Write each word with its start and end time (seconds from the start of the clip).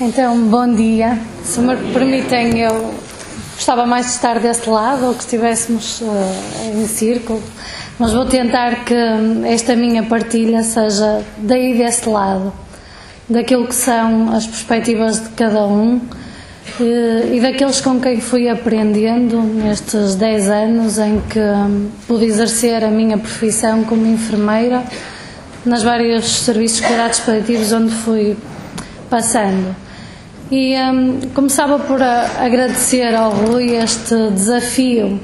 Então, 0.00 0.36
bom 0.48 0.74
dia. 0.74 1.16
Se 1.44 1.60
me 1.60 1.76
permitem, 1.92 2.58
eu 2.58 2.92
gostava 3.54 3.86
mais 3.86 4.06
de 4.06 4.12
estar 4.12 4.40
deste 4.40 4.68
lado 4.68 5.06
ou 5.06 5.14
que 5.14 5.20
estivéssemos 5.20 6.00
uh, 6.00 6.74
em 6.74 6.84
círculo, 6.88 7.40
mas 7.96 8.12
vou 8.12 8.26
tentar 8.26 8.84
que 8.84 8.96
esta 9.46 9.76
minha 9.76 10.02
partilha 10.02 10.64
seja 10.64 11.22
daí 11.38 11.78
desse 11.78 12.08
lado, 12.08 12.52
daquilo 13.28 13.68
que 13.68 13.74
são 13.74 14.34
as 14.34 14.44
perspectivas 14.44 15.22
de 15.22 15.28
cada 15.28 15.64
um 15.64 16.00
e, 16.80 17.36
e 17.36 17.40
daqueles 17.40 17.80
com 17.80 18.00
quem 18.00 18.20
fui 18.20 18.48
aprendendo 18.48 19.40
nestes 19.42 20.16
10 20.16 20.48
anos 20.48 20.98
em 20.98 21.20
que 21.20 21.38
um, 21.38 21.88
pude 22.08 22.24
exercer 22.24 22.82
a 22.82 22.90
minha 22.90 23.16
profissão 23.16 23.84
como 23.84 24.04
enfermeira 24.08 24.82
nas 25.64 25.84
vários 25.84 26.40
serviços 26.40 26.78
de 26.80 26.88
cuidados 26.88 27.20
paliativos 27.20 27.70
onde 27.70 27.94
fui 27.94 28.36
passando. 29.08 29.83
E 30.56 30.76
um, 30.76 31.20
começava 31.34 31.80
por 31.80 32.00
agradecer 32.00 33.12
ao 33.12 33.32
Rui 33.32 33.74
este 33.74 34.30
desafio 34.30 35.18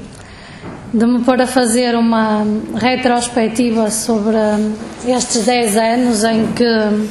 de 0.93 1.05
me 1.05 1.23
pôr 1.23 1.41
a 1.41 1.47
fazer 1.47 1.95
uma 1.95 2.45
retrospectiva 2.75 3.89
sobre 3.89 4.35
hum, 4.35 4.73
estes 5.07 5.45
10 5.45 5.77
anos 5.77 6.23
em 6.25 6.47
que 6.47 7.09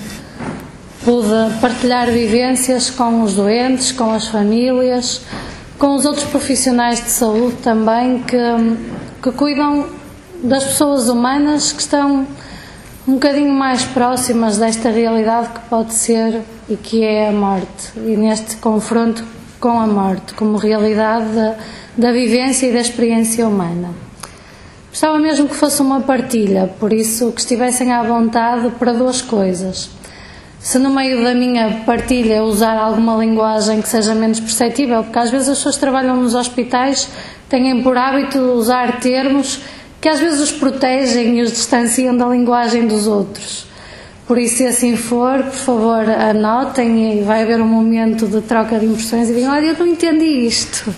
pude 1.03 1.61
partilhar 1.63 2.11
vivências 2.11 2.91
com 2.91 3.23
os 3.23 3.37
doentes, 3.37 3.91
com 3.91 4.11
as 4.11 4.29
famílias, 4.29 5.23
com 5.79 5.95
os 5.95 6.05
outros 6.05 6.27
profissionais 6.27 7.03
de 7.03 7.09
saúde 7.09 7.57
também 7.63 8.23
que, 8.25 8.37
hum, 8.37 8.77
que 9.23 9.33
cuidam 9.33 9.87
das 10.45 10.65
pessoas 10.65 11.09
humanas 11.09 11.73
que 11.73 11.81
estão 11.81 12.27
um 13.09 13.15
bocadinho 13.15 13.55
mais 13.55 13.83
próximas 13.83 14.59
desta 14.59 14.91
realidade 14.91 15.49
que 15.55 15.61
pode 15.71 15.95
ser 15.95 16.43
e 16.71 16.77
que 16.77 17.05
é 17.05 17.29
a 17.29 17.33
morte, 17.33 17.93
e 17.97 18.17
neste 18.17 18.57
confronto 18.57 19.25
com 19.59 19.81
a 19.81 19.87
morte, 19.87 20.33
como 20.35 20.57
realidade 20.57 21.35
da, 21.35 21.57
da 21.99 22.13
vivência 22.13 22.69
e 22.69 22.73
da 22.73 22.81
experiência 22.81 23.47
humana. 23.47 23.91
Gostava 24.89 25.19
mesmo 25.19 25.49
que 25.49 25.55
fosse 25.55 25.83
uma 25.83 26.01
partilha, 26.01 26.73
por 26.79 26.93
isso 26.93 27.33
que 27.33 27.41
estivessem 27.41 27.93
à 27.93 28.03
vontade 28.03 28.71
para 28.79 28.93
duas 28.93 29.21
coisas. 29.21 29.91
Se 30.61 30.79
no 30.79 30.91
meio 30.91 31.25
da 31.25 31.35
minha 31.35 31.83
partilha 31.87 32.45
usar 32.45 32.77
alguma 32.77 33.17
linguagem 33.17 33.83
que 33.83 33.89
seja 33.89 34.15
menos 34.15 34.39
perceptível, 34.41 35.03
porque 35.03 35.19
às 35.19 35.31
vezes 35.31 35.49
as 35.49 35.59
pessoas 35.59 35.75
que 35.75 35.81
trabalham 35.81 36.17
nos 36.17 36.35
hospitais 36.35 37.09
têm 37.49 37.83
por 37.83 37.97
hábito 37.97 38.39
usar 38.39 39.01
termos 39.01 39.61
que 40.01 40.09
às 40.09 40.21
vezes 40.21 40.41
os 40.41 40.53
protegem 40.53 41.39
e 41.39 41.43
os 41.43 41.51
distanciam 41.51 42.17
da 42.17 42.27
linguagem 42.27 42.87
dos 42.87 43.07
outros. 43.07 43.70
Por 44.31 44.39
isso, 44.39 44.59
se 44.59 44.67
assim 44.67 44.95
for, 44.95 45.43
por 45.43 45.53
favor, 45.53 46.09
anotem 46.09 47.19
e 47.19 47.23
vai 47.25 47.43
haver 47.43 47.61
um 47.61 47.67
momento 47.67 48.29
de 48.29 48.41
troca 48.43 48.79
de 48.79 48.87
impressões 48.87 49.29
e 49.29 49.35
digam: 49.35 49.53
Olha, 49.53 49.67
eu 49.67 49.77
não 49.77 49.89
entendi 49.89 50.47
isto, 50.47 50.95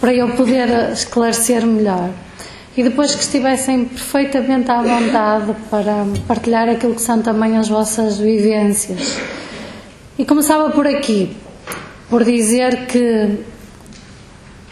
para 0.00 0.14
eu 0.14 0.30
poder 0.30 0.90
esclarecer 0.90 1.66
melhor. 1.66 2.08
E 2.74 2.82
depois 2.82 3.14
que 3.14 3.20
estivessem 3.20 3.84
perfeitamente 3.84 4.70
à 4.70 4.80
vontade 4.80 5.54
para 5.68 6.06
partilhar 6.26 6.66
aquilo 6.70 6.94
que 6.94 7.02
são 7.02 7.20
também 7.20 7.58
as 7.58 7.68
vossas 7.68 8.16
vivências. 8.16 9.18
E 10.18 10.24
começava 10.24 10.70
por 10.70 10.86
aqui, 10.86 11.36
por 12.08 12.24
dizer 12.24 12.86
que 12.86 13.38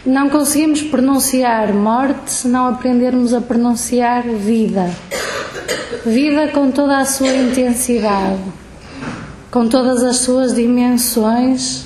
não 0.05 0.29
conseguimos 0.29 0.81
pronunciar 0.81 1.73
morte 1.73 2.31
se 2.31 2.47
não 2.47 2.67
aprendermos 2.67 3.33
a 3.33 3.41
pronunciar 3.41 4.23
vida. 4.23 4.89
Vida 6.03 6.47
com 6.47 6.71
toda 6.71 6.97
a 6.97 7.05
sua 7.05 7.31
intensidade, 7.31 8.41
com 9.51 9.67
todas 9.67 10.03
as 10.03 10.17
suas 10.17 10.55
dimensões, 10.55 11.85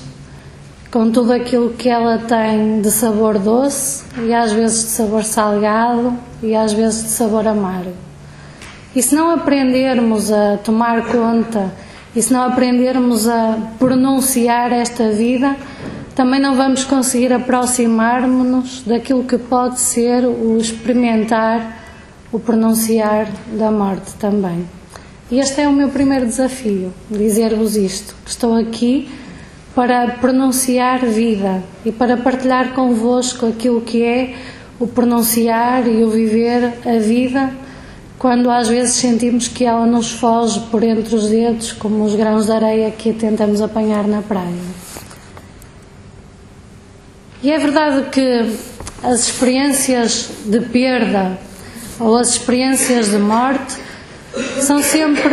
com 0.90 1.10
tudo 1.10 1.32
aquilo 1.32 1.74
que 1.74 1.90
ela 1.90 2.16
tem 2.16 2.80
de 2.80 2.90
sabor 2.90 3.38
doce 3.38 4.04
e 4.24 4.32
às 4.32 4.50
vezes 4.50 4.84
de 4.84 4.90
sabor 4.90 5.22
salgado 5.22 6.14
e 6.42 6.54
às 6.54 6.72
vezes 6.72 7.02
de 7.02 7.10
sabor 7.10 7.46
amargo. 7.46 7.92
E 8.94 9.02
se 9.02 9.14
não 9.14 9.30
aprendermos 9.30 10.32
a 10.32 10.56
tomar 10.64 11.04
conta 11.08 11.70
e 12.14 12.22
se 12.22 12.32
não 12.32 12.44
aprendermos 12.44 13.28
a 13.28 13.58
pronunciar 13.78 14.72
esta 14.72 15.10
vida, 15.10 15.54
também 16.16 16.40
não 16.40 16.56
vamos 16.56 16.82
conseguir 16.82 17.30
aproximar-nos 17.30 18.82
daquilo 18.82 19.22
que 19.24 19.36
pode 19.36 19.78
ser 19.78 20.24
o 20.24 20.56
experimentar, 20.56 21.84
o 22.32 22.40
pronunciar 22.40 23.28
da 23.52 23.70
morte 23.70 24.14
também. 24.14 24.66
E 25.30 25.38
este 25.38 25.60
é 25.60 25.68
o 25.68 25.72
meu 25.74 25.90
primeiro 25.90 26.24
desafio, 26.24 26.90
dizer-vos 27.10 27.76
isto, 27.76 28.16
que 28.24 28.30
estou 28.30 28.56
aqui 28.56 29.10
para 29.74 30.12
pronunciar 30.12 31.04
vida 31.04 31.62
e 31.84 31.92
para 31.92 32.16
partilhar 32.16 32.72
convosco 32.72 33.44
aquilo 33.44 33.82
que 33.82 34.02
é 34.02 34.34
o 34.80 34.86
pronunciar 34.86 35.86
e 35.86 36.02
o 36.02 36.08
viver 36.08 36.72
a 36.86 36.98
vida 36.98 37.52
quando 38.18 38.50
às 38.50 38.68
vezes 38.68 38.94
sentimos 38.94 39.48
que 39.48 39.66
ela 39.66 39.84
nos 39.84 40.12
foge 40.12 40.60
por 40.70 40.82
entre 40.82 41.14
os 41.14 41.28
dedos, 41.28 41.72
como 41.72 42.04
os 42.04 42.14
grãos 42.14 42.46
de 42.46 42.52
areia 42.52 42.90
que 42.90 43.12
tentamos 43.12 43.60
apanhar 43.60 44.08
na 44.08 44.22
praia. 44.22 44.85
E 47.46 47.50
é 47.52 47.58
verdade 47.60 48.10
que 48.10 48.58
as 49.04 49.28
experiências 49.28 50.32
de 50.46 50.62
perda 50.62 51.38
ou 52.00 52.16
as 52.16 52.30
experiências 52.30 53.10
de 53.12 53.18
morte 53.18 53.76
são 54.62 54.82
sempre 54.82 55.32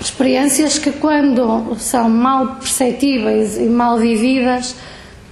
experiências 0.00 0.78
que, 0.78 0.92
quando 0.92 1.74
são 1.80 2.08
mal 2.08 2.54
perceptíveis 2.54 3.58
e 3.58 3.64
mal 3.64 3.98
vividas, 3.98 4.76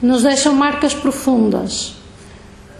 nos 0.02 0.24
deixam 0.24 0.52
marcas 0.52 0.92
profundas. 0.92 1.94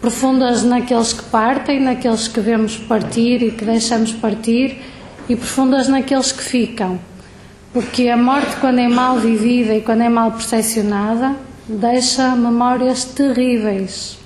Profundas 0.01 0.63
naqueles 0.63 1.13
que 1.13 1.23
partem, 1.23 1.79
naqueles 1.79 2.27
que 2.27 2.41
vemos 2.41 2.75
partir 2.75 3.41
e 3.41 3.51
que 3.51 3.63
deixamos 3.63 4.11
partir, 4.11 4.81
e 5.29 5.37
profundas 5.37 5.87
naqueles 5.87 6.33
que 6.33 6.43
ficam. 6.43 6.99
Porque 7.71 8.09
a 8.09 8.17
morte, 8.17 8.57
quando 8.59 8.79
é 8.79 8.89
mal 8.89 9.15
vivida 9.19 9.73
e 9.73 9.79
quando 9.79 10.01
é 10.01 10.09
mal 10.09 10.33
percepcionada, 10.33 11.54
deixa 11.67 12.35
memórias 12.35 13.03
terríveis 13.05 14.17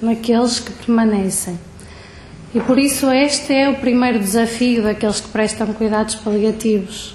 naqueles 0.00 0.60
que 0.60 0.72
permanecem. 0.72 1.58
E 2.54 2.60
por 2.60 2.78
isso 2.78 3.10
este 3.10 3.52
é 3.52 3.68
o 3.68 3.76
primeiro 3.76 4.18
desafio 4.18 4.82
daqueles 4.82 5.20
que 5.20 5.28
prestam 5.28 5.72
cuidados 5.72 6.14
paliativos: 6.16 7.14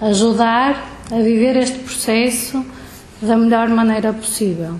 ajudar 0.00 0.90
a 1.10 1.16
viver 1.16 1.56
este 1.56 1.78
processo 1.78 2.64
da 3.20 3.36
melhor 3.36 3.68
maneira 3.68 4.12
possível. 4.12 4.78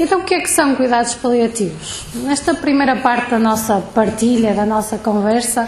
Então, 0.00 0.20
o 0.20 0.24
que 0.24 0.34
é 0.34 0.40
que 0.40 0.50
são 0.50 0.74
cuidados 0.74 1.14
paliativos? 1.14 2.06
Nesta 2.14 2.54
primeira 2.54 2.96
parte 2.96 3.30
da 3.30 3.38
nossa 3.38 3.78
partilha, 3.94 4.54
da 4.54 4.64
nossa 4.64 4.98
conversa, 4.98 5.66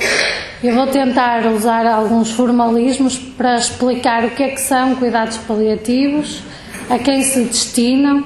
eu 0.63 0.75
vou 0.75 0.87
tentar 0.87 1.47
usar 1.47 1.87
alguns 1.87 2.31
formalismos 2.31 3.17
para 3.19 3.57
explicar 3.57 4.25
o 4.25 4.31
que 4.31 4.43
é 4.43 4.49
que 4.49 4.61
são 4.61 4.97
cuidados 4.97 5.37
paliativos 5.37 6.43
a 6.89 6.99
quem 6.99 7.23
se 7.23 7.45
destinam, 7.45 8.25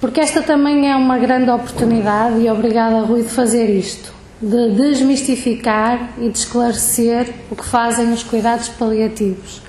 porque 0.00 0.20
esta 0.20 0.42
também 0.42 0.90
é 0.90 0.96
uma 0.96 1.18
grande 1.18 1.50
oportunidade, 1.50 2.40
e 2.40 2.50
obrigada, 2.50 3.00
Rui, 3.00 3.22
de 3.22 3.28
fazer 3.28 3.68
isto, 3.68 4.12
de 4.40 4.70
desmistificar 4.70 6.10
e 6.18 6.28
de 6.28 6.38
esclarecer 6.38 7.32
o 7.50 7.56
que 7.56 7.64
fazem 7.64 8.12
os 8.12 8.22
cuidados 8.22 8.68
paliativos, 8.68 9.60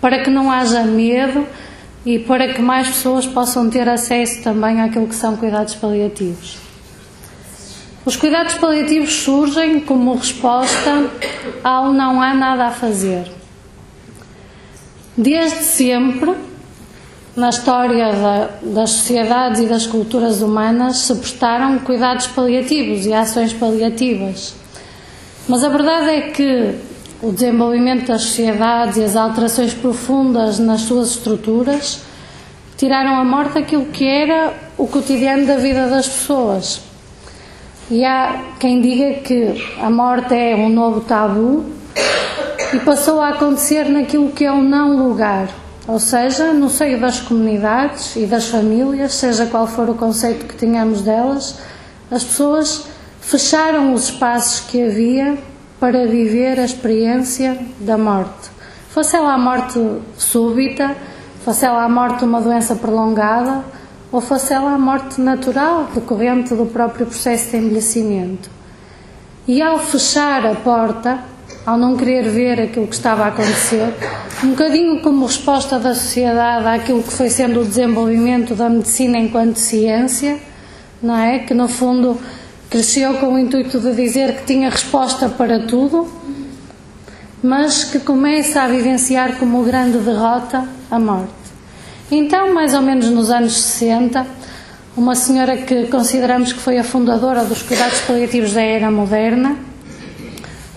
para 0.00 0.22
que 0.22 0.30
não 0.30 0.50
haja 0.50 0.82
medo 0.82 1.46
e 2.06 2.18
para 2.18 2.52
que 2.52 2.62
mais 2.62 2.88
pessoas 2.88 3.26
possam 3.26 3.68
ter 3.68 3.88
acesso 3.88 4.42
também 4.42 4.80
àquilo 4.80 5.08
que 5.08 5.14
são 5.14 5.36
cuidados 5.36 5.74
paliativos. 5.74 6.58
Os 8.04 8.16
cuidados 8.16 8.54
paliativos 8.54 9.14
surgem 9.22 9.80
como 9.80 10.14
resposta 10.14 11.10
ao 11.64 11.90
não 11.92 12.20
há 12.20 12.34
nada 12.34 12.66
a 12.66 12.70
fazer. 12.70 13.32
Desde 15.16 15.64
sempre, 15.64 16.34
na 17.36 17.48
história 17.48 18.12
da, 18.12 18.50
das 18.62 18.90
sociedades 18.90 19.60
e 19.60 19.66
das 19.66 19.86
culturas 19.86 20.40
humanas 20.40 20.98
se 20.98 21.14
prestaram 21.16 21.78
cuidados 21.80 22.28
paliativos 22.28 23.06
e 23.06 23.12
ações 23.12 23.52
paliativas. 23.52 24.54
Mas 25.48 25.64
a 25.64 25.68
verdade 25.68 26.10
é 26.10 26.20
que 26.30 26.74
o 27.20 27.32
desenvolvimento 27.32 28.06
das 28.06 28.22
sociedades 28.22 28.98
e 28.98 29.04
as 29.04 29.16
alterações 29.16 29.74
profundas 29.74 30.58
nas 30.58 30.82
suas 30.82 31.10
estruturas 31.10 32.02
tiraram 32.76 33.16
a 33.16 33.24
morte 33.24 33.58
aquilo 33.58 33.86
que 33.86 34.06
era 34.06 34.54
o 34.78 34.86
cotidiano 34.86 35.44
da 35.44 35.56
vida 35.56 35.88
das 35.88 36.06
pessoas. 36.06 36.82
E 37.90 38.04
há 38.04 38.42
quem 38.60 38.80
diga 38.80 39.20
que 39.20 39.60
a 39.80 39.90
morte 39.90 40.34
é 40.34 40.54
um 40.54 40.68
novo 40.68 41.00
tabu 41.00 41.64
e 42.72 42.78
passou 42.80 43.20
a 43.20 43.30
acontecer 43.30 43.88
naquilo 43.88 44.30
que 44.30 44.44
é 44.44 44.52
o 44.52 44.62
não 44.62 44.96
lugar 44.96 45.63
ou 45.86 45.98
seja, 45.98 46.52
no 46.52 46.70
seio 46.70 46.98
das 46.98 47.20
comunidades 47.20 48.16
e 48.16 48.24
das 48.24 48.48
famílias, 48.48 49.14
seja 49.14 49.46
qual 49.46 49.66
for 49.66 49.90
o 49.90 49.94
conceito 49.94 50.46
que 50.46 50.54
tenhamos 50.54 51.02
delas, 51.02 51.58
as 52.10 52.24
pessoas 52.24 52.86
fecharam 53.20 53.92
os 53.92 54.04
espaços 54.04 54.60
que 54.60 54.82
havia 54.82 55.36
para 55.78 56.06
viver 56.06 56.58
a 56.58 56.64
experiência 56.64 57.58
da 57.80 57.98
morte. 57.98 58.50
Fosse 58.88 59.16
ela 59.16 59.34
a 59.34 59.38
morte 59.38 59.78
súbita, 60.16 60.96
fosse 61.44 61.66
ela 61.66 61.84
a 61.84 61.88
morte 61.88 62.20
de 62.20 62.24
uma 62.24 62.40
doença 62.40 62.74
prolongada 62.76 63.62
ou 64.10 64.20
fosse 64.20 64.54
ela 64.54 64.72
a 64.72 64.78
morte 64.78 65.20
natural 65.20 65.88
decorrente 65.92 66.54
do 66.54 66.64
próprio 66.64 67.04
processo 67.04 67.50
de 67.50 67.56
envelhecimento. 67.58 68.48
E 69.46 69.60
ao 69.60 69.78
fechar 69.78 70.46
a 70.46 70.54
porta, 70.54 71.18
ao 71.64 71.78
não 71.78 71.96
querer 71.96 72.28
ver 72.28 72.60
aquilo 72.60 72.86
que 72.86 72.94
estava 72.94 73.24
a 73.24 73.28
acontecer, 73.28 73.94
um 74.42 74.50
bocadinho 74.50 75.00
como 75.00 75.24
resposta 75.24 75.78
da 75.78 75.94
sociedade 75.94 76.66
àquilo 76.66 77.02
que 77.02 77.12
foi 77.12 77.30
sendo 77.30 77.60
o 77.60 77.64
desenvolvimento 77.64 78.54
da 78.54 78.68
medicina 78.68 79.18
enquanto 79.18 79.56
ciência, 79.56 80.38
não 81.02 81.16
é? 81.16 81.38
Que 81.38 81.54
no 81.54 81.68
fundo 81.68 82.20
cresceu 82.68 83.14
com 83.14 83.34
o 83.34 83.38
intuito 83.38 83.80
de 83.80 83.94
dizer 83.94 84.36
que 84.36 84.46
tinha 84.46 84.68
resposta 84.68 85.28
para 85.28 85.60
tudo, 85.60 86.06
mas 87.42 87.84
que 87.84 88.00
começa 88.00 88.62
a 88.62 88.68
vivenciar 88.68 89.38
como 89.38 89.62
grande 89.62 89.98
derrota 89.98 90.68
a 90.90 90.98
morte. 90.98 91.32
Então, 92.10 92.52
mais 92.52 92.74
ou 92.74 92.82
menos 92.82 93.08
nos 93.10 93.30
anos 93.30 93.56
60, 93.56 94.26
uma 94.96 95.14
senhora 95.14 95.56
que 95.56 95.86
consideramos 95.86 96.52
que 96.52 96.60
foi 96.60 96.78
a 96.78 96.84
fundadora 96.84 97.44
dos 97.44 97.62
cuidados 97.62 98.00
paliativos 98.02 98.52
da 98.52 98.62
era 98.62 98.90
moderna, 98.90 99.56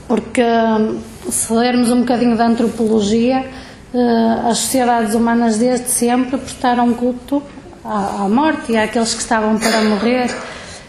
porque 0.07 0.41
se 1.29 1.51
lermos 1.53 1.91
um 1.91 1.99
bocadinho 1.99 2.37
da 2.37 2.47
antropologia, 2.47 3.45
eh, 3.93 4.49
as 4.49 4.59
sociedades 4.59 5.13
humanas 5.13 5.57
desde 5.57 5.89
sempre 5.89 6.37
prestaram 6.37 6.93
culto 6.93 7.43
à, 7.83 8.27
morte 8.29 8.73
e 8.73 8.77
àqueles 8.77 9.13
que 9.13 9.21
estavam 9.21 9.57
para 9.57 9.81
morrer. 9.81 10.29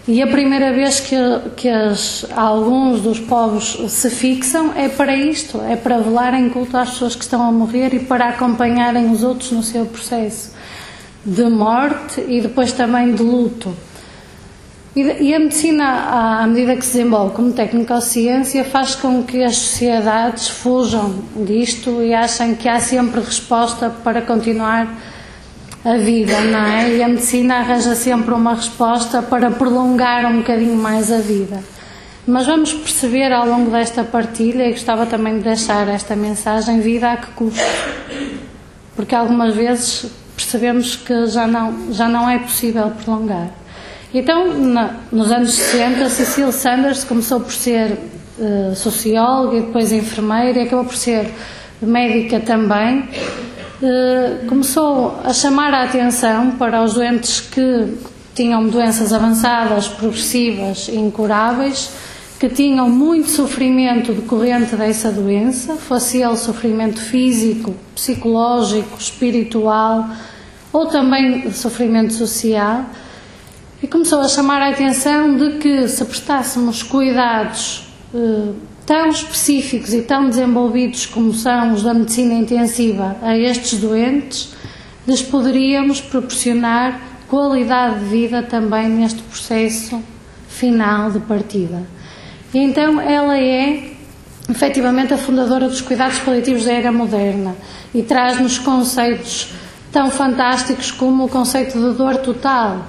E 0.07 0.23
a 0.23 0.27
primeira 0.27 0.73
vez 0.73 1.01
que, 1.01 1.17
que 1.57 1.69
as, 1.69 2.25
alguns 2.35 3.03
dos 3.03 3.21
povos 3.21 3.79
se 3.89 4.09
fixam 4.09 4.73
é 4.75 4.89
para 4.89 5.15
isto, 5.15 5.61
é 5.69 5.77
para 5.77 5.99
velarem 5.99 6.49
culto 6.49 6.77
às 6.77 6.91
pessoas 6.91 7.15
que 7.15 7.23
estão 7.23 7.43
a 7.43 7.53
morrer 7.53 7.93
e 7.93 8.01
para 8.01 8.31
acompanharem 8.31 9.11
os 9.11 9.23
outros 9.23 9.51
no 9.53 9.63
seu 9.63 9.85
processo 9.85 10.53
de 11.25 11.45
morte 11.45 12.25
e 12.27 12.41
depois 12.41 12.73
também 12.73 13.15
de 13.15 13.23
luto. 13.23 13.75
E, 14.97 15.33
a 15.33 15.39
medicina, 15.39 16.41
à 16.41 16.47
medida 16.47 16.75
que 16.75 16.85
se 16.85 16.97
desenvolve 16.97 17.35
como 17.35 17.53
técnica 17.53 17.95
ou 17.95 18.01
ciência, 18.01 18.65
faz 18.65 18.95
com 18.97 19.23
que 19.23 19.45
as 19.45 19.57
sociedades 19.57 20.49
fujam 20.49 21.23
disto 21.37 22.03
e 22.03 22.13
achem 22.13 22.55
que 22.55 22.69
há 22.69 22.81
sempre 22.81 23.21
resposta 23.21 23.91
para 23.91 24.23
continuar 24.23 24.89
a 25.85 25.97
vida, 25.97 26.41
não 26.41 26.67
é? 26.67 26.97
E 26.97 27.03
a 27.03 27.09
medicina 27.09 27.59
arranja 27.59 27.95
sempre 27.95 28.35
uma 28.35 28.55
resposta 28.55 29.23
para 29.23 29.51
prolongar 29.51 30.27
um 30.27 30.39
bocadinho 30.39 30.75
mais 30.75 31.13
a 31.13 31.19
vida. 31.19 31.63
Mas 32.27 32.47
vamos 32.47 32.73
perceber 32.73 33.33
ao 33.33 33.47
longo 33.47 33.71
desta 33.71 34.03
partilha, 34.03 34.65
e 34.65 34.73
gostava 34.73 35.07
também 35.07 35.39
de 35.39 35.45
deixar 35.45 35.87
esta 35.89 36.17
mensagem: 36.17 36.81
vida 36.81 37.13
a 37.13 37.17
que 37.17 37.29
custo? 37.29 37.63
Porque 38.97 39.15
algumas 39.15 39.55
vezes 39.55 40.07
percebemos 40.35 40.97
que 40.97 41.27
já 41.29 41.47
não, 41.47 41.93
já 41.93 42.09
não 42.09 42.29
é 42.29 42.39
possível 42.39 42.91
prolongar. 43.03 43.49
Então, 44.13 44.59
na, 44.59 44.97
nos 45.13 45.31
anos 45.31 45.53
60, 45.53 46.09
Cecile 46.09 46.53
Sanders 46.53 47.05
começou 47.05 47.41
por 47.41 47.53
ser 47.53 47.99
uh, 48.39 48.75
socióloga 48.75 49.59
e 49.59 49.61
depois 49.61 49.93
enfermeira 49.93 50.61
e 50.61 50.63
acabou 50.63 50.87
por 50.87 50.97
ser 50.97 51.31
médica 51.83 52.41
também. 52.41 53.07
Uh, 53.83 54.47
começou 54.49 55.21
a 55.23 55.33
chamar 55.35 55.75
a 55.75 55.85
atenção 55.85 56.53
para 56.53 56.83
os 56.83 56.95
doentes 56.95 57.41
que 57.41 57.99
tinham 58.35 58.67
doenças 58.67 59.13
avançadas, 59.13 59.89
progressivas 59.89 60.89
e 60.89 60.97
incuráveis, 60.97 61.91
que 62.41 62.49
tinham 62.49 62.89
muito 62.89 63.29
sofrimento 63.29 64.13
decorrente 64.13 64.75
dessa 64.75 65.13
doença, 65.13 65.75
fosse 65.75 66.23
ele 66.23 66.37
sofrimento 66.37 67.01
físico, 67.01 67.75
psicológico, 67.95 68.97
espiritual 68.99 70.09
ou 70.73 70.87
também 70.87 71.51
sofrimento 71.53 72.15
social 72.15 72.87
e 73.83 73.87
começou 73.87 74.21
a 74.21 74.29
chamar 74.29 74.61
a 74.61 74.71
atenção 74.71 75.37
de 75.37 75.59
que 75.59 75.87
se 75.87 76.05
prestássemos 76.05 76.83
cuidados 76.83 77.87
eh, 78.15 78.53
tão 78.85 79.09
específicos 79.09 79.93
e 79.93 80.03
tão 80.03 80.29
desenvolvidos 80.29 81.07
como 81.07 81.33
são 81.33 81.75
os 81.75 81.83
da 81.83 81.95
medicina 81.95 82.35
intensiva 82.35 83.17
a 83.23 83.37
estes 83.37 83.79
doentes, 83.79 84.53
lhes 85.07 85.23
poderíamos 85.23 86.01
proporcionar 86.01 87.01
qualidade 87.29 88.01
de 88.01 88.07
vida 88.07 88.43
também 88.43 88.89
neste 88.89 89.23
processo 89.23 90.03
final 90.49 91.11
de 91.11 91.21
partida. 91.21 91.83
E 92.53 92.59
então 92.59 93.01
ela 93.01 93.39
é 93.39 93.93
efetivamente 94.49 95.13
a 95.13 95.19
fundadora 95.19 95.69
dos 95.69 95.83
cuidados 95.83 96.19
paliativos 96.21 96.65
da 96.65 96.73
era 96.73 96.91
moderna 96.91 97.55
e 97.95 98.03
traz-nos 98.03 98.59
conceitos 98.59 99.53
tão 99.93 100.11
fantásticos 100.11 100.91
como 100.91 101.27
o 101.27 101.29
conceito 101.29 101.79
de 101.79 101.97
dor 101.97 102.17
total, 102.17 102.87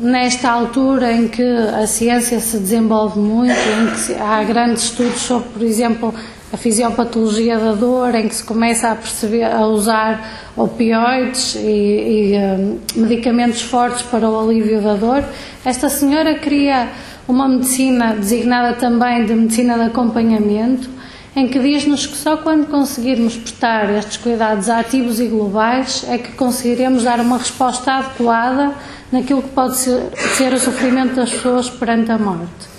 nesta 0.00 0.50
altura 0.50 1.12
em 1.12 1.28
que 1.28 1.42
a 1.42 1.86
ciência 1.86 2.40
se 2.40 2.58
desenvolve 2.58 3.18
muito, 3.18 3.52
em 3.52 3.94
que 3.94 4.20
há 4.20 4.42
grandes 4.44 4.84
estudos 4.84 5.20
sobre, 5.20 5.48
por 5.50 5.62
exemplo, 5.62 6.14
a 6.52 6.56
fisiopatologia 6.56 7.58
da 7.58 7.72
dor, 7.72 8.14
em 8.14 8.28
que 8.28 8.34
se 8.36 8.44
começa 8.44 8.88
a 8.90 8.94
perceber 8.94 9.42
a 9.42 9.66
usar 9.66 10.52
opioides 10.56 11.56
e, 11.56 11.58
e 11.58 12.38
um, 12.38 12.78
medicamentos 12.94 13.62
fortes 13.62 14.02
para 14.02 14.28
o 14.30 14.38
alívio 14.38 14.80
da 14.80 14.94
dor, 14.94 15.24
esta 15.64 15.88
senhora 15.88 16.36
cria 16.36 16.88
uma 17.26 17.48
medicina 17.48 18.14
designada 18.14 18.74
também 18.74 19.24
de 19.24 19.34
medicina 19.34 19.74
de 19.74 19.82
acompanhamento, 19.82 20.88
em 21.34 21.48
que 21.48 21.58
diz-nos 21.58 22.06
que 22.06 22.16
só 22.16 22.36
quando 22.36 22.68
conseguirmos 22.68 23.36
prestar 23.36 23.90
estes 23.90 24.18
cuidados 24.18 24.68
ativos 24.68 25.18
e 25.18 25.26
globais 25.26 26.06
é 26.08 26.18
que 26.18 26.32
conseguiremos 26.32 27.02
dar 27.02 27.18
uma 27.18 27.38
resposta 27.38 27.94
adequada 27.94 28.74
naquilo 29.10 29.42
que 29.42 29.50
pode 29.50 29.76
ser, 29.76 30.10
ser 30.36 30.52
o 30.52 30.58
sofrimento 30.58 31.14
das 31.14 31.30
pessoas 31.30 31.70
perante 31.70 32.10
a 32.10 32.18
morte. 32.18 32.74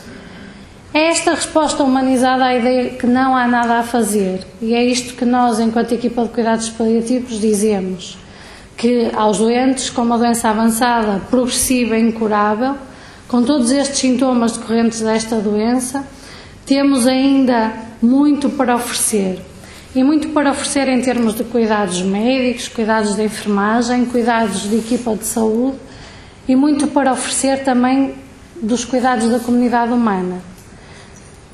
É 0.94 1.10
esta 1.10 1.33
resposta 1.33 1.83
humanizada 1.83 2.45
à 2.45 2.56
ideia 2.56 2.92
que 2.92 3.06
não 3.06 3.36
há 3.36 3.48
nada 3.48 3.80
a 3.80 3.83
fazer, 3.83 4.45
e 4.62 4.74
é 4.74 4.83
isto 4.83 5.16
que 5.16 5.25
nós, 5.25 5.60
enquanto 5.60 5.94
equipa 5.94 6.24
de 6.24 6.30
cuidados 6.30 6.69
paliativos, 6.69 7.39
dizemos: 7.42 8.18
que 8.77 9.12
aos 9.13 9.38
doentes 9.38 9.89
com 9.89 10.01
uma 10.04 10.18
doença 10.18 10.50
avançada, 10.50 11.22
progressiva 11.30 11.98
e 11.98 12.01
incurável, 12.01 12.75
com 13.28 13.44
todos 13.44 13.71
estes 13.71 14.00
sintomas 14.00 14.54
decorrentes 14.54 15.01
desta 15.01 15.38
doença, 15.38 16.06
temos 16.66 17.07
ainda 17.07 17.74
muito 18.01 18.50
para 18.50 18.75
oferecer. 18.75 19.42
E 19.94 20.04
muito 20.04 20.30
para 20.30 20.51
oferecer 20.51 20.89
em 20.89 21.01
termos 21.01 21.36
de 21.36 21.44
cuidados 21.45 22.01
médicos, 22.01 22.68
cuidados 22.68 23.16
de 23.16 23.24
enfermagem, 23.24 24.06
cuidados 24.06 24.69
de 24.69 24.78
equipa 24.78 25.16
de 25.16 25.26
saúde 25.26 25.78
e 26.47 26.56
muito 26.56 26.87
para 26.87 27.11
oferecer 27.11 27.64
também 27.64 28.14
dos 28.61 28.85
cuidados 28.85 29.30
da 29.30 29.40
comunidade 29.40 29.92
humana. 29.92 30.42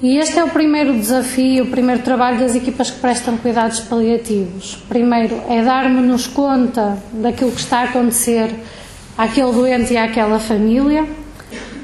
E 0.01 0.17
este 0.17 0.39
é 0.39 0.43
o 0.43 0.49
primeiro 0.49 0.93
desafio, 0.93 1.65
o 1.65 1.67
primeiro 1.67 2.01
trabalho 2.01 2.39
das 2.39 2.55
equipas 2.55 2.89
que 2.89 2.99
prestam 2.99 3.37
cuidados 3.37 3.81
paliativos. 3.81 4.75
Primeiro 4.89 5.39
é 5.47 5.61
darmos-nos 5.61 6.25
conta 6.25 6.97
daquilo 7.13 7.51
que 7.51 7.59
está 7.59 7.81
a 7.81 7.83
acontecer 7.83 8.51
àquele 9.15 9.51
doente 9.51 9.93
e 9.93 9.97
àquela 9.97 10.39
família, 10.39 11.07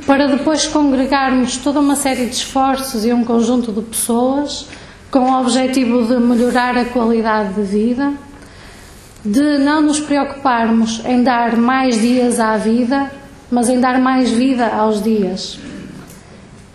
para 0.08 0.28
depois 0.28 0.66
congregarmos 0.66 1.58
toda 1.58 1.80
uma 1.80 1.96
série 1.96 2.26
de 2.26 2.36
esforços 2.36 3.06
e 3.06 3.14
um 3.14 3.24
conjunto 3.24 3.72
de 3.72 3.82
pessoas 3.82 4.68
com 5.12 5.20
o 5.20 5.40
objetivo 5.40 6.04
de 6.04 6.20
melhorar 6.20 6.76
a 6.76 6.86
qualidade 6.86 7.54
de 7.54 7.62
vida 7.62 8.14
de 9.28 9.58
não 9.58 9.82
nos 9.82 10.00
preocuparmos 10.00 11.02
em 11.06 11.22
dar 11.22 11.58
mais 11.58 12.00
dias 12.00 12.40
à 12.40 12.56
vida, 12.56 13.12
mas 13.52 13.68
em 13.68 13.78
dar 13.78 14.00
mais 14.00 14.30
vida 14.30 14.68
aos 14.68 15.04
dias. 15.04 15.60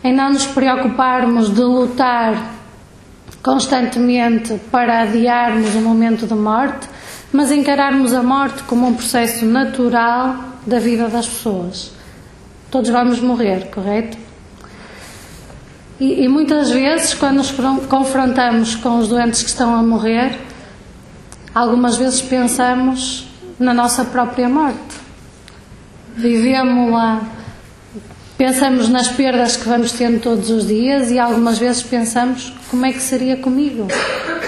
Em 0.05 0.15
não 0.15 0.31
nos 0.31 0.47
preocuparmos 0.47 1.49
de 1.49 1.63
lutar 1.63 2.53
constantemente 3.43 4.61
para 4.71 5.01
adiarmos 5.01 5.75
o 5.75 5.81
momento 5.81 6.27
de 6.27 6.35
morte, 6.35 6.87
mas 7.33 7.51
encararmos 7.51 8.13
a 8.13 8.23
morte 8.23 8.63
como 8.65 8.87
um 8.87 8.95
processo 8.95 9.47
natural 9.47 10.37
da 10.67 10.79
vida 10.79 11.09
das 11.09 11.27
pessoas. 11.27 11.93
Todos 12.71 12.91
vamos 12.91 13.19
morrer, 13.21 13.71
correto? 13.71 14.19
E, 15.99 16.25
e 16.25 16.29
muitas 16.29 16.71
vezes, 16.71 17.15
quando 17.15 17.37
nos 17.37 17.51
confrontamos 17.89 18.75
com 18.75 18.99
os 18.99 19.09
doentes 19.09 19.43
que 19.43 19.49
estão 19.49 19.75
a 19.75 19.83
morrer, 19.83 20.52
Algumas 21.55 21.99
vezes 21.99 22.23
pensamos 22.23 23.29
na 23.59 23.75
nossa 23.75 24.07
própria 24.07 24.49
morte. 24.49 24.79
Vivemos-la, 26.17 27.23
pensamos 28.39 28.89
nas 28.89 29.09
perdas 29.09 29.57
que 29.57 29.69
vamos 29.69 29.93
tendo 29.93 30.19
todos 30.19 30.49
os 30.49 30.67
dias 30.67 31.11
e 31.11 31.19
algumas 31.19 31.59
vezes 31.59 31.83
pensamos 31.83 32.55
como 32.71 32.87
é 32.87 32.93
que 32.93 33.01
seria 33.01 33.37
comigo. 33.37 33.87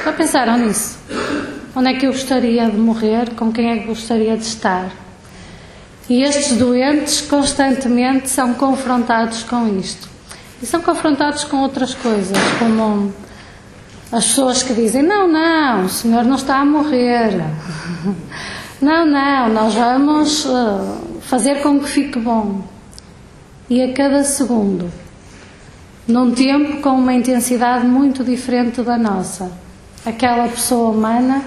Já 0.03 0.13
pensaram 0.15 0.57
nisso? 0.57 0.99
Onde 1.77 1.91
é 1.91 1.95
que 1.95 2.07
eu 2.07 2.13
gostaria 2.13 2.71
de 2.71 2.77
morrer? 2.79 3.35
Com 3.35 3.53
quem 3.53 3.71
é 3.71 3.79
que 3.81 3.87
gostaria 3.87 4.35
de 4.37 4.45
estar? 4.45 4.91
E 6.09 6.23
estes 6.23 6.57
doentes 6.57 7.21
constantemente 7.21 8.31
são 8.31 8.55
confrontados 8.55 9.43
com 9.43 9.79
isto. 9.79 10.09
E 10.63 10.67
são 10.67 10.81
confrontados 10.81 11.45
com 11.45 11.59
outras 11.59 11.93
coisas, 11.93 12.39
como 12.59 13.13
as 14.15 14.29
pessoas 14.29 14.63
que 14.63 14.73
dizem: 14.73 15.03
não, 15.03 15.27
não, 15.27 15.87
o 15.87 15.89
senhor 15.89 16.25
não 16.25 16.37
está 16.37 16.59
a 16.59 16.65
morrer. 16.65 17.33
Não, 18.83 19.07
não, 19.07 19.49
nós 19.49 19.73
vamos 19.73 20.45
uh, 20.45 20.99
fazer 21.23 21.63
com 21.63 21.81
que 21.81 21.89
fique 21.89 22.19
bom. 22.19 22.61
E 23.71 23.81
a 23.81 23.95
cada 23.95 24.23
segundo, 24.25 24.93
num 26.07 26.33
tempo 26.33 26.83
com 26.83 26.91
uma 26.91 27.15
intensidade 27.15 27.87
muito 27.87 28.23
diferente 28.23 28.83
da 28.83 28.99
nossa, 28.99 29.51
aquela 30.05 30.49
pessoa 30.49 30.91
humana 30.91 31.43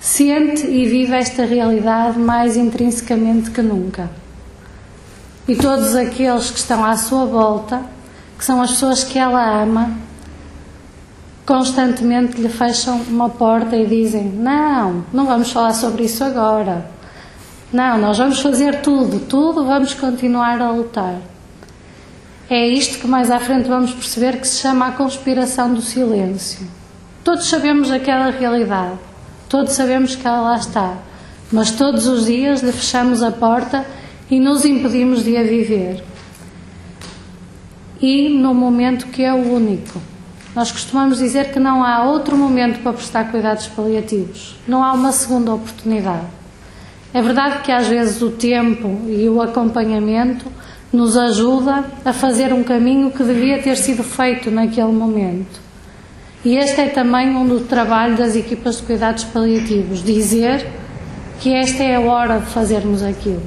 sente 0.00 0.64
e 0.64 0.86
vive 0.86 1.12
esta 1.14 1.44
realidade 1.44 2.20
mais 2.20 2.56
intrinsecamente 2.56 3.50
que 3.50 3.62
nunca. 3.62 4.08
E 5.48 5.56
todos 5.56 5.96
aqueles 5.96 6.52
que 6.52 6.58
estão 6.58 6.84
à 6.84 6.96
sua 6.96 7.24
volta, 7.24 7.82
que 8.38 8.44
são 8.44 8.62
as 8.62 8.72
pessoas 8.72 9.02
que 9.02 9.18
ela 9.18 9.62
ama, 9.62 10.06
constantemente 11.46 12.40
lhe 12.40 12.48
fecham 12.48 13.00
uma 13.02 13.30
porta 13.30 13.76
e 13.76 13.86
dizem: 13.86 14.24
Não, 14.24 15.04
não 15.12 15.24
vamos 15.24 15.52
falar 15.52 15.72
sobre 15.72 16.04
isso 16.04 16.24
agora. 16.24 16.90
Não, 17.72 17.96
nós 17.98 18.18
vamos 18.18 18.40
fazer 18.40 18.80
tudo, 18.82 19.20
tudo, 19.20 19.64
vamos 19.64 19.94
continuar 19.94 20.60
a 20.60 20.70
lutar. 20.70 21.16
É 22.50 22.66
isto 22.66 22.98
que 22.98 23.06
mais 23.06 23.30
à 23.30 23.40
frente 23.40 23.68
vamos 23.68 23.92
perceber 23.92 24.40
que 24.40 24.46
se 24.46 24.60
chama 24.60 24.88
a 24.88 24.92
conspiração 24.92 25.72
do 25.72 25.80
silêncio. 25.80 26.66
Todos 27.24 27.48
sabemos 27.48 27.90
aquela 27.90 28.30
realidade, 28.30 28.98
todos 29.48 29.72
sabemos 29.72 30.14
que 30.14 30.26
ela 30.26 30.40
lá 30.42 30.56
está, 30.56 30.96
mas 31.50 31.72
todos 31.72 32.06
os 32.06 32.26
dias 32.26 32.62
lhe 32.62 32.70
fechamos 32.70 33.20
a 33.20 33.32
porta 33.32 33.84
e 34.30 34.38
nos 34.38 34.64
impedimos 34.64 35.24
de 35.24 35.36
a 35.36 35.42
viver. 35.42 36.04
E 38.00 38.28
no 38.28 38.54
momento 38.54 39.06
que 39.08 39.24
é 39.24 39.32
o 39.32 39.52
único, 39.52 40.00
nós 40.56 40.72
costumamos 40.72 41.18
dizer 41.18 41.52
que 41.52 41.60
não 41.60 41.84
há 41.84 42.02
outro 42.04 42.34
momento 42.34 42.82
para 42.82 42.94
prestar 42.94 43.30
cuidados 43.30 43.66
paliativos, 43.66 44.56
não 44.66 44.82
há 44.82 44.94
uma 44.94 45.12
segunda 45.12 45.52
oportunidade. 45.52 46.24
É 47.12 47.20
verdade 47.20 47.62
que 47.62 47.70
às 47.70 47.86
vezes 47.86 48.22
o 48.22 48.30
tempo 48.30 49.02
e 49.06 49.28
o 49.28 49.42
acompanhamento 49.42 50.50
nos 50.90 51.14
ajuda 51.14 51.84
a 52.02 52.12
fazer 52.14 52.54
um 52.54 52.64
caminho 52.64 53.10
que 53.10 53.22
devia 53.22 53.62
ter 53.62 53.76
sido 53.76 54.02
feito 54.02 54.50
naquele 54.50 54.92
momento. 54.92 55.60
E 56.42 56.56
este 56.56 56.80
é 56.80 56.88
também 56.88 57.36
um 57.36 57.46
do 57.46 57.60
trabalho 57.60 58.16
das 58.16 58.34
equipas 58.34 58.78
de 58.78 58.84
cuidados 58.84 59.24
paliativos, 59.24 60.02
dizer 60.02 60.66
que 61.38 61.52
esta 61.52 61.82
é 61.82 61.96
a 61.96 62.00
hora 62.00 62.38
de 62.38 62.46
fazermos 62.46 63.02
aquilo. 63.02 63.42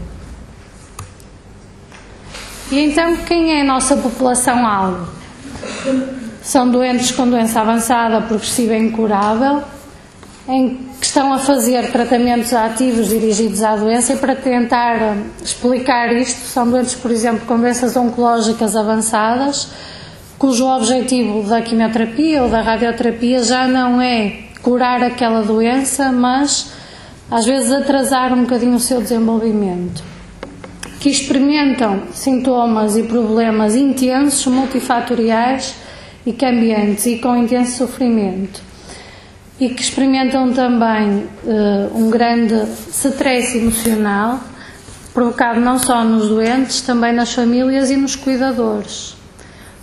E 2.71 2.77
então, 2.79 3.17
quem 3.17 3.57
é 3.57 3.61
a 3.61 3.63
nossa 3.63 3.97
população-alvo? 3.97 5.07
São 6.49 6.67
doentes 6.67 7.11
com 7.11 7.29
doença 7.29 7.61
avançada, 7.61 8.21
progressiva 8.21 8.73
e 8.73 8.79
incurável, 8.79 9.61
em 10.47 10.79
que 10.99 11.05
estão 11.05 11.31
a 11.31 11.37
fazer 11.37 11.91
tratamentos 11.91 12.51
ativos 12.55 13.09
dirigidos 13.09 13.61
à 13.61 13.75
doença 13.75 14.13
e 14.13 14.17
para 14.17 14.35
tentar 14.35 15.15
explicar 15.43 16.11
isto, 16.11 16.39
são 16.47 16.67
doentes, 16.67 16.95
por 16.95 17.11
exemplo, 17.11 17.45
com 17.45 17.59
doenças 17.59 17.95
oncológicas 17.95 18.75
avançadas, 18.75 19.69
cujo 20.39 20.65
objetivo 20.65 21.47
da 21.47 21.61
quimioterapia 21.61 22.41
ou 22.41 22.49
da 22.49 22.63
radioterapia 22.63 23.43
já 23.43 23.67
não 23.67 24.01
é 24.01 24.39
curar 24.63 25.03
aquela 25.03 25.43
doença, 25.43 26.11
mas 26.11 26.71
às 27.29 27.45
vezes 27.45 27.71
atrasar 27.71 28.33
um 28.33 28.41
bocadinho 28.41 28.73
o 28.73 28.79
seu 28.79 28.99
desenvolvimento. 28.99 30.03
Que 30.99 31.11
experimentam 31.11 32.01
sintomas 32.11 32.97
e 32.97 33.03
problemas 33.03 33.75
intensos, 33.75 34.47
multifatoriais 34.47 35.87
e 36.29 36.33
cambiantes 36.33 37.07
e 37.07 37.17
com 37.17 37.35
intenso 37.35 37.75
sofrimento. 37.75 38.61
E 39.59 39.69
que 39.69 39.81
experimentam 39.81 40.53
também 40.53 41.27
uh, 41.43 41.97
um 41.97 42.11
grande 42.11 42.53
stress 42.91 43.57
emocional, 43.57 44.39
provocado 45.11 45.59
não 45.59 45.79
só 45.79 46.03
nos 46.03 46.27
doentes, 46.27 46.81
também 46.81 47.11
nas 47.11 47.33
famílias 47.33 47.89
e 47.89 47.97
nos 47.97 48.15
cuidadores. 48.15 49.17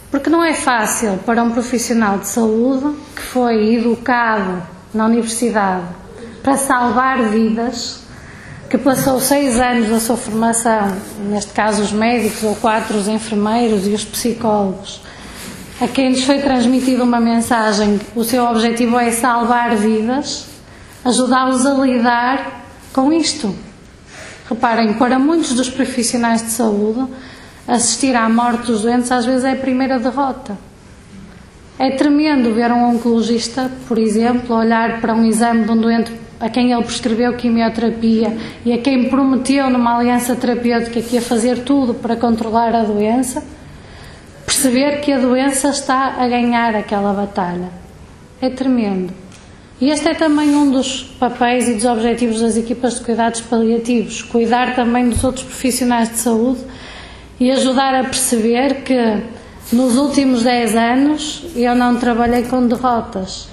Porque 0.08 0.30
não 0.30 0.42
é 0.42 0.54
fácil 0.54 1.18
para 1.26 1.42
um 1.42 1.50
profissional 1.50 2.18
de 2.18 2.28
saúde 2.28 2.96
que 3.16 3.22
foi 3.22 3.74
educado 3.74 4.62
na 4.94 5.06
universidade 5.06 5.84
para 6.44 6.56
salvar 6.56 7.24
vidas, 7.24 8.02
que 8.70 8.78
passou 8.78 9.18
seis 9.20 9.58
anos 9.58 9.88
da 9.88 9.98
sua 9.98 10.16
formação, 10.16 10.96
neste 11.28 11.52
caso 11.52 11.82
os 11.82 11.90
médicos 11.90 12.44
ou 12.44 12.54
quatro 12.54 12.96
os 12.96 13.08
enfermeiros 13.08 13.84
e 13.84 13.90
os 13.90 14.04
psicólogos, 14.04 15.00
a 15.80 15.86
quem 15.86 16.10
nos 16.10 16.24
foi 16.24 16.38
transmitida 16.38 17.04
uma 17.04 17.20
mensagem, 17.20 18.00
o 18.14 18.24
seu 18.24 18.44
objetivo 18.44 18.98
é 18.98 19.10
salvar 19.10 19.76
vidas, 19.76 20.46
ajudá-los 21.04 21.66
a 21.66 21.74
lidar 21.74 22.64
com 22.94 23.12
isto. 23.12 23.54
Reparem, 24.48 24.94
para 24.94 25.18
muitos 25.18 25.52
dos 25.52 25.68
profissionais 25.68 26.42
de 26.42 26.50
saúde, 26.50 27.06
assistir 27.68 28.16
à 28.16 28.26
morte 28.28 28.68
dos 28.68 28.82
doentes 28.82 29.12
às 29.12 29.26
vezes 29.26 29.44
é 29.44 29.52
a 29.52 29.56
primeira 29.56 29.98
derrota. 29.98 30.56
É 31.78 31.90
tremendo 31.90 32.54
ver 32.54 32.72
um 32.72 32.94
oncologista, 32.94 33.70
por 33.86 33.98
exemplo, 33.98 34.56
olhar 34.56 34.98
para 35.02 35.14
um 35.14 35.26
exame 35.26 35.64
de 35.64 35.70
um 35.72 35.76
doente 35.76 36.12
a 36.40 36.48
quem 36.48 36.72
ele 36.72 36.84
prescreveu 36.84 37.34
quimioterapia 37.34 38.34
e 38.64 38.72
a 38.72 38.78
quem 38.78 39.10
prometeu 39.10 39.68
numa 39.68 39.98
aliança 39.98 40.34
terapêutica 40.34 41.02
que 41.02 41.16
ia 41.16 41.22
fazer 41.22 41.64
tudo 41.64 41.92
para 41.92 42.16
controlar 42.16 42.74
a 42.74 42.82
doença 42.82 43.42
perceber 44.46 45.00
que 45.00 45.12
a 45.12 45.18
doença 45.18 45.68
está 45.70 46.14
a 46.18 46.28
ganhar 46.28 46.74
aquela 46.76 47.12
batalha. 47.12 47.68
É 48.40 48.48
tremendo. 48.48 49.12
E 49.80 49.90
este 49.90 50.08
é 50.08 50.14
também 50.14 50.54
um 50.54 50.70
dos 50.70 51.02
papéis 51.02 51.68
e 51.68 51.74
dos 51.74 51.84
objetivos 51.84 52.40
das 52.40 52.56
equipas 52.56 52.94
de 52.94 53.04
cuidados 53.04 53.42
paliativos: 53.42 54.22
cuidar 54.22 54.74
também 54.74 55.10
dos 55.10 55.22
outros 55.22 55.44
profissionais 55.44 56.10
de 56.10 56.18
saúde 56.18 56.60
e 57.38 57.50
ajudar 57.50 57.94
a 57.94 58.04
perceber 58.04 58.82
que 58.82 59.22
nos 59.72 59.96
últimos 59.96 60.44
10 60.44 60.76
anos 60.76 61.42
eu 61.54 61.74
não 61.74 61.96
trabalhei 61.96 62.44
com 62.44 62.66
derrotas, 62.66 63.48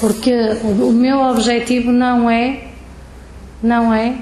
porque 0.00 0.32
o 0.64 0.90
meu 0.90 1.20
objetivo 1.20 1.92
não 1.92 2.28
é 2.28 2.64
não 3.62 3.94
é 3.94 4.16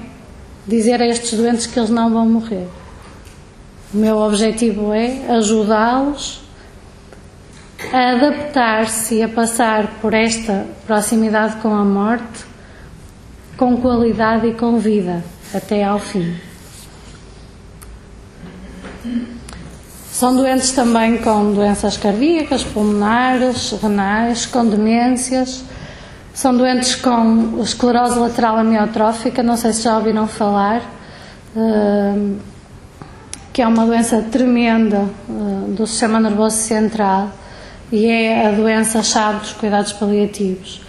dizer 0.67 1.01
a 1.01 1.07
estes 1.07 1.33
doentes 1.33 1.65
que 1.65 1.79
eles 1.79 1.89
não 1.89 2.11
vão 2.11 2.27
morrer. 2.27 2.67
O 3.93 3.97
meu 3.97 4.17
objetivo 4.17 4.93
é 4.93 5.25
ajudá-los 5.29 6.41
a 7.93 8.11
adaptar-se 8.11 9.15
e 9.15 9.23
a 9.23 9.29
passar 9.29 9.99
por 10.01 10.13
esta 10.13 10.65
proximidade 10.85 11.57
com 11.57 11.73
a 11.73 11.83
morte 11.83 12.55
com 13.57 13.77
qualidade 13.77 14.47
e 14.47 14.53
com 14.53 14.77
vida 14.77 15.23
até 15.53 15.83
ao 15.83 15.99
fim. 15.99 16.35
São 20.11 20.35
doentes 20.35 20.71
também 20.71 21.17
com 21.17 21.53
doenças 21.53 21.97
cardíacas, 21.97 22.63
pulmonares, 22.63 23.71
renais, 23.81 24.45
com 24.45 24.65
demências. 24.65 25.63
São 26.33 26.55
doentes 26.55 26.95
com 26.95 27.61
esclerose 27.61 28.17
lateral 28.17 28.57
amiotrófica, 28.57 29.43
não 29.43 29.57
sei 29.57 29.73
se 29.73 29.83
já 29.83 29.97
ouviram 29.97 30.27
falar. 30.27 30.81
Uh, 31.55 32.37
que 33.55 33.61
é 33.61 33.67
uma 33.67 33.85
doença 33.85 34.21
tremenda 34.21 35.07
uh, 35.29 35.71
do 35.71 35.87
sistema 35.87 36.19
nervoso 36.19 36.57
central 36.57 37.31
e 37.89 38.05
é 38.05 38.47
a 38.47 38.51
doença-chave 38.51 39.39
dos 39.39 39.53
cuidados 39.53 39.93
paliativos. 39.93 40.81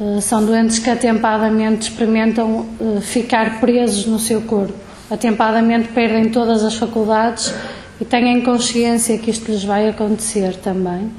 Uh, 0.00 0.18
são 0.22 0.42
doentes 0.42 0.78
que 0.78 0.88
atempadamente 0.88 1.90
experimentam 1.90 2.66
uh, 2.80 3.02
ficar 3.02 3.60
presos 3.60 4.06
no 4.06 4.18
seu 4.18 4.40
corpo, 4.40 4.72
atempadamente 5.10 5.88
perdem 5.88 6.30
todas 6.30 6.64
as 6.64 6.76
faculdades 6.76 7.52
e 8.00 8.04
têm 8.06 8.40
consciência 8.40 9.18
que 9.18 9.30
isto 9.30 9.50
lhes 9.50 9.62
vai 9.62 9.86
acontecer 9.86 10.56
também. 10.56 11.12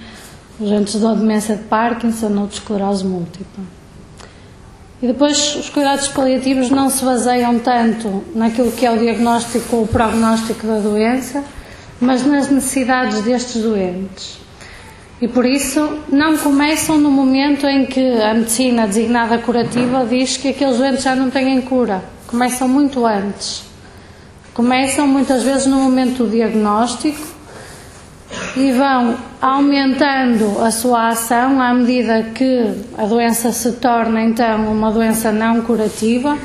Os 0.59 0.67
doentes 0.67 0.99
da 0.99 1.13
demência 1.13 1.57
de 1.57 1.63
Parkinson 1.65 2.35
ou 2.39 2.47
de 2.47 2.55
esclerose 2.55 3.05
múltipla. 3.05 3.63
E 5.01 5.05
depois 5.05 5.55
os 5.55 5.69
cuidados 5.69 6.07
paliativos 6.07 6.71
não 6.71 6.89
se 6.89 7.05
baseiam 7.05 7.59
tanto 7.59 8.23
naquilo 8.33 8.71
que 8.71 8.85
é 8.85 8.91
o 8.91 8.97
diagnóstico 8.97 9.75
ou 9.75 9.83
o 9.83 9.87
prognóstico 9.87 10.65
da 10.65 10.79
doença, 10.79 11.43
mas 12.01 12.25
nas 12.25 12.49
necessidades 12.49 13.21
destes 13.21 13.61
doentes. 13.61 14.39
E 15.21 15.27
por 15.27 15.45
isso 15.45 15.99
não 16.09 16.37
começam 16.37 16.97
no 16.97 17.11
momento 17.11 17.67
em 17.67 17.85
que 17.85 18.21
a 18.21 18.33
medicina 18.33 18.87
designada 18.87 19.37
curativa 19.37 20.05
diz 20.05 20.37
que 20.37 20.49
aqueles 20.49 20.77
doentes 20.77 21.03
já 21.03 21.15
não 21.15 21.29
têm 21.29 21.61
cura. 21.61 22.03
Começam 22.27 22.67
muito 22.67 23.05
antes. 23.05 23.63
Começam 24.53 25.07
muitas 25.07 25.43
vezes 25.43 25.67
no 25.67 25.77
momento 25.77 26.23
do 26.23 26.31
diagnóstico 26.31 27.36
e 28.55 28.71
vão 28.71 29.17
aumentando 29.41 30.59
a 30.61 30.71
sua 30.71 31.09
ação 31.09 31.61
à 31.61 31.73
medida 31.73 32.23
que 32.35 32.73
a 32.97 33.05
doença 33.05 33.51
se 33.51 33.73
torna 33.73 34.21
então 34.21 34.71
uma 34.71 34.91
doença 34.91 35.31
não 35.31 35.61
curativa 35.61 36.37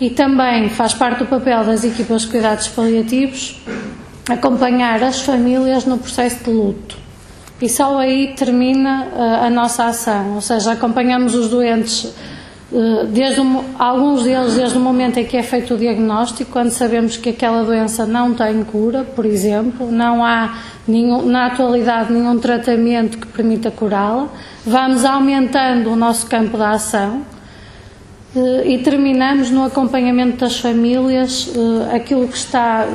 e 0.00 0.10
também 0.10 0.68
faz 0.70 0.94
parte 0.94 1.18
do 1.18 1.26
papel 1.26 1.64
das 1.64 1.84
equipas 1.84 2.22
de 2.22 2.28
cuidados 2.28 2.68
paliativos 2.68 3.60
acompanhar 4.28 5.02
as 5.02 5.20
famílias 5.20 5.84
no 5.84 5.98
processo 5.98 6.44
de 6.44 6.50
luto. 6.50 6.96
e 7.60 7.68
só 7.68 7.98
aí 7.98 8.34
termina 8.36 9.08
uh, 9.12 9.46
a 9.46 9.50
nossa 9.50 9.84
ação, 9.84 10.34
ou 10.34 10.40
seja, 10.40 10.72
acompanhamos 10.72 11.34
os 11.34 11.48
doentes 11.48 12.14
desde 13.12 13.40
o, 13.40 13.64
alguns 13.78 14.22
deles 14.22 14.54
desde 14.54 14.78
o 14.78 14.80
momento 14.80 15.18
em 15.18 15.24
que 15.24 15.36
é 15.36 15.42
feito 15.42 15.74
o 15.74 15.76
diagnóstico, 15.76 16.52
quando 16.52 16.70
sabemos 16.70 17.16
que 17.16 17.30
aquela 17.30 17.64
doença 17.64 18.06
não 18.06 18.32
tem 18.32 18.62
cura, 18.62 19.02
por 19.02 19.26
exemplo, 19.26 19.90
não 19.90 20.24
há 20.24 20.56
nenhum, 20.86 21.26
na 21.26 21.46
atualidade 21.46 22.12
nenhum 22.12 22.38
tratamento 22.38 23.18
que 23.18 23.26
permita 23.26 23.70
curá-la, 23.70 24.28
vamos 24.64 25.04
aumentando 25.04 25.90
o 25.90 25.96
nosso 25.96 26.26
campo 26.26 26.56
de 26.56 26.62
ação 26.62 27.22
uh, 28.36 28.64
e 28.64 28.78
terminamos 28.78 29.50
no 29.50 29.64
acompanhamento 29.64 30.36
das 30.36 30.58
famílias 30.60 31.50
aquilo 31.92 32.28
que 32.28 32.36
está 32.36 32.86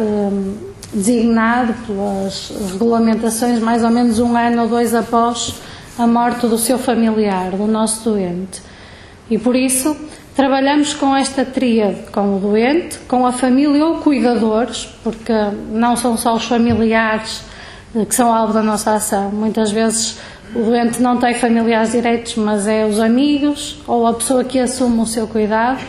designado 0.94 1.74
pelas 1.86 2.54
regulamentações 2.72 3.60
mais 3.60 3.84
ou 3.84 3.90
menos 3.90 4.20
um 4.20 4.38
ano 4.38 4.62
ou 4.62 4.70
dois 4.70 4.96
após 4.96 5.56
a 6.00 6.08
morte 6.08 6.48
do 6.48 6.58
seu 6.58 6.78
familiar, 6.78 7.52
do 7.52 7.68
nosso 7.68 8.10
doente. 8.10 8.62
E 9.30 9.38
por 9.38 9.56
isso 9.56 9.96
trabalhamos 10.36 10.94
com 10.94 11.16
esta 11.16 11.46
tríade, 11.46 12.12
com 12.12 12.36
o 12.36 12.40
doente, 12.40 13.00
com 13.08 13.26
a 13.26 13.32
família 13.32 13.86
ou 13.86 13.96
cuidadores, 13.96 14.86
porque 15.04 15.34
não 15.72 15.96
são 15.96 16.18
só 16.18 16.36
os 16.36 16.46
familiares 16.46 17.42
que 18.08 18.14
são 18.14 18.34
alvo 18.34 18.54
da 18.54 18.62
nossa 18.62 18.94
ação. 18.94 19.32
Muitas 19.32 19.72
vezes 19.72 20.18
o 20.54 20.60
doente 20.60 21.02
não 21.02 21.18
tem 21.18 21.34
familiares 21.34 21.94
direitos, 21.94 22.36
mas 22.36 22.68
é 22.68 22.86
os 22.86 23.00
amigos 23.00 23.78
ou 23.88 24.06
a 24.06 24.14
pessoa 24.14 24.44
que 24.44 24.60
assume 24.60 25.00
o 25.02 25.06
seu 25.06 25.28
cuidado 25.28 25.80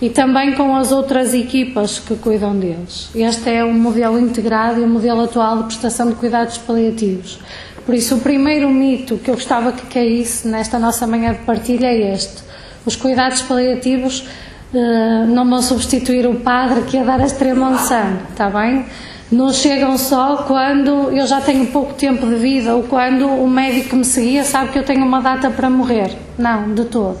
e 0.00 0.08
também 0.08 0.54
com 0.54 0.74
as 0.74 0.92
outras 0.92 1.34
equipas 1.34 1.98
que 1.98 2.14
cuidam 2.16 2.58
deles. 2.58 3.10
Este 3.14 3.50
é 3.50 3.64
o 3.64 3.74
modelo 3.74 4.18
integrado 4.18 4.80
e 4.80 4.84
o 4.84 4.88
modelo 4.88 5.22
atual 5.24 5.58
de 5.58 5.64
prestação 5.64 6.08
de 6.08 6.14
cuidados 6.14 6.56
paliativos. 6.56 7.38
Por 7.84 7.94
isso, 7.94 8.16
o 8.16 8.20
primeiro 8.20 8.70
mito 8.70 9.18
que 9.18 9.30
eu 9.30 9.34
gostava 9.34 9.72
que 9.72 9.86
caísse 9.86 10.46
nesta 10.46 10.78
nossa 10.78 11.06
manhã 11.06 11.32
de 11.32 11.40
partilha 11.40 11.86
é 11.86 12.12
este. 12.12 12.49
Os 12.84 12.96
cuidados 12.96 13.42
paliativos 13.42 14.26
uh, 14.72 15.26
não 15.26 15.48
vão 15.48 15.62
substituir 15.62 16.26
o 16.26 16.36
padre 16.36 16.82
que 16.82 16.96
ia 16.96 17.04
dar 17.04 17.20
a 17.20 17.26
extrema 17.26 17.68
unção, 17.68 18.18
está 18.30 18.48
bem? 18.48 18.86
Não 19.30 19.52
chegam 19.52 19.96
só 19.96 20.38
quando 20.38 21.10
eu 21.10 21.24
já 21.24 21.40
tenho 21.40 21.66
pouco 21.68 21.94
tempo 21.94 22.26
de 22.26 22.34
vida 22.34 22.74
ou 22.74 22.82
quando 22.82 23.26
o 23.28 23.48
médico 23.48 23.90
que 23.90 23.96
me 23.96 24.04
seguia 24.04 24.42
sabe 24.42 24.72
que 24.72 24.78
eu 24.78 24.82
tenho 24.82 25.04
uma 25.04 25.20
data 25.20 25.50
para 25.50 25.70
morrer. 25.70 26.16
Não, 26.36 26.74
de 26.74 26.84
todo. 26.86 27.18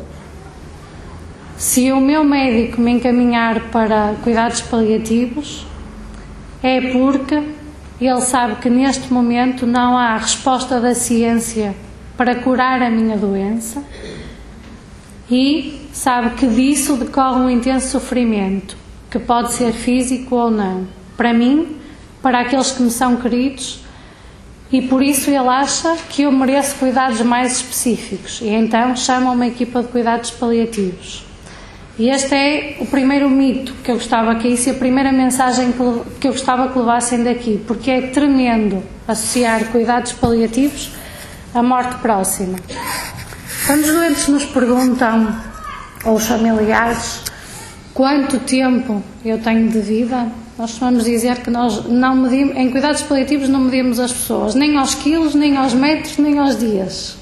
Se 1.56 1.92
o 1.92 2.00
meu 2.00 2.24
médico 2.24 2.80
me 2.80 2.90
encaminhar 2.90 3.60
para 3.70 4.14
cuidados 4.24 4.60
paliativos, 4.62 5.66
é 6.62 6.80
porque 6.80 7.42
ele 8.00 8.20
sabe 8.22 8.56
que 8.56 8.68
neste 8.68 9.12
momento 9.12 9.66
não 9.66 9.96
há 9.96 10.16
resposta 10.16 10.80
da 10.80 10.94
ciência 10.94 11.76
para 12.16 12.34
curar 12.34 12.82
a 12.82 12.90
minha 12.90 13.16
doença 13.16 13.84
e 15.30 15.88
sabe 15.92 16.30
que 16.30 16.46
disso 16.46 16.96
decorre 16.96 17.40
um 17.40 17.50
intenso 17.50 17.88
sofrimento, 17.88 18.76
que 19.10 19.18
pode 19.18 19.52
ser 19.52 19.72
físico 19.72 20.34
ou 20.34 20.50
não, 20.50 20.86
para 21.16 21.32
mim, 21.32 21.76
para 22.20 22.40
aqueles 22.40 22.72
que 22.72 22.82
me 22.82 22.90
são 22.90 23.16
queridos, 23.16 23.80
e 24.72 24.82
por 24.82 25.02
isso 25.02 25.30
ele 25.30 25.48
acha 25.48 25.96
que 26.08 26.22
eu 26.22 26.32
mereço 26.32 26.76
cuidados 26.76 27.20
mais 27.20 27.56
específicos, 27.56 28.40
e 28.40 28.48
então 28.48 28.94
chama 28.96 29.30
uma 29.30 29.46
equipa 29.46 29.82
de 29.82 29.88
cuidados 29.88 30.30
paliativos. 30.30 31.24
E 31.98 32.08
este 32.08 32.34
é 32.34 32.76
o 32.80 32.86
primeiro 32.86 33.28
mito 33.28 33.74
que 33.84 33.90
eu 33.90 33.96
gostava 33.96 34.34
que 34.36 34.48
isso 34.48 34.68
e 34.68 34.72
a 34.72 34.74
primeira 34.74 35.12
mensagem 35.12 35.72
que 36.18 36.28
eu 36.28 36.32
gostava 36.32 36.68
que 36.68 36.78
levassem 36.78 37.22
daqui, 37.22 37.60
porque 37.66 37.90
é 37.90 38.00
tremendo 38.08 38.82
associar 39.06 39.66
cuidados 39.66 40.12
paliativos 40.12 40.92
à 41.52 41.62
morte 41.62 41.96
próxima. 41.96 42.58
Quando 43.66 43.80
os 43.80 43.92
doentes 43.92 44.28
nos 44.28 44.44
perguntam, 44.46 45.34
ou 46.04 46.14
os 46.14 46.26
familiares, 46.26 47.22
quanto 47.92 48.38
tempo 48.40 49.02
eu 49.24 49.38
tenho 49.38 49.68
de 49.68 49.80
vida, 49.80 50.26
nós 50.58 50.76
vamos 50.78 51.04
dizer 51.04 51.38
que 51.38 51.50
nós 51.50 51.84
não 51.86 52.16
medimos, 52.16 52.56
em 52.56 52.70
cuidados 52.70 53.02
paliativos 53.02 53.48
não 53.48 53.60
medimos 53.60 53.98
as 53.98 54.12
pessoas, 54.12 54.54
nem 54.54 54.76
aos 54.76 54.94
quilos, 54.94 55.34
nem 55.34 55.56
aos 55.56 55.74
metros, 55.74 56.18
nem 56.18 56.38
aos 56.38 56.58
dias. 56.58 57.16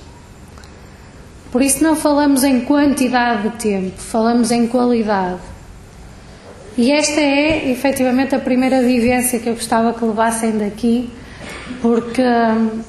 Por 1.51 1.63
isso 1.63 1.83
não 1.83 1.97
falamos 1.97 2.45
em 2.45 2.61
quantidade 2.61 3.49
de 3.49 3.57
tempo, 3.57 3.97
falamos 3.97 4.51
em 4.51 4.67
qualidade. 4.67 5.41
E 6.77 6.93
esta 6.93 7.21
é 7.21 7.71
efetivamente 7.71 8.35
a 8.35 8.39
primeira 8.39 8.83
vivência 8.83 9.39
que 9.41 9.49
eu 9.49 9.55
gostava 9.55 9.93
que 9.93 10.05
levassem 10.05 10.59
daqui, 10.59 11.11
porque 11.81 12.23
hum, 12.23 12.81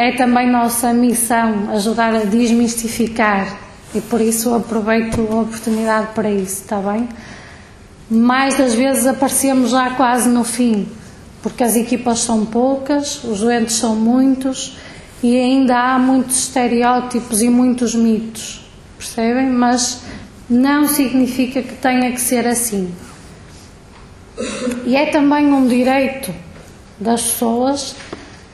é 0.00 0.12
também 0.12 0.50
nossa 0.50 0.94
missão 0.94 1.70
ajudar 1.72 2.14
a 2.14 2.24
desmistificar 2.24 3.54
e 3.94 4.00
por 4.00 4.18
isso 4.18 4.54
aproveito 4.54 5.20
a 5.30 5.42
oportunidade 5.42 6.14
para 6.14 6.30
isso, 6.30 6.62
está 6.62 6.78
bem? 6.78 7.06
Mais 8.10 8.56
das 8.56 8.74
vezes 8.74 9.06
aparecemos 9.06 9.72
já 9.72 9.90
quase 9.90 10.26
no 10.30 10.42
fim, 10.42 10.88
porque 11.42 11.62
as 11.62 11.76
equipas 11.76 12.20
são 12.20 12.46
poucas, 12.46 13.22
os 13.24 13.40
doentes 13.40 13.76
são 13.76 13.94
muitos 13.94 14.78
e 15.22 15.36
ainda 15.36 15.76
há 15.76 15.98
muitos 15.98 16.44
estereótipos 16.44 17.42
e 17.42 17.50
muitos 17.50 17.94
mitos, 17.94 18.64
percebem? 18.96 19.50
Mas 19.50 20.00
não 20.48 20.88
significa 20.88 21.60
que 21.60 21.74
tenha 21.74 22.10
que 22.10 22.20
ser 22.22 22.46
assim. 22.46 22.90
E 24.86 24.96
é 24.96 25.04
também 25.10 25.52
um 25.52 25.68
direito 25.68 26.34
das 26.98 27.20
pessoas, 27.20 27.94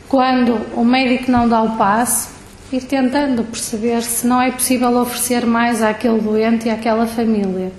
quando 0.09 0.61
o 0.75 0.85
médico 0.85 1.31
não 1.31 1.49
dá 1.49 1.62
o 1.62 1.77
passo, 1.77 2.29
ir 2.73 2.83
tentando 2.83 3.45
perceber 3.45 4.03
se 4.03 4.27
não 4.27 4.40
é 4.40 4.51
possível 4.51 4.97
oferecer 4.99 5.47
mais 5.47 5.83
àquele 5.83 6.21
doente 6.21 6.66
e 6.66 6.71
àquela 6.71 7.07
família. 7.07 7.73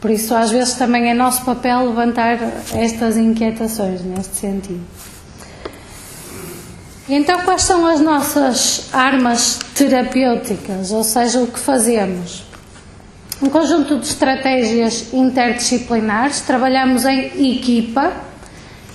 Por 0.00 0.10
isso, 0.10 0.34
às 0.34 0.50
vezes, 0.50 0.74
também 0.74 1.10
é 1.10 1.14
nosso 1.14 1.44
papel 1.44 1.86
levantar 1.86 2.38
estas 2.74 3.16
inquietações 3.16 4.02
neste 4.02 4.36
sentido. 4.36 4.80
Então, 7.08 7.42
quais 7.42 7.62
são 7.62 7.86
as 7.86 8.00
nossas 8.00 8.88
armas 8.92 9.58
terapêuticas, 9.74 10.92
ou 10.92 11.02
seja, 11.02 11.40
o 11.40 11.48
que 11.48 11.58
fazemos? 11.58 12.44
Um 13.42 13.48
conjunto 13.48 13.98
de 13.98 14.06
estratégias 14.06 15.12
interdisciplinares, 15.12 16.40
trabalhamos 16.40 17.04
em 17.04 17.56
equipa 17.56 18.12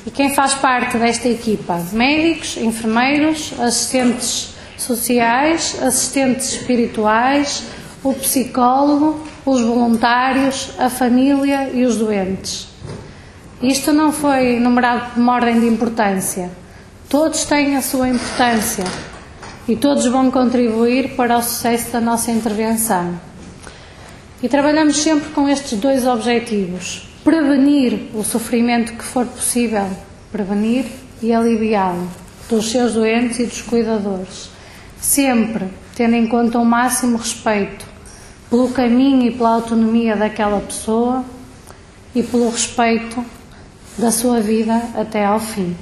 e 0.05 0.11
quem 0.11 0.33
faz 0.33 0.53
parte 0.53 0.97
desta 0.97 1.27
equipa? 1.27 1.81
Médicos, 1.91 2.57
enfermeiros, 2.57 3.53
assistentes 3.59 4.53
sociais, 4.77 5.77
assistentes 5.81 6.53
espirituais, 6.53 7.63
o 8.03 8.13
psicólogo, 8.13 9.19
os 9.45 9.61
voluntários, 9.61 10.71
a 10.77 10.89
família 10.89 11.69
e 11.73 11.85
os 11.85 11.97
doentes. 11.97 12.67
Isto 13.61 13.93
não 13.93 14.11
foi 14.11 14.59
numerado 14.59 15.11
por 15.11 15.19
uma 15.21 15.33
ordem 15.33 15.59
de 15.59 15.67
importância 15.67 16.51
Todos 17.07 17.45
têm 17.45 17.75
a 17.75 17.83
sua 17.83 18.09
importância 18.09 18.83
e 19.67 19.75
todos 19.75 20.07
vão 20.07 20.31
contribuir 20.31 21.15
para 21.15 21.37
o 21.37 21.41
sucesso 21.41 21.91
da 21.91 22.01
nossa 22.01 22.31
intervenção. 22.31 23.19
E 24.41 24.49
trabalhamos 24.49 24.97
sempre 24.97 25.29
com 25.29 25.47
estes 25.47 25.79
dois 25.79 26.07
objetivos: 26.07 27.07
prevenir 27.25 28.11
o 28.13 28.23
sofrimento 28.23 28.93
que 28.93 29.03
for 29.03 29.25
possível 29.25 29.89
prevenir 30.31 30.85
e 31.23 31.33
aliviá-lo 31.33 32.07
dos 32.47 32.69
seus 32.69 32.93
doentes 32.93 33.39
e 33.39 33.45
dos 33.47 33.63
cuidadores, 33.63 34.51
sempre 35.01 35.67
tendo 35.95 36.15
em 36.15 36.27
conta 36.27 36.59
o 36.59 36.65
máximo 36.65 37.17
respeito 37.17 37.83
pelo 38.47 38.69
caminho 38.69 39.23
e 39.23 39.31
pela 39.31 39.55
autonomia 39.55 40.15
daquela 40.15 40.61
pessoa 40.61 41.25
e 42.13 42.21
pelo 42.21 42.47
respeito 42.47 43.25
da 43.97 44.11
sua 44.11 44.39
vida 44.39 44.79
até 44.93 45.25
ao 45.25 45.39
fim. 45.39 45.75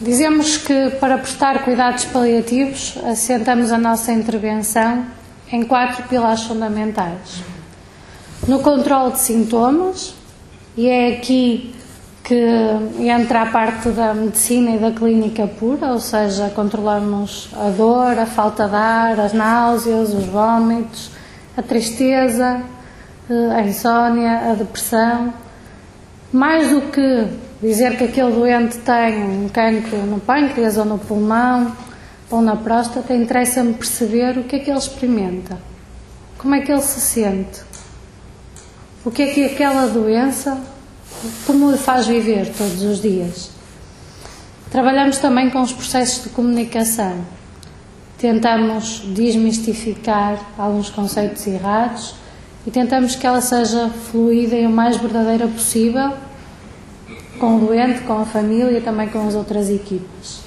Dizemos 0.00 0.56
que 0.56 0.90
para 0.98 1.18
prestar 1.18 1.62
cuidados 1.62 2.04
paliativos 2.06 2.98
assentamos 3.04 3.70
a 3.70 3.78
nossa 3.78 4.10
intervenção 4.12 5.21
em 5.52 5.62
quatro 5.64 6.02
pilares 6.04 6.42
fundamentais. 6.44 7.42
No 8.48 8.60
controle 8.60 9.12
de 9.12 9.18
sintomas, 9.20 10.14
e 10.76 10.88
é 10.88 11.16
aqui 11.16 11.74
que 12.24 12.46
entra 12.98 13.42
a 13.42 13.46
parte 13.46 13.90
da 13.90 14.14
medicina 14.14 14.70
e 14.70 14.78
da 14.78 14.90
clínica 14.90 15.46
pura, 15.46 15.92
ou 15.92 16.00
seja, 16.00 16.48
controlamos 16.50 17.50
a 17.54 17.68
dor, 17.68 18.18
a 18.18 18.26
falta 18.26 18.66
de 18.66 18.74
ar, 18.74 19.20
as 19.20 19.32
náuseas, 19.32 20.14
os 20.14 20.24
vômitos, 20.24 21.10
a 21.56 21.62
tristeza, 21.62 22.62
a 23.54 23.62
insónia, 23.62 24.50
a 24.50 24.54
depressão. 24.54 25.34
Mais 26.32 26.70
do 26.70 26.80
que 26.90 27.28
dizer 27.60 27.98
que 27.98 28.04
aquele 28.04 28.32
doente 28.32 28.78
tem 28.78 29.22
um 29.22 29.48
cancro 29.48 29.98
no 29.98 30.18
pâncreas 30.18 30.78
ou 30.78 30.84
no 30.84 30.98
pulmão 30.98 31.72
ou 32.32 32.40
na 32.40 32.56
próstata, 32.56 33.14
interessa-me 33.14 33.74
perceber 33.74 34.38
o 34.38 34.44
que 34.44 34.56
é 34.56 34.58
que 34.58 34.70
ele 34.70 34.78
experimenta, 34.78 35.58
como 36.38 36.54
é 36.54 36.62
que 36.62 36.72
ele 36.72 36.80
se 36.80 36.98
sente, 36.98 37.60
o 39.04 39.10
que 39.10 39.22
é 39.22 39.26
que 39.34 39.44
aquela 39.44 39.86
doença, 39.86 40.58
como 41.46 41.70
lhe 41.70 41.76
faz 41.76 42.06
viver 42.06 42.50
todos 42.56 42.82
os 42.82 43.02
dias. 43.02 43.50
Trabalhamos 44.70 45.18
também 45.18 45.50
com 45.50 45.60
os 45.60 45.74
processos 45.74 46.24
de 46.24 46.30
comunicação. 46.30 47.18
Tentamos 48.16 49.02
desmistificar 49.08 50.40
alguns 50.56 50.88
conceitos 50.88 51.46
errados 51.46 52.14
e 52.66 52.70
tentamos 52.70 53.14
que 53.14 53.26
ela 53.26 53.42
seja 53.42 53.90
fluida 53.90 54.56
e 54.56 54.66
o 54.66 54.70
mais 54.70 54.96
verdadeira 54.96 55.46
possível 55.48 56.14
com 57.38 57.56
o 57.56 57.66
doente, 57.66 58.00
com 58.04 58.18
a 58.20 58.24
família 58.24 58.78
e 58.78 58.80
também 58.80 59.08
com 59.08 59.26
as 59.28 59.34
outras 59.34 59.68
equipas. 59.68 60.41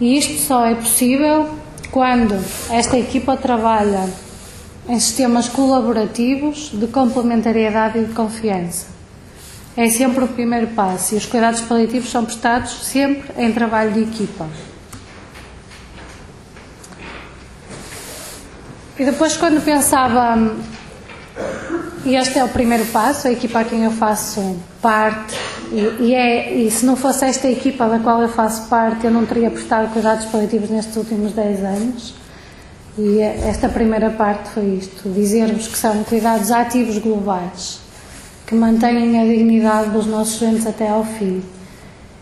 E 0.00 0.16
isto 0.16 0.38
só 0.38 0.64
é 0.64 0.74
possível 0.74 1.50
quando 1.90 2.34
esta 2.70 2.96
equipa 2.98 3.36
trabalha 3.36 4.08
em 4.88 4.98
sistemas 4.98 5.48
colaborativos 5.48 6.70
de 6.72 6.86
complementariedade 6.86 7.98
e 7.98 8.04
de 8.04 8.14
confiança. 8.14 8.86
É 9.76 9.88
sempre 9.90 10.24
o 10.24 10.28
primeiro 10.28 10.68
passo 10.68 11.14
e 11.14 11.18
os 11.18 11.26
cuidados 11.26 11.60
paliativos 11.60 12.10
são 12.10 12.24
prestados 12.24 12.86
sempre 12.86 13.30
em 13.36 13.52
trabalho 13.52 13.92
de 13.92 14.02
equipa. 14.02 14.48
E 18.98 19.04
depois, 19.04 19.36
quando 19.36 19.64
pensava, 19.64 20.54
e 22.04 22.16
este 22.16 22.38
é 22.38 22.44
o 22.44 22.48
primeiro 22.48 22.84
passo, 22.86 23.28
a 23.28 23.32
equipa 23.32 23.60
a 23.60 23.64
quem 23.64 23.84
eu 23.84 23.90
faço 23.90 24.58
parte, 24.82 25.38
e, 25.72 26.04
e, 26.04 26.14
é, 26.14 26.52
e 26.54 26.70
se 26.70 26.84
não 26.84 26.96
fosse 26.96 27.24
esta 27.24 27.48
equipa 27.48 27.88
da 27.88 27.98
qual 27.98 28.20
eu 28.22 28.28
faço 28.28 28.68
parte, 28.68 29.04
eu 29.04 29.10
não 29.10 29.24
teria 29.24 29.50
prestado 29.50 29.92
cuidados 29.92 30.26
paliativos 30.26 30.70
nestes 30.70 30.96
últimos 30.96 31.32
10 31.32 31.64
anos. 31.64 32.14
E 32.98 33.20
esta 33.20 33.68
primeira 33.68 34.10
parte 34.10 34.50
foi 34.50 34.64
isto: 34.74 35.08
dizer-vos 35.08 35.68
que 35.68 35.78
são 35.78 36.02
cuidados 36.04 36.50
ativos 36.50 36.98
globais, 36.98 37.80
que 38.46 38.54
mantêm 38.54 39.20
a 39.20 39.24
dignidade 39.24 39.90
dos 39.90 40.06
nossos 40.06 40.40
doentes 40.40 40.66
até 40.66 40.88
ao 40.88 41.04
fim 41.04 41.42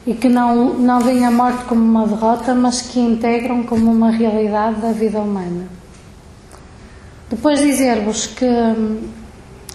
e 0.09 0.15
que 0.15 0.29
não, 0.29 0.73
não 0.73 1.01
veem 1.01 1.27
a 1.27 1.31
morte 1.31 1.65
como 1.65 1.83
uma 1.83 2.07
derrota, 2.07 2.55
mas 2.55 2.81
que 2.81 2.99
integram 2.99 3.63
como 3.63 3.91
uma 3.91 4.11
realidade 4.11 4.81
da 4.81 4.91
vida 4.91 5.21
humana. 5.21 5.67
Depois 7.29 7.61
dizer-vos 7.61 8.27
que, 8.27 8.47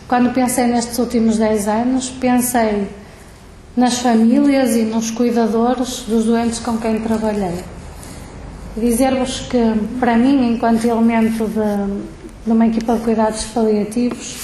quando 0.08 0.34
pensei 0.34 0.66
nestes 0.66 0.98
últimos 0.98 1.38
10 1.38 1.68
anos, 1.68 2.10
pensei 2.10 2.88
nas 3.76 4.00
famílias 4.00 4.76
e 4.76 4.84
nos 4.84 5.12
cuidadores 5.12 6.04
dos 6.08 6.26
doentes 6.26 6.60
com 6.60 6.78
quem 6.78 7.00
trabalhei 7.02 7.64
dizer-vos 8.76 9.42
que, 9.42 9.62
para 10.00 10.18
mim, 10.18 10.54
enquanto 10.54 10.86
elemento 10.86 11.46
de, 11.48 12.04
de, 12.46 12.52
uma 12.52 12.68
equipa 12.68 12.96
de 12.96 13.02
cuidados 13.02 13.44
paliativos, 13.46 14.36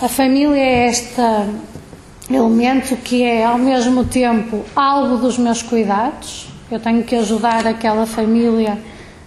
a 0.00 0.08
família 0.08 0.56
é 0.56 0.88
este 0.88 1.20
elemento 2.30 2.96
que 2.96 3.22
é, 3.22 3.44
ao 3.44 3.58
mesmo 3.58 4.04
tempo, 4.04 4.64
alvo 4.74 5.18
dos 5.18 5.38
meus 5.38 5.62
cuidados. 5.62 6.48
Eu 6.70 6.80
tenho 6.80 7.02
que 7.02 7.14
ajudar 7.16 7.66
aquela 7.66 8.06
família 8.06 8.78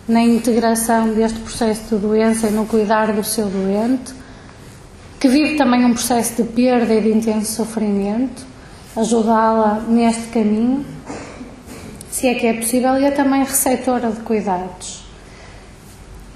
na 0.08 0.22
integração 0.22 1.14
deste 1.14 1.40
processo 1.40 1.96
de 1.96 2.02
doença 2.02 2.48
e 2.48 2.52
no 2.52 2.66
cuidar 2.66 3.12
do 3.12 3.24
seu 3.24 3.48
doente, 3.48 4.14
que 5.20 5.28
vive 5.28 5.58
também 5.58 5.84
um 5.84 5.94
processo 5.94 6.42
de 6.42 6.50
perda 6.50 6.94
e 6.94 7.02
de 7.02 7.12
intenso 7.12 7.52
sofrimento, 7.54 8.46
ajudá-la 8.98 9.82
neste 9.88 10.28
caminho 10.28 10.86
se 12.18 12.28
é 12.28 12.34
que 12.34 12.48
é 12.48 12.54
possível, 12.54 13.00
e 13.00 13.06
é 13.06 13.12
também 13.12 13.44
receptora 13.44 14.10
de 14.10 14.22
cuidados. 14.22 15.06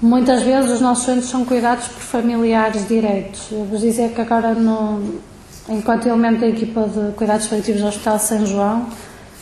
Muitas 0.00 0.42
vezes 0.42 0.70
os 0.70 0.80
nossos 0.80 1.06
doentes 1.06 1.28
são 1.28 1.44
cuidados 1.44 1.88
por 1.88 2.00
familiares 2.00 2.86
direitos. 2.86 3.48
Eu 3.50 3.64
vos 3.64 3.80
dizer 3.80 4.10
que 4.12 4.20
agora, 4.20 4.54
no, 4.54 5.20
enquanto 5.68 6.06
elemento 6.06 6.42
da 6.42 6.46
equipa 6.46 6.82
de 6.82 7.12
cuidados 7.14 7.48
paliativos 7.48 7.80
do 7.80 7.88
Hospital 7.88 8.18
São 8.20 8.46
João, 8.46 8.86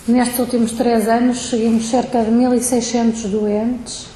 nestes 0.09 0.39
últimos 0.39 0.73
três 0.73 1.07
anos 1.09 1.51
seguimos 1.51 1.91
cerca 1.91 2.23
de 2.23 2.31
1.600 2.31 3.29
doentes. 3.29 4.07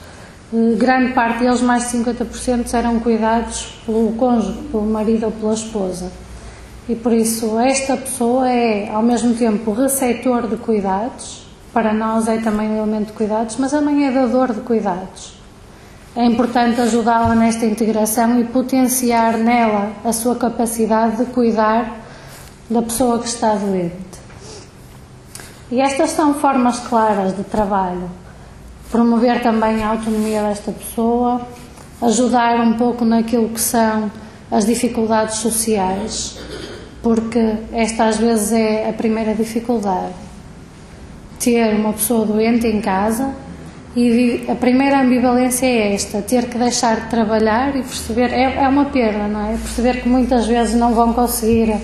Eh, 0.51 0.77
grande 0.77 1.13
parte 1.13 1.41
deles, 1.41 1.61
mais 1.61 1.91
de 1.91 1.99
50%, 1.99 2.73
eram 2.73 3.01
cuidados 3.01 3.81
pelo 3.85 4.13
cônjuge, 4.13 4.63
pelo 4.71 4.87
marido 4.87 5.27
ou 5.27 5.33
pela 5.33 5.53
esposa. 5.53 6.11
E 6.89 6.95
por 6.95 7.13
isso, 7.13 7.59
esta 7.59 7.97
pessoa 7.97 8.49
é, 8.51 8.91
ao 8.91 9.03
mesmo 9.03 9.35
tempo, 9.35 9.73
receptor 9.73 10.47
de 10.47 10.57
cuidados 10.57 11.47
para 11.73 11.93
nós 11.93 12.29
é 12.29 12.39
também 12.39 12.69
um 12.71 12.77
elemento 12.77 13.07
de 13.07 13.13
cuidados, 13.15 13.57
mas 13.59 13.73
também 13.73 14.07
é 14.07 14.13
dador 14.13 14.53
de 14.53 14.61
cuidados. 14.61 15.35
É 16.15 16.25
importante 16.25 16.81
ajudá-la 16.81 17.35
nesta 17.35 17.67
integração 17.67 18.39
e 18.39 18.45
potenciar 18.45 19.37
nela 19.37 19.91
a 20.05 20.13
sua 20.13 20.37
capacidade 20.37 21.17
de 21.17 21.25
cuidar 21.33 22.01
da 22.71 22.81
pessoa 22.81 23.19
que 23.19 23.27
está 23.27 23.57
doente. 23.57 23.97
E 25.73 25.81
estas 25.81 26.11
são 26.11 26.35
formas 26.35 26.79
claras 26.79 27.37
de 27.37 27.43
trabalho. 27.43 28.09
Promover 28.93 29.43
também 29.43 29.83
a 29.83 29.89
autonomia 29.89 30.43
desta 30.43 30.71
pessoa, 30.71 31.41
ajudar 32.01 32.61
um 32.61 32.75
pouco 32.75 33.05
naquilo 33.05 33.49
que 33.49 33.61
são 33.61 34.09
as 34.49 34.65
dificuldades 34.65 35.39
sociais, 35.39 36.39
porque 37.05 37.57
esta 37.73 38.07
às 38.07 38.17
vezes 38.17 38.51
é 38.53 38.89
a 38.89 38.93
primeira 38.95 39.35
dificuldade 39.35 40.15
ter 41.39 41.75
uma 41.75 41.93
pessoa 41.93 42.25
doente 42.25 42.67
em 42.67 42.81
casa 42.81 43.31
e 43.95 44.45
a 44.49 44.55
primeira 44.55 45.03
ambivalência 45.03 45.67
é 45.67 45.95
esta, 45.95 46.23
ter 46.23 46.49
que 46.49 46.57
deixar 46.57 47.03
de 47.03 47.11
trabalhar 47.11 47.77
e 47.77 47.83
perceber, 47.83 48.33
é, 48.33 48.65
é 48.65 48.69
uma 48.69 48.87
perda, 48.87 49.29
não 49.29 49.53
é? 49.53 49.57
Perceber 49.57 50.01
que 50.01 50.09
muitas 50.09 50.47
vezes 50.47 50.75
não 50.75 50.95
vão 50.95 51.13
conseguir 51.13 51.77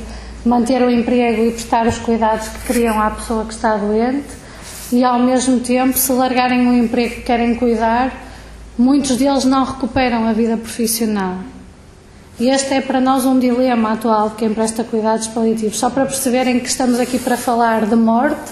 manter 0.44 0.82
o 0.82 0.90
emprego 0.90 1.42
e 1.44 1.50
prestar 1.50 1.86
os 1.86 1.98
cuidados 1.98 2.48
que 2.48 2.66
queriam 2.66 2.98
à 3.00 3.10
pessoa 3.10 3.44
que 3.44 3.52
está 3.52 3.76
doente 3.76 4.40
e 4.90 5.04
ao 5.04 5.18
mesmo 5.18 5.60
tempo, 5.60 5.96
se 5.96 6.10
largarem 6.12 6.66
o 6.66 6.72
emprego 6.72 7.16
que 7.16 7.22
querem 7.22 7.54
cuidar, 7.54 8.10
muitos 8.78 9.16
deles 9.16 9.44
não 9.44 9.64
recuperam 9.64 10.26
a 10.26 10.32
vida 10.32 10.56
profissional. 10.56 11.36
E 12.40 12.48
este 12.48 12.72
é 12.72 12.80
para 12.80 13.02
nós 13.02 13.26
um 13.26 13.38
dilema 13.38 13.92
atual 13.92 14.30
de 14.30 14.36
quem 14.36 14.54
presta 14.54 14.82
cuidados 14.82 15.26
paliativos. 15.26 15.78
Só 15.78 15.90
para 15.90 16.06
perceberem 16.06 16.58
que 16.58 16.68
estamos 16.68 16.98
aqui 16.98 17.18
para 17.18 17.36
falar 17.36 17.84
de 17.84 17.94
morte, 17.94 18.50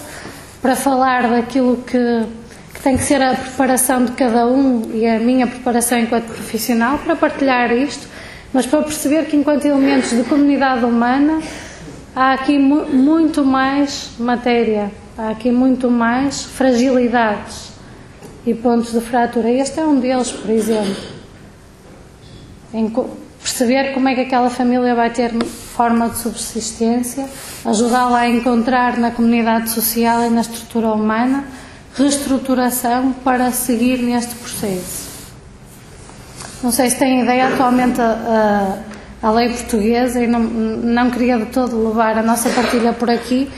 para 0.61 0.75
falar 0.75 1.27
daquilo 1.27 1.77
que, 1.77 2.23
que 2.71 2.81
tem 2.83 2.95
que 2.95 3.01
ser 3.01 3.19
a 3.19 3.33
preparação 3.33 4.05
de 4.05 4.11
cada 4.11 4.45
um 4.45 4.91
e 4.93 5.07
a 5.07 5.17
minha 5.17 5.47
preparação 5.47 5.97
enquanto 5.97 6.25
profissional, 6.25 6.99
para 6.99 7.15
partilhar 7.15 7.71
isto, 7.71 8.07
mas 8.53 8.67
para 8.67 8.83
perceber 8.83 9.25
que, 9.25 9.35
enquanto 9.35 9.65
elementos 9.65 10.11
de 10.11 10.21
comunidade 10.23 10.85
humana, 10.85 11.41
há 12.15 12.33
aqui 12.33 12.59
mu 12.59 12.85
muito 12.85 13.43
mais 13.43 14.11
matéria, 14.19 14.91
há 15.17 15.29
aqui 15.31 15.49
muito 15.49 15.89
mais 15.89 16.43
fragilidades 16.43 17.71
e 18.45 18.53
pontos 18.53 18.93
de 18.93 19.01
fratura. 19.01 19.49
Este 19.49 19.79
é 19.79 19.83
um 19.83 19.99
deles, 19.99 20.31
por 20.31 20.51
exemplo. 20.51 20.95
Em 22.71 22.87
perceber 23.41 23.93
como 23.93 24.09
é 24.09 24.15
que 24.15 24.21
aquela 24.21 24.49
família 24.49 24.93
vai 24.93 25.09
ter 25.09 25.33
forma 25.43 26.09
de 26.09 26.17
subsistência, 26.17 27.27
ajudá-la 27.65 28.19
a 28.19 28.29
encontrar 28.29 28.97
na 28.97 29.11
comunidade 29.11 29.69
social 29.69 30.25
e 30.25 30.29
na 30.29 30.41
estrutura 30.41 30.91
humana 30.91 31.45
reestruturação 31.95 33.13
para 33.23 33.51
seguir 33.51 34.01
neste 34.01 34.35
processo. 34.35 35.09
Não 36.61 36.71
sei 36.71 36.89
se 36.89 36.97
têm 36.97 37.21
ideia, 37.21 37.47
atualmente 37.47 37.99
a, 38.01 38.77
a, 39.21 39.27
a 39.27 39.31
lei 39.31 39.49
portuguesa, 39.49 40.21
e 40.21 40.27
não, 40.27 40.39
não 40.39 41.09
queria 41.09 41.37
de 41.37 41.45
todo 41.47 41.87
levar 41.87 42.17
a 42.17 42.23
nossa 42.23 42.49
partilha 42.49 42.93
por 42.93 43.09
aqui, 43.09 43.49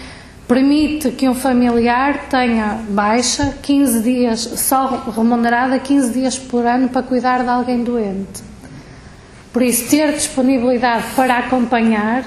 permite 0.47 1.11
que 1.11 1.27
um 1.27 1.33
familiar 1.33 2.29
tenha 2.29 2.79
baixa 2.89 3.55
15 3.61 4.01
dias, 4.01 4.39
só 4.39 5.03
remunerada 5.15 5.79
15 5.79 6.11
dias 6.11 6.37
por 6.37 6.65
ano 6.65 6.89
para 6.89 7.01
cuidar 7.03 7.43
de 7.43 7.49
alguém 7.49 7.83
doente. 7.83 8.50
Por 9.51 9.61
isso, 9.61 9.89
ter 9.89 10.13
disponibilidade 10.13 11.05
para 11.15 11.37
acompanhar 11.37 12.23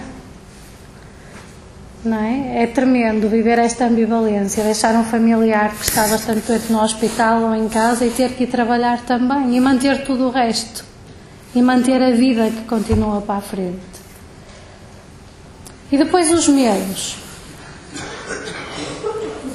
não 2.05 2.19
é? 2.19 2.65
é 2.65 2.67
tremendo 2.67 3.29
viver 3.29 3.59
esta 3.59 3.87
ambivalência, 3.87 4.63
deixar 4.63 4.95
um 4.95 5.05
familiar 5.05 5.75
que 5.75 5.85
está 5.85 6.07
bastante 6.07 6.47
doente 6.47 6.71
no 6.71 6.83
hospital 6.83 7.43
ou 7.43 7.55
em 7.55 7.69
casa 7.69 8.05
e 8.05 8.11
ter 8.11 8.33
que 8.33 8.45
ir 8.45 8.49
trabalhar 8.49 9.01
também 9.03 9.57
e 9.57 9.61
manter 9.61 10.05
tudo 10.05 10.27
o 10.27 10.31
resto 10.31 10.85
e 11.55 11.63
manter 11.63 12.03
a 12.03 12.11
vida 12.11 12.51
que 12.51 12.63
continua 12.65 13.21
para 13.23 13.37
a 13.37 13.41
frente. 13.41 13.79
E 15.91 15.97
depois 15.97 16.31
os 16.31 16.49
medos. 16.49 17.17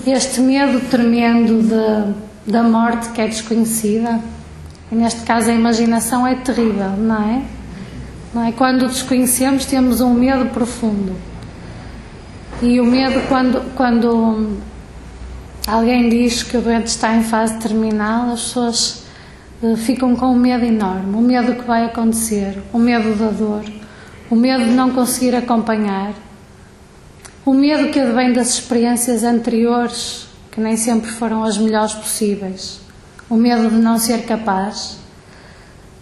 Este 0.07 0.39
medo 0.39 0.79
tremendo 0.89 1.61
de, 1.61 2.51
da 2.51 2.63
morte 2.63 3.09
que 3.09 3.21
é 3.21 3.27
desconhecida, 3.27 4.19
e 4.91 4.95
neste 4.95 5.21
caso 5.21 5.51
a 5.51 5.53
imaginação 5.53 6.25
é 6.25 6.35
terrível, 6.35 6.91
não 6.97 7.29
é? 7.29 7.58
Não 8.33 8.43
é? 8.45 8.51
Quando 8.51 8.87
desconhecemos, 8.87 9.65
temos 9.65 10.01
um 10.01 10.13
medo 10.13 10.45
profundo. 10.47 11.15
E 12.61 12.79
o 12.79 12.85
medo, 12.85 13.21
quando, 13.27 13.61
quando 13.75 14.57
alguém 15.65 16.09
diz 16.09 16.43
que 16.43 16.57
o 16.57 16.61
doente 16.61 16.87
está 16.87 17.15
em 17.15 17.23
fase 17.23 17.57
terminal, 17.57 18.31
as 18.31 18.41
pessoas 18.43 19.03
uh, 19.63 19.75
ficam 19.77 20.15
com 20.15 20.27
um 20.27 20.35
medo 20.35 20.65
enorme. 20.65 21.15
O 21.15 21.21
medo 21.21 21.55
que 21.55 21.65
vai 21.65 21.85
acontecer, 21.85 22.61
o 22.71 22.77
medo 22.77 23.15
da 23.15 23.31
dor, 23.31 23.63
o 24.29 24.35
medo 24.35 24.65
de 24.65 24.71
não 24.71 24.91
conseguir 24.91 25.35
acompanhar, 25.35 26.13
o 27.45 27.53
medo 27.53 27.89
que 27.91 27.99
advém 27.99 28.31
das 28.31 28.49
experiências 28.49 29.23
anteriores 29.23 30.27
que 30.51 30.61
nem 30.61 30.75
sempre 30.75 31.09
foram 31.09 31.43
as 31.43 31.57
melhores 31.57 31.93
possíveis, 31.93 32.81
o 33.29 33.35
medo 33.35 33.69
de 33.69 33.77
não 33.77 33.97
ser 33.97 34.25
capaz, 34.25 34.98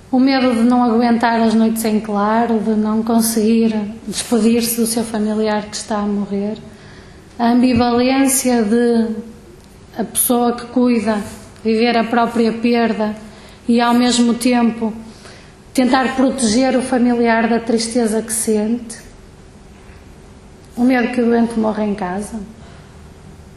o 0.10 0.20
medo 0.20 0.54
de 0.54 0.62
não 0.62 0.84
aguentar 0.84 1.42
as 1.42 1.54
noites 1.54 1.84
em 1.84 2.00
claro, 2.00 2.60
de 2.60 2.72
não 2.72 3.04
conseguir 3.04 3.76
despedir-se 4.08 4.80
do 4.80 4.86
seu 4.86 5.04
familiar 5.04 5.66
que 5.66 5.76
está 5.76 5.98
a 5.98 6.06
morrer, 6.06 6.58
a 7.38 7.50
ambivalência 7.50 8.64
de 8.64 9.16
a 9.98 10.04
pessoa 10.04 10.56
que 10.56 10.68
cuida 10.68 11.22
viver 11.64 11.98
a 11.98 12.04
própria 12.06 12.54
perda 12.54 13.16
e 13.68 13.82
ao 13.82 13.94
mesmo 13.94 14.34
tempo 14.34 14.94
tentar 15.74 16.16
proteger 16.16 16.78
o 16.78 16.82
familiar 16.82 17.50
da 17.50 17.60
tristeza 17.60 18.22
que 18.22 18.32
sente, 18.32 18.98
o 20.76 20.84
medo 20.84 21.10
que 21.10 21.22
o 21.22 21.26
doente 21.26 21.60
morra 21.60 21.84
em 21.84 21.94
casa 21.94 22.40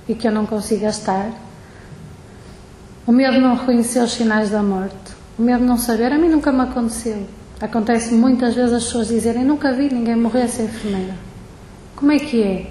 e 0.08 0.14
que 0.14 0.26
eu 0.26 0.32
não 0.32 0.46
consiga 0.46 0.88
estar, 0.88 1.30
o 3.06 3.12
medo 3.12 3.34
de 3.34 3.40
não 3.40 3.54
reconhecer 3.54 4.00
os 4.00 4.12
sinais 4.12 4.50
da 4.50 4.62
morte, 4.62 5.19
o 5.40 5.42
medo 5.42 5.61
de 5.61 5.64
não 5.64 5.79
saber, 5.79 6.12
a 6.12 6.18
mim 6.18 6.29
nunca 6.29 6.53
me 6.53 6.61
aconteceu. 6.61 7.26
Acontece 7.59 8.12
muitas 8.12 8.55
vezes 8.55 8.74
as 8.74 8.85
pessoas 8.85 9.09
dizerem 9.09 9.42
nunca 9.42 9.72
vi 9.72 9.88
ninguém 9.88 10.14
morrer 10.14 10.46
sem 10.48 10.66
enfermeira. 10.66 11.14
Como 11.96 12.12
é 12.12 12.18
que 12.18 12.42
é? 12.42 12.70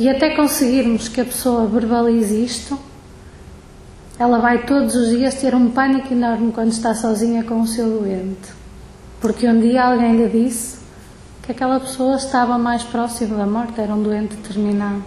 E 0.00 0.08
até 0.08 0.34
conseguirmos 0.34 1.06
que 1.06 1.20
a 1.20 1.24
pessoa 1.24 1.68
verbalize 1.68 2.44
isto, 2.44 2.76
ela 4.18 4.40
vai 4.40 4.66
todos 4.66 4.96
os 4.96 5.10
dias 5.10 5.36
ter 5.36 5.54
um 5.54 5.70
pânico 5.70 6.12
enorme 6.12 6.50
quando 6.50 6.72
está 6.72 6.92
sozinha 6.92 7.44
com 7.44 7.60
o 7.60 7.66
seu 7.68 8.00
doente. 8.00 8.50
Porque 9.20 9.48
um 9.48 9.60
dia 9.60 9.84
alguém 9.84 10.16
lhe 10.16 10.28
disse 10.28 10.78
que 11.44 11.52
aquela 11.52 11.78
pessoa 11.78 12.16
estava 12.16 12.58
mais 12.58 12.82
próximo 12.82 13.36
da 13.36 13.46
morte, 13.46 13.80
era 13.80 13.94
um 13.94 14.02
doente 14.02 14.34
terminal. 14.38 15.02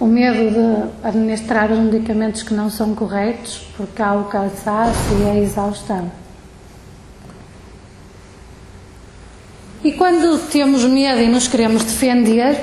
O 0.00 0.06
medo 0.06 0.50
de 0.50 1.06
administrar 1.06 1.70
os 1.70 1.78
medicamentos 1.78 2.42
que 2.42 2.54
não 2.54 2.70
são 2.70 2.94
corretos, 2.94 3.66
porque 3.76 4.00
há 4.00 4.14
o 4.14 4.24
cansaço 4.24 4.98
e 5.20 5.28
a 5.28 5.36
exaustão. 5.38 6.10
E 9.84 9.92
quando 9.92 10.38
temos 10.50 10.84
medo 10.84 11.20
e 11.20 11.28
nos 11.28 11.48
queremos 11.48 11.84
defender, 11.84 12.58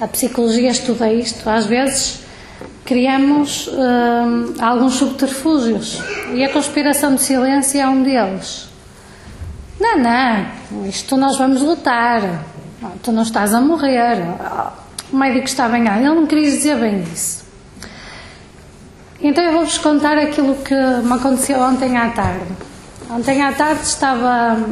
a 0.00 0.06
psicologia 0.06 0.70
estuda 0.70 1.12
isto, 1.12 1.50
às 1.50 1.66
vezes 1.66 2.20
criamos 2.84 3.68
hum, 3.68 4.54
alguns 4.60 4.94
subterfúgios 4.94 6.00
e 6.32 6.44
a 6.44 6.52
conspiração 6.52 7.14
de 7.14 7.22
silêncio 7.22 7.80
é 7.80 7.88
um 7.88 8.02
deles. 8.02 8.68
Não, 9.78 9.98
não, 9.98 10.86
isto 10.86 11.16
nós 11.16 11.36
vamos 11.36 11.60
lutar, 11.62 12.44
tu 13.02 13.12
não 13.12 13.22
estás 13.22 13.54
a 13.54 13.60
morrer. 13.60 14.18
O 15.12 15.16
médico 15.16 15.46
está 15.46 15.68
bem, 15.68 15.86
ele 15.88 16.08
não 16.08 16.26
queria 16.26 16.50
dizer 16.50 16.76
bem 16.76 17.02
isso. 17.02 17.44
Então 19.22 19.44
eu 19.44 19.52
vou-vos 19.52 19.76
contar 19.78 20.16
aquilo 20.16 20.54
que 20.56 20.74
me 20.74 21.12
aconteceu 21.12 21.60
ontem 21.60 21.96
à 21.96 22.10
tarde. 22.10 22.46
Ontem 23.10 23.42
à 23.42 23.52
tarde 23.52 23.82
estava 23.82 24.64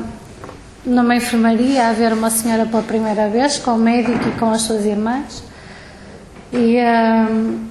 numa 0.87 1.17
enfermaria 1.17 1.89
a 1.89 1.93
ver 1.93 2.13
uma 2.13 2.31
senhora 2.31 2.65
pela 2.65 2.83
primeira 2.83 3.29
vez 3.29 3.59
com 3.59 3.73
o 3.73 3.79
médico 3.79 4.29
e 4.29 4.33
com 4.39 4.51
as 4.51 4.63
suas 4.63 4.85
irmãs. 4.85 5.43
E, 6.53 6.79
hum, 6.81 7.67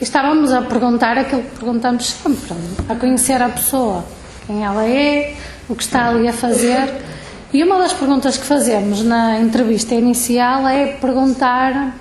estávamos 0.00 0.52
a 0.52 0.62
perguntar 0.62 1.18
aquilo 1.18 1.42
que 1.42 1.58
perguntamos 1.58 2.06
sempre, 2.06 2.56
a 2.88 2.94
conhecer 2.94 3.42
a 3.42 3.48
pessoa, 3.48 4.04
quem 4.46 4.64
ela 4.64 4.86
é, 4.86 5.34
o 5.68 5.74
que 5.74 5.82
está 5.82 6.08
ali 6.08 6.28
a 6.28 6.32
fazer. 6.32 7.15
E 7.52 7.62
uma 7.62 7.78
das 7.78 7.92
perguntas 7.92 8.36
que 8.36 8.44
fazemos 8.44 9.02
na 9.02 9.38
entrevista 9.38 9.94
inicial 9.94 10.66
é 10.66 10.86
perguntar 10.94 11.96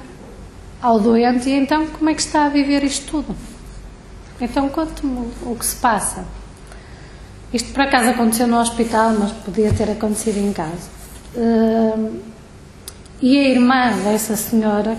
ao 0.81 0.99
doente, 0.99 1.49
e 1.49 1.53
então 1.53 1.87
como 1.87 2.09
é 2.09 2.13
que 2.13 2.21
está 2.21 2.45
a 2.45 2.49
viver 2.49 2.83
isto 2.83 3.11
tudo? 3.11 3.35
Então 4.41 4.67
conte-me 4.69 5.29
o 5.43 5.55
que 5.55 5.65
se 5.65 5.75
passa. 5.75 6.25
Isto 7.53 7.71
por 7.71 7.81
acaso 7.81 8.09
aconteceu 8.09 8.47
no 8.47 8.59
hospital, 8.59 9.15
mas 9.17 9.31
podia 9.31 9.71
ter 9.71 9.89
acontecido 9.89 10.37
em 10.37 10.51
casa. 10.51 10.89
Uh, 11.35 12.19
e 13.21 13.37
a 13.37 13.49
irmã 13.49 13.91
dessa 14.03 14.35
senhora, 14.35 14.97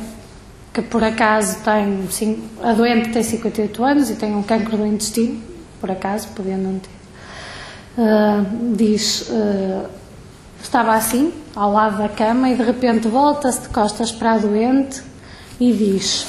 que 0.72 0.80
por 0.80 1.04
acaso 1.04 1.59
tem, 1.62 2.09
sim, 2.11 2.48
a 2.62 2.72
doente 2.72 3.11
tem 3.11 3.22
58 3.22 3.85
anos 3.85 4.11
e 4.11 4.14
tem 4.14 4.35
um 4.35 4.42
cancro 4.42 4.76
do 4.76 4.87
intestino, 4.87 5.42
por 5.80 5.90
acaso, 5.90 6.28
podia 6.28 6.56
não 6.56 6.78
ter, 6.78 6.90
uh, 8.00 8.74
diz, 8.74 9.28
uh, 9.28 9.87
estava 10.62 10.95
assim, 10.95 11.33
ao 11.55 11.73
lado 11.73 11.99
da 11.99 12.09
cama, 12.09 12.51
e 12.51 12.55
de 12.55 12.62
repente 12.62 13.09
volta-se 13.09 13.62
de 13.62 13.69
costas 13.69 14.12
para 14.12 14.33
a 14.33 14.38
doente 14.38 15.03
e 15.61 15.73
diz: 15.73 16.27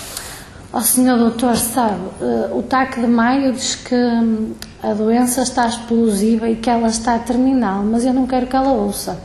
Ó 0.71 0.79
oh, 0.79 0.81
senhor 0.81 1.17
doutor, 1.17 1.55
sabe, 1.55 2.01
uh, 2.21 2.57
o 2.57 2.63
TAC 2.63 2.99
de 2.99 3.07
maio 3.07 3.53
diz 3.53 3.75
que 3.75 3.95
hum, 3.95 4.53
a 4.83 4.93
doença 4.93 5.41
está 5.41 5.67
explosiva 5.67 6.49
e 6.49 6.55
que 6.55 6.69
ela 6.69 6.87
está 6.87 7.17
terminal, 7.19 7.83
mas 7.83 8.05
eu 8.05 8.13
não 8.13 8.27
quero 8.27 8.47
que 8.47 8.55
ela 8.55 8.71
ouça. 8.71 9.19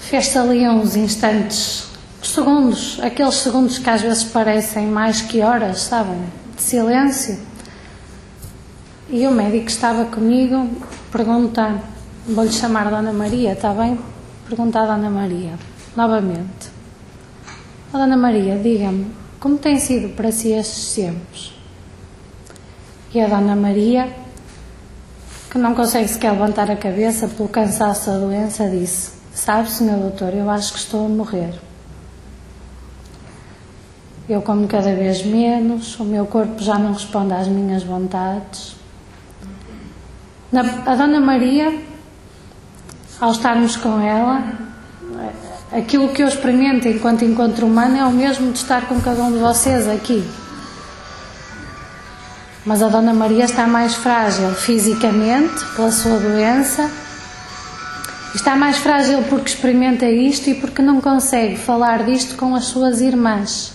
Fez-se 0.00 0.38
ali 0.38 0.66
uns 0.66 0.96
instantes, 0.96 1.86
segundos, 2.22 2.98
aqueles 3.02 3.34
segundos 3.34 3.78
que 3.78 3.90
às 3.90 4.00
vezes 4.00 4.24
parecem 4.24 4.86
mais 4.86 5.20
que 5.20 5.42
horas, 5.42 5.82
sabem? 5.82 6.22
De 6.56 6.62
silêncio. 6.62 7.47
E 9.10 9.26
o 9.26 9.30
médico 9.30 9.68
estava 9.68 10.04
comigo, 10.04 10.68
pergunta, 11.10 11.80
vou-lhe 12.26 12.52
chamar 12.52 12.90
Dona 12.90 13.10
Maria, 13.10 13.52
está 13.52 13.72
bem? 13.72 13.98
Pergunta 14.46 14.80
a 14.80 14.84
Dona 14.84 15.08
Maria, 15.08 15.54
novamente. 15.96 16.68
Oh, 17.90 17.96
Dona 17.96 18.18
Maria, 18.18 18.58
diga-me, 18.58 19.06
como 19.40 19.56
tem 19.56 19.78
sido 19.80 20.14
para 20.14 20.30
si 20.30 20.52
estes 20.52 20.94
tempos? 20.94 21.54
E 23.14 23.18
a 23.18 23.28
Dona 23.28 23.56
Maria, 23.56 24.12
que 25.50 25.56
não 25.56 25.74
consegue 25.74 26.08
sequer 26.08 26.32
levantar 26.32 26.70
a 26.70 26.76
cabeça 26.76 27.28
pelo 27.28 27.48
cansaço 27.48 28.10
da 28.10 28.18
doença, 28.18 28.68
disse: 28.68 29.12
Sabe, 29.32 29.70
senhor 29.70 29.98
doutor, 30.00 30.34
eu 30.34 30.50
acho 30.50 30.74
que 30.74 30.80
estou 30.80 31.06
a 31.06 31.08
morrer. 31.08 31.54
Eu 34.28 34.42
como 34.42 34.68
cada 34.68 34.94
vez 34.94 35.24
menos, 35.24 35.98
o 35.98 36.04
meu 36.04 36.26
corpo 36.26 36.62
já 36.62 36.78
não 36.78 36.92
responde 36.92 37.32
às 37.32 37.48
minhas 37.48 37.82
vontades. 37.82 38.76
Na, 40.50 40.60
a 40.86 40.94
Dona 40.94 41.20
Maria, 41.20 41.76
ao 43.20 43.32
estarmos 43.32 43.76
com 43.76 44.00
ela, 44.00 44.42
aquilo 45.72 46.08
que 46.08 46.22
eu 46.22 46.28
experimento 46.28 46.88
enquanto 46.88 47.24
encontro 47.24 47.66
humano 47.66 47.96
é 47.96 48.04
o 48.04 48.10
mesmo 48.10 48.52
de 48.52 48.58
estar 48.58 48.86
com 48.86 49.00
cada 49.00 49.22
um 49.22 49.32
de 49.32 49.38
vocês 49.38 49.88
aqui. 49.88 50.26
Mas 52.64 52.82
a 52.82 52.88
Dona 52.88 53.12
Maria 53.12 53.44
está 53.44 53.66
mais 53.66 53.94
frágil 53.94 54.50
fisicamente 54.54 55.64
pela 55.74 55.90
sua 55.90 56.18
doença 56.18 56.90
Está 58.34 58.54
mais 58.54 58.76
frágil 58.76 59.22
porque 59.22 59.48
experimenta 59.48 60.08
isto 60.08 60.50
e 60.50 60.54
porque 60.54 60.82
não 60.82 61.00
consegue 61.00 61.56
falar 61.56 62.04
disto 62.04 62.36
com 62.36 62.54
as 62.54 62.66
suas 62.66 63.00
irmãs, 63.00 63.72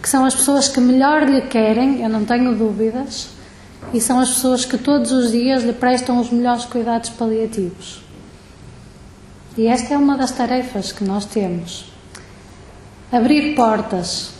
que 0.00 0.08
são 0.08 0.24
as 0.24 0.34
pessoas 0.34 0.68
que 0.68 0.80
melhor 0.80 1.28
lhe 1.28 1.42
querem, 1.42 2.00
eu 2.00 2.08
não 2.08 2.24
tenho 2.24 2.54
dúvidas, 2.54 3.28
e 3.92 4.00
são 4.00 4.20
as 4.20 4.30
pessoas 4.30 4.64
que 4.64 4.78
todos 4.78 5.10
os 5.10 5.32
dias 5.32 5.62
lhe 5.62 5.72
prestam 5.72 6.20
os 6.20 6.30
melhores 6.30 6.64
cuidados 6.64 7.10
paliativos. 7.10 8.02
E 9.56 9.66
esta 9.66 9.94
é 9.94 9.96
uma 9.98 10.16
das 10.16 10.30
tarefas 10.30 10.92
que 10.92 11.04
nós 11.04 11.24
temos. 11.24 11.86
Abrir 13.10 13.54
portas. 13.54 14.30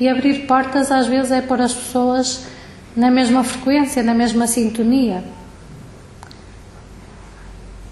E 0.00 0.08
abrir 0.08 0.46
portas 0.46 0.90
às 0.90 1.06
vezes 1.06 1.30
é 1.30 1.40
pôr 1.40 1.60
as 1.60 1.72
pessoas 1.72 2.42
na 2.96 3.10
mesma 3.10 3.44
frequência, 3.44 4.02
na 4.02 4.14
mesma 4.14 4.46
sintonia. 4.46 5.22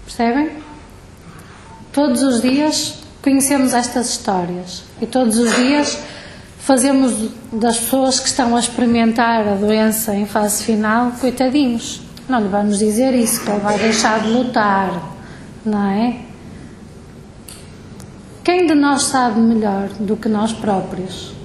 Percebem? 0.03 0.51
Todos 1.93 2.21
os 2.21 2.41
dias 2.41 2.99
conhecemos 3.21 3.73
estas 3.73 4.09
histórias 4.09 4.83
e 5.01 5.05
todos 5.05 5.37
os 5.37 5.55
dias 5.55 5.97
fazemos 6.65 7.29
das 7.53 7.77
pessoas 7.77 8.19
que 8.19 8.27
estão 8.27 8.55
a 8.55 8.59
experimentar 8.59 9.47
a 9.47 9.53
doença 9.53 10.15
em 10.15 10.25
fase 10.25 10.63
final 10.63 11.11
coitadinhos. 11.11 12.01
Não 12.27 12.41
lhe 12.41 12.47
vamos 12.47 12.79
dizer 12.79 13.13
isso, 13.13 13.43
que 13.43 13.51
ele 13.51 13.59
vai 13.59 13.77
deixar 13.77 14.19
de 14.21 14.29
lutar, 14.29 15.13
não 15.63 15.91
é? 15.91 16.21
Quem 18.43 18.65
de 18.65 18.73
nós 18.73 19.03
sabe 19.03 19.39
melhor 19.39 19.89
do 19.99 20.17
que 20.17 20.27
nós 20.27 20.53
próprios? 20.53 21.35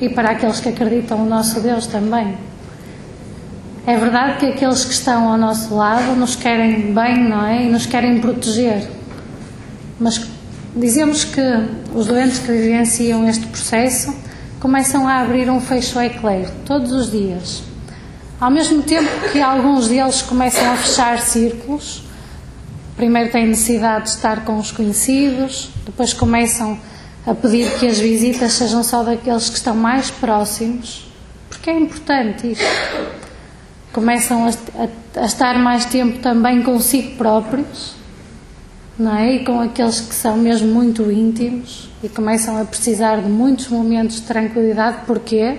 E 0.00 0.08
para 0.08 0.30
aqueles 0.30 0.58
que 0.58 0.70
acreditam 0.70 1.18
no 1.18 1.26
nosso 1.26 1.60
Deus 1.60 1.86
também. 1.86 2.38
É 3.86 3.98
verdade 3.98 4.38
que 4.38 4.46
aqueles 4.46 4.86
que 4.86 4.92
estão 4.92 5.30
ao 5.30 5.36
nosso 5.36 5.74
lado 5.74 6.16
nos 6.16 6.34
querem 6.34 6.94
bem, 6.94 7.28
não 7.28 7.44
é? 7.44 7.64
E 7.64 7.68
nos 7.68 7.84
querem 7.84 8.20
proteger. 8.20 8.88
Mas 10.00 10.35
dizemos 10.76 11.24
que 11.24 11.40
os 11.94 12.06
doentes 12.06 12.38
que 12.38 12.52
vivenciam 12.52 13.26
este 13.28 13.46
processo 13.46 14.14
começam 14.60 15.08
a 15.08 15.20
abrir 15.20 15.50
um 15.50 15.60
fecho 15.60 15.98
eclair 16.00 16.50
todos 16.64 16.92
os 16.92 17.10
dias. 17.10 17.62
Ao 18.38 18.50
mesmo 18.50 18.82
tempo 18.82 19.08
que 19.32 19.40
alguns 19.40 19.88
deles 19.88 20.20
começam 20.20 20.70
a 20.70 20.76
fechar 20.76 21.18
círculos, 21.20 22.02
primeiro 22.94 23.30
têm 23.32 23.46
necessidade 23.46 24.04
de 24.04 24.10
estar 24.10 24.44
com 24.44 24.58
os 24.58 24.70
conhecidos, 24.70 25.70
depois 25.86 26.12
começam 26.12 26.78
a 27.26 27.34
pedir 27.34 27.70
que 27.78 27.86
as 27.86 27.98
visitas 27.98 28.52
sejam 28.52 28.84
só 28.84 29.02
daqueles 29.02 29.48
que 29.48 29.56
estão 29.56 29.74
mais 29.74 30.10
próximos, 30.10 31.10
porque 31.48 31.70
é 31.70 31.78
importante 31.78 32.52
isto. 32.52 32.64
Começam 33.92 34.44
a, 34.44 34.50
a, 34.50 35.22
a 35.22 35.24
estar 35.24 35.58
mais 35.58 35.86
tempo 35.86 36.18
também 36.18 36.62
consigo 36.62 37.16
próprios, 37.16 37.94
não 38.98 39.14
é? 39.14 39.36
E 39.36 39.44
com 39.44 39.60
aqueles 39.60 40.00
que 40.00 40.14
são 40.14 40.36
mesmo 40.36 40.68
muito 40.72 41.10
íntimos 41.10 41.90
e 42.02 42.08
começam 42.08 42.60
a 42.60 42.64
precisar 42.64 43.20
de 43.20 43.28
muitos 43.28 43.68
momentos 43.68 44.16
de 44.16 44.22
tranquilidade. 44.22 44.98
Porquê? 45.06 45.58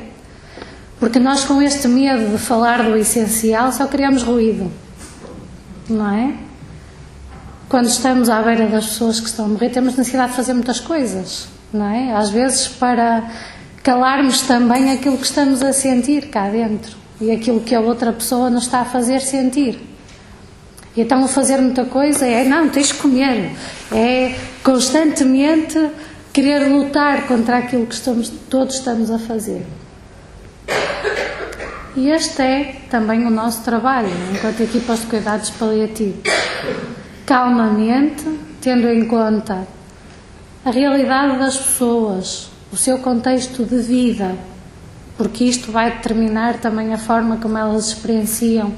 Porque 0.99 1.19
nós, 1.19 1.43
com 1.43 1.61
este 1.61 1.87
medo 1.87 2.31
de 2.31 2.37
falar 2.37 2.83
do 2.83 2.97
essencial, 2.97 3.71
só 3.71 3.85
criamos 3.85 4.23
ruído, 4.23 4.71
não 5.87 6.11
é? 6.11 6.33
Quando 7.69 7.87
estamos 7.87 8.29
à 8.29 8.41
beira 8.41 8.67
das 8.67 8.87
pessoas 8.87 9.19
que 9.19 9.27
estão 9.27 9.45
a 9.45 9.47
morrer, 9.49 9.69
temos 9.69 9.95
necessidade 9.95 10.31
de 10.31 10.35
fazer 10.37 10.53
muitas 10.53 10.79
coisas, 10.79 11.47
não 11.71 11.85
é? 11.85 12.13
Às 12.13 12.29
vezes 12.29 12.67
para 12.67 13.29
calarmos 13.83 14.41
também 14.41 14.91
aquilo 14.91 15.17
que 15.17 15.25
estamos 15.25 15.61
a 15.61 15.71
sentir 15.71 16.29
cá 16.29 16.49
dentro 16.49 16.97
e 17.21 17.31
aquilo 17.31 17.59
que 17.59 17.75
a 17.75 17.79
outra 17.79 18.11
pessoa 18.11 18.49
nos 18.49 18.63
está 18.63 18.79
a 18.79 18.85
fazer 18.85 19.21
sentir. 19.21 19.96
E 20.97 21.01
então 21.01 21.23
a 21.23 21.27
fazer 21.27 21.61
muita 21.61 21.85
coisa 21.85 22.25
é, 22.25 22.43
não, 22.43 22.69
tens 22.69 22.87
de 22.87 22.95
comer, 22.95 23.51
é 23.91 24.35
constantemente 24.63 25.91
querer 26.33 26.67
lutar 26.67 27.27
contra 27.27 27.59
aquilo 27.59 27.85
que 27.85 27.93
estamos, 27.93 28.29
todos 28.49 28.77
estamos 28.77 29.11
a 29.11 29.19
fazer. 29.19 29.63
E 31.95 32.09
este 32.09 32.41
é 32.41 32.81
também 32.89 33.27
o 33.27 33.29
nosso 33.29 33.63
trabalho, 33.63 34.09
enquanto 34.33 34.61
equipas 34.61 35.01
de 35.01 35.05
cuidados 35.05 35.51
paliativos. 35.51 36.23
Calmamente, 37.27 38.25
tendo 38.59 38.87
em 38.87 39.05
conta 39.05 39.67
a 40.65 40.71
realidade 40.71 41.37
das 41.37 41.57
pessoas, 41.57 42.49
o 42.73 42.75
seu 42.75 42.97
contexto 42.97 43.63
de 43.63 43.77
vida, 43.77 44.35
porque 45.15 45.43
isto 45.43 45.71
vai 45.71 45.91
determinar 45.91 46.55
também 46.55 46.91
a 46.91 46.97
forma 46.97 47.37
como 47.37 47.55
elas 47.55 47.89
experienciam 47.89 48.73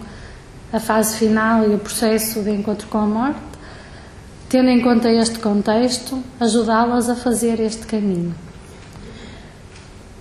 a 0.71 0.79
fase 0.79 1.17
final 1.17 1.63
e 1.69 1.73
o 1.73 1.79
processo 1.79 2.41
de 2.41 2.51
encontro 2.51 2.87
com 2.87 2.99
a 2.99 3.05
morte, 3.05 3.39
tendo 4.47 4.69
em 4.69 4.81
conta 4.81 5.11
este 5.11 5.39
contexto, 5.39 6.23
ajudá-las 6.39 7.09
a 7.09 7.15
fazer 7.15 7.59
este 7.59 7.85
caminho. 7.85 8.33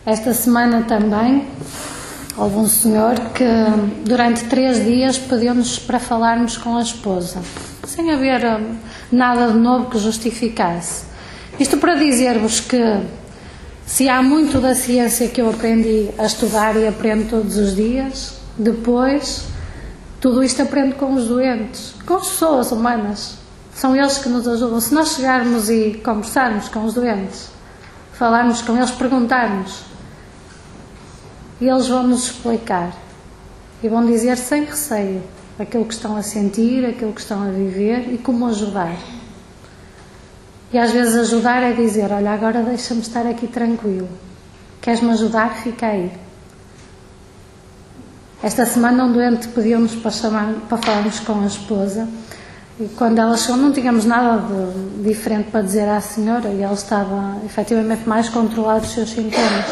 Esta 0.06 0.32
semana 0.32 0.82
também 0.82 1.46
houve 2.36 2.56
um 2.56 2.68
senhor 2.68 3.14
que 3.34 3.44
durante 4.04 4.44
três 4.44 4.84
dias 4.84 5.18
pediu-nos 5.18 5.78
para 5.78 5.98
falarmos 5.98 6.56
com 6.56 6.76
a 6.76 6.82
esposa, 6.82 7.42
sem 7.86 8.10
haver 8.10 8.42
hum, 8.44 8.76
nada 9.12 9.52
de 9.52 9.58
novo 9.58 9.90
que 9.90 9.98
justificasse. 9.98 11.04
Isto 11.60 11.76
para 11.76 11.94
dizer-vos 11.96 12.60
que 12.60 12.80
se 13.84 14.08
há 14.08 14.22
muito 14.22 14.60
da 14.60 14.74
ciência 14.74 15.28
que 15.28 15.40
eu 15.40 15.50
aprendi 15.50 16.08
a 16.16 16.24
estudar 16.24 16.76
e 16.76 16.86
aprendo 16.86 17.28
todos 17.28 17.56
os 17.56 17.74
dias, 17.74 18.34
depois 18.56 19.44
tudo 20.20 20.42
isto 20.42 20.62
aprendo 20.62 20.96
com 20.96 21.14
os 21.14 21.28
doentes, 21.28 21.94
com 22.06 22.14
as 22.14 22.28
pessoas 22.28 22.72
humanas. 22.72 23.38
São 23.74 23.94
eles 23.94 24.18
que 24.18 24.28
nos 24.28 24.48
ajudam. 24.48 24.80
Se 24.80 24.92
nós 24.92 25.14
chegarmos 25.14 25.70
e 25.70 26.00
conversarmos 26.04 26.68
com 26.68 26.84
os 26.84 26.94
doentes, 26.94 27.50
falarmos 28.12 28.60
com 28.62 28.76
eles, 28.76 28.90
perguntarmos 28.90 29.88
eles 31.60 31.88
vão 31.88 32.04
nos 32.04 32.24
explicar 32.24 32.92
e 33.82 33.88
vão 33.88 34.06
dizer 34.06 34.36
sem 34.36 34.64
receio 34.64 35.22
aquilo 35.58 35.84
que 35.84 35.94
estão 35.94 36.16
a 36.16 36.22
sentir, 36.22 36.84
aquilo 36.86 37.12
que 37.12 37.20
estão 37.20 37.42
a 37.42 37.50
viver 37.50 38.12
e 38.12 38.18
como 38.18 38.46
ajudar. 38.46 38.96
E 40.72 40.78
às 40.78 40.92
vezes 40.92 41.16
ajudar 41.16 41.62
é 41.62 41.72
dizer: 41.72 42.12
Olha, 42.12 42.32
agora 42.32 42.62
deixa-me 42.62 43.00
estar 43.00 43.26
aqui 43.26 43.46
tranquilo. 43.46 44.08
Queres-me 44.80 45.10
ajudar? 45.10 45.56
Fica 45.56 45.86
aí. 45.86 46.12
Esta 48.40 48.64
semana 48.64 49.04
um 49.04 49.12
doente 49.12 49.48
pediu-nos 49.48 49.96
para, 49.96 50.12
para 50.68 50.78
falarmos 50.78 51.18
com 51.18 51.40
a 51.40 51.46
esposa 51.46 52.08
e 52.78 52.84
quando 52.96 53.18
ela 53.18 53.36
chegou 53.36 53.56
não 53.56 53.72
tínhamos 53.72 54.04
nada 54.04 54.40
de 54.96 55.08
diferente 55.08 55.50
para 55.50 55.62
dizer 55.62 55.88
à 55.88 56.00
senhora 56.00 56.48
e 56.48 56.62
ela 56.62 56.74
estava 56.74 57.36
efetivamente 57.44 58.08
mais 58.08 58.28
controlada 58.28 58.80
dos 58.80 58.90
seus 58.90 59.10
sintomas. 59.10 59.66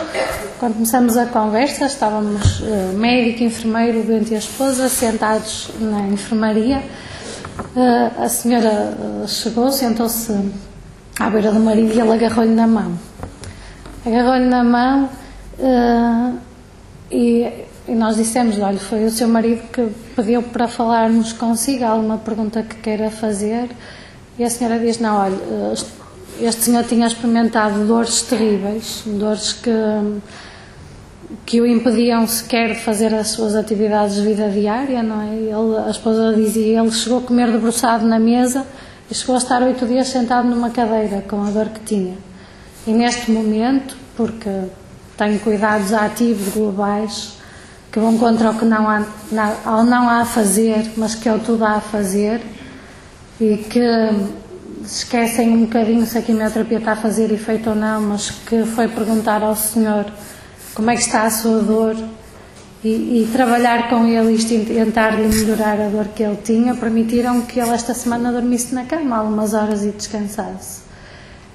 Quando 0.59 0.75
começamos 0.75 1.17
a 1.17 1.27
conversa, 1.27 1.87
estávamos 1.87 2.59
uh, 2.59 2.97
médico, 2.97 3.45
enfermeiro, 3.45 4.03
doente 4.03 4.33
e 4.33 4.35
a 4.35 4.39
esposa 4.39 4.89
sentados 4.89 5.71
na 5.79 6.01
enfermaria. 6.09 6.83
Uh, 7.77 8.21
a 8.21 8.29
senhora 8.29 8.97
uh, 8.99 9.29
chegou, 9.29 9.71
sentou-se 9.71 10.33
à 11.21 11.31
beira 11.31 11.53
do 11.53 11.61
marido 11.61 11.95
e 11.95 12.01
ele 12.01 12.13
agarrou-lhe 12.13 12.53
na 12.53 12.67
mão. 12.67 12.99
Agarrou-lhe 14.05 14.47
na 14.47 14.65
mão 14.65 15.09
e 17.13 17.67
e 17.89 17.95
nós 17.95 18.17
dissemos: 18.17 18.59
olha, 18.59 18.79
foi 18.79 19.05
o 19.05 19.11
seu 19.11 19.29
marido 19.29 19.63
que 19.73 19.89
pediu 20.15 20.43
para 20.43 20.67
falarmos 20.67 21.33
consigo, 21.33 21.85
há 21.85 21.89
alguma 21.91 22.19
pergunta 22.19 22.63
que 22.63 22.77
queira 22.77 23.11
fazer. 23.11 23.71
E 24.39 24.45
a 24.45 24.51
senhora 24.51 24.79
diz: 24.79 24.99
não, 24.99 25.17
olha, 25.17 25.37
este 26.41 26.65
senhor 26.65 26.85
tinha 26.85 27.07
experimentado 27.07 27.87
dores 27.87 28.23
terríveis, 28.23 29.03
dores 29.07 29.53
que, 29.53 29.71
que 31.47 31.61
o 31.61 31.67
impediam 31.67 32.27
sequer 32.27 32.75
de 32.75 32.81
fazer 32.81 33.15
as 33.15 33.29
suas 33.29 33.55
atividades 33.55 34.17
de 34.17 34.23
vida 34.23 34.49
diária, 34.49 35.03
não 35.03 35.23
é? 35.23 35.35
Ele, 35.35 35.87
a 35.87 35.91
esposa 35.91 36.35
dizia: 36.35 36.81
ele 36.81 36.91
chegou 36.91 37.19
a 37.19 37.23
comer 37.23 37.53
debruçado 37.53 38.05
na 38.05 38.19
mesa 38.19 38.67
e 39.11 39.15
chegou 39.15 39.37
a 39.37 39.39
estar 39.39 39.63
oito 39.63 39.87
dias 39.87 40.09
sentado 40.09 40.49
numa 40.49 40.71
cadeira 40.71 41.23
com 41.29 41.43
a 41.43 41.51
dor 41.51 41.69
que 41.69 41.81
tinha. 41.81 42.17
E 42.87 42.93
neste 42.93 43.31
momento, 43.31 43.97
porque 44.17 44.51
tem 45.17 45.39
cuidados 45.39 45.93
ativos 45.93 46.53
globais, 46.53 47.37
que 47.97 48.01
vão 48.01 48.19
contra 48.19 48.51
o 48.51 48.59
que 48.59 48.67
não 48.67 48.87
há, 48.91 49.07
não, 49.33 49.83
não 49.87 50.07
há 50.07 50.21
a 50.21 50.25
fazer, 50.27 50.93
mas 50.99 51.15
que 51.15 51.31
é 51.31 51.33
o 51.33 51.39
tudo 51.39 51.65
há 51.65 51.77
a 51.77 51.81
fazer, 51.81 52.43
e 53.41 53.57
que 53.57 53.81
esquecem 54.85 55.49
um 55.49 55.61
bocadinho 55.63 56.05
se 56.05 56.19
a 56.19 56.21
quimioterapia 56.21 56.77
está 56.77 56.93
a 56.93 56.97
fazer 56.97 57.33
efeito 57.33 57.71
ou 57.71 57.75
não, 57.75 58.03
mas 58.03 58.29
que 58.29 58.65
foi 58.65 58.87
perguntar 58.87 59.43
ao 59.43 59.57
Senhor 59.57 60.05
como 60.75 60.91
é 60.91 60.95
que 60.95 61.01
está 61.01 61.23
a 61.23 61.31
sua 61.31 61.63
dor 61.63 61.97
e, 62.85 63.23
e 63.23 63.29
trabalhar 63.33 63.89
com 63.89 64.05
ele 64.05 64.35
e 64.35 64.65
tentar-lhe 64.67 65.27
melhorar 65.29 65.81
a 65.81 65.89
dor 65.89 66.09
que 66.09 66.23
ele 66.23 66.37
tinha, 66.45 66.75
permitiram 66.75 67.47
que 67.47 67.59
ele 67.59 67.71
esta 67.71 67.95
semana 67.95 68.31
dormisse 68.31 68.75
na 68.75 68.85
cama 68.85 69.17
algumas 69.17 69.55
horas 69.55 69.83
e 69.83 69.91
descansasse. 69.93 70.83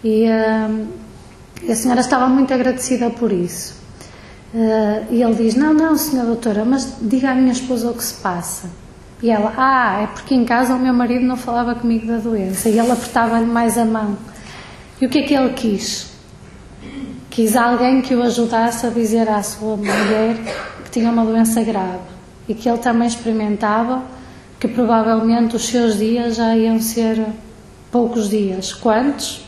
E, 0.03 0.25
uh, 0.25 0.87
e 1.61 1.71
a 1.71 1.75
senhora 1.75 2.01
estava 2.01 2.25
muito 2.25 2.51
agradecida 2.51 3.11
por 3.11 3.31
isso. 3.31 3.80
Uh, 4.53 5.05
e 5.09 5.23
ele 5.23 5.33
diz: 5.35 5.55
Não, 5.55 5.73
não, 5.73 5.95
senhora 5.95 6.27
doutora, 6.27 6.65
mas 6.65 6.97
diga 7.01 7.31
à 7.31 7.35
minha 7.35 7.53
esposa 7.53 7.89
o 7.89 7.93
que 7.93 8.03
se 8.03 8.15
passa. 8.15 8.69
E 9.21 9.29
ela: 9.29 9.53
Ah, 9.55 10.01
é 10.01 10.07
porque 10.07 10.35
em 10.35 10.43
casa 10.43 10.75
o 10.75 10.79
meu 10.79 10.93
marido 10.93 11.25
não 11.25 11.37
falava 11.37 11.73
comigo 11.75 12.05
da 12.05 12.17
doença. 12.17 12.67
E 12.67 12.77
ele 12.77 12.91
apertava-lhe 12.91 13.45
mais 13.45 13.77
a 13.77 13.85
mão. 13.85 14.17
E 14.99 15.05
o 15.05 15.09
que 15.09 15.19
é 15.19 15.21
que 15.23 15.33
ele 15.33 15.53
quis? 15.53 16.11
Quis 17.29 17.55
alguém 17.55 18.01
que 18.01 18.13
o 18.13 18.21
ajudasse 18.21 18.85
a 18.85 18.89
dizer 18.89 19.29
à 19.29 19.41
sua 19.41 19.77
mulher 19.77 20.37
que 20.83 20.91
tinha 20.91 21.09
uma 21.09 21.23
doença 21.23 21.63
grave 21.63 22.11
e 22.47 22.53
que 22.53 22.67
ele 22.67 22.77
também 22.79 23.07
experimentava 23.07 24.03
que 24.59 24.67
provavelmente 24.67 25.55
os 25.55 25.65
seus 25.65 25.97
dias 25.97 26.35
já 26.35 26.55
iam 26.57 26.79
ser 26.81 27.25
poucos 27.89 28.29
dias. 28.29 28.73
Quantos? 28.73 29.45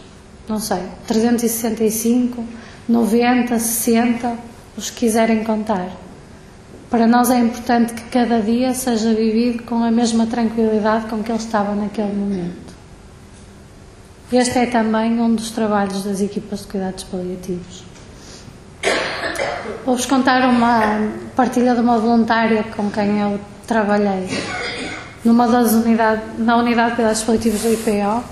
Não 0.47 0.59
sei. 0.59 0.81
365, 1.07 2.43
90, 2.87 3.59
60 3.59 4.52
os 4.77 4.89
quiserem 4.89 5.43
contar. 5.43 5.89
Para 6.89 7.07
nós 7.07 7.31
é 7.31 7.39
importante 7.39 7.93
que 7.93 8.03
cada 8.03 8.39
dia 8.39 8.73
seja 8.73 9.13
vivido 9.13 9.63
com 9.63 9.83
a 9.83 9.89
mesma 9.89 10.27
tranquilidade 10.27 11.07
com 11.07 11.23
que 11.23 11.31
ele 11.31 11.39
estava 11.39 11.73
naquele 11.73 12.13
momento. 12.13 12.73
Este 14.31 14.59
é 14.59 14.65
também 14.65 15.19
um 15.19 15.35
dos 15.35 15.51
trabalhos 15.51 16.03
das 16.03 16.21
equipas 16.21 16.61
de 16.61 16.67
cuidados 16.67 17.03
paliativos. 17.03 17.83
Vou-vos 19.85 20.05
contar 20.05 20.47
uma 20.47 21.11
partilha 21.35 21.73
de 21.73 21.81
uma 21.81 21.97
voluntária 21.97 22.63
com 22.75 22.89
quem 22.89 23.19
eu 23.19 23.39
trabalhei 23.67 24.27
numa 25.23 25.47
das 25.47 25.71
unidades, 25.71 26.23
na 26.37 26.57
unidade 26.57 26.91
de 26.91 26.95
cuidados 26.97 27.23
paliativos 27.23 27.61
do 27.61 27.73
IPO. 27.73 28.23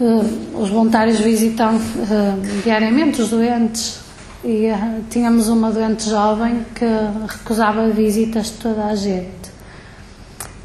Uh, 0.00 0.60
os 0.62 0.70
voluntários 0.70 1.18
visitam 1.20 1.76
uh, 1.76 2.62
diariamente 2.62 3.22
os 3.22 3.30
doentes 3.30 4.00
e 4.44 4.70
uh, 4.70 5.04
tínhamos 5.10 5.48
uma 5.48 5.70
doente 5.70 6.08
jovem 6.08 6.64
que 6.74 6.84
recusava 7.28 7.88
visitas 7.88 8.46
de 8.46 8.52
toda 8.52 8.86
a 8.86 8.94
gente. 8.94 9.52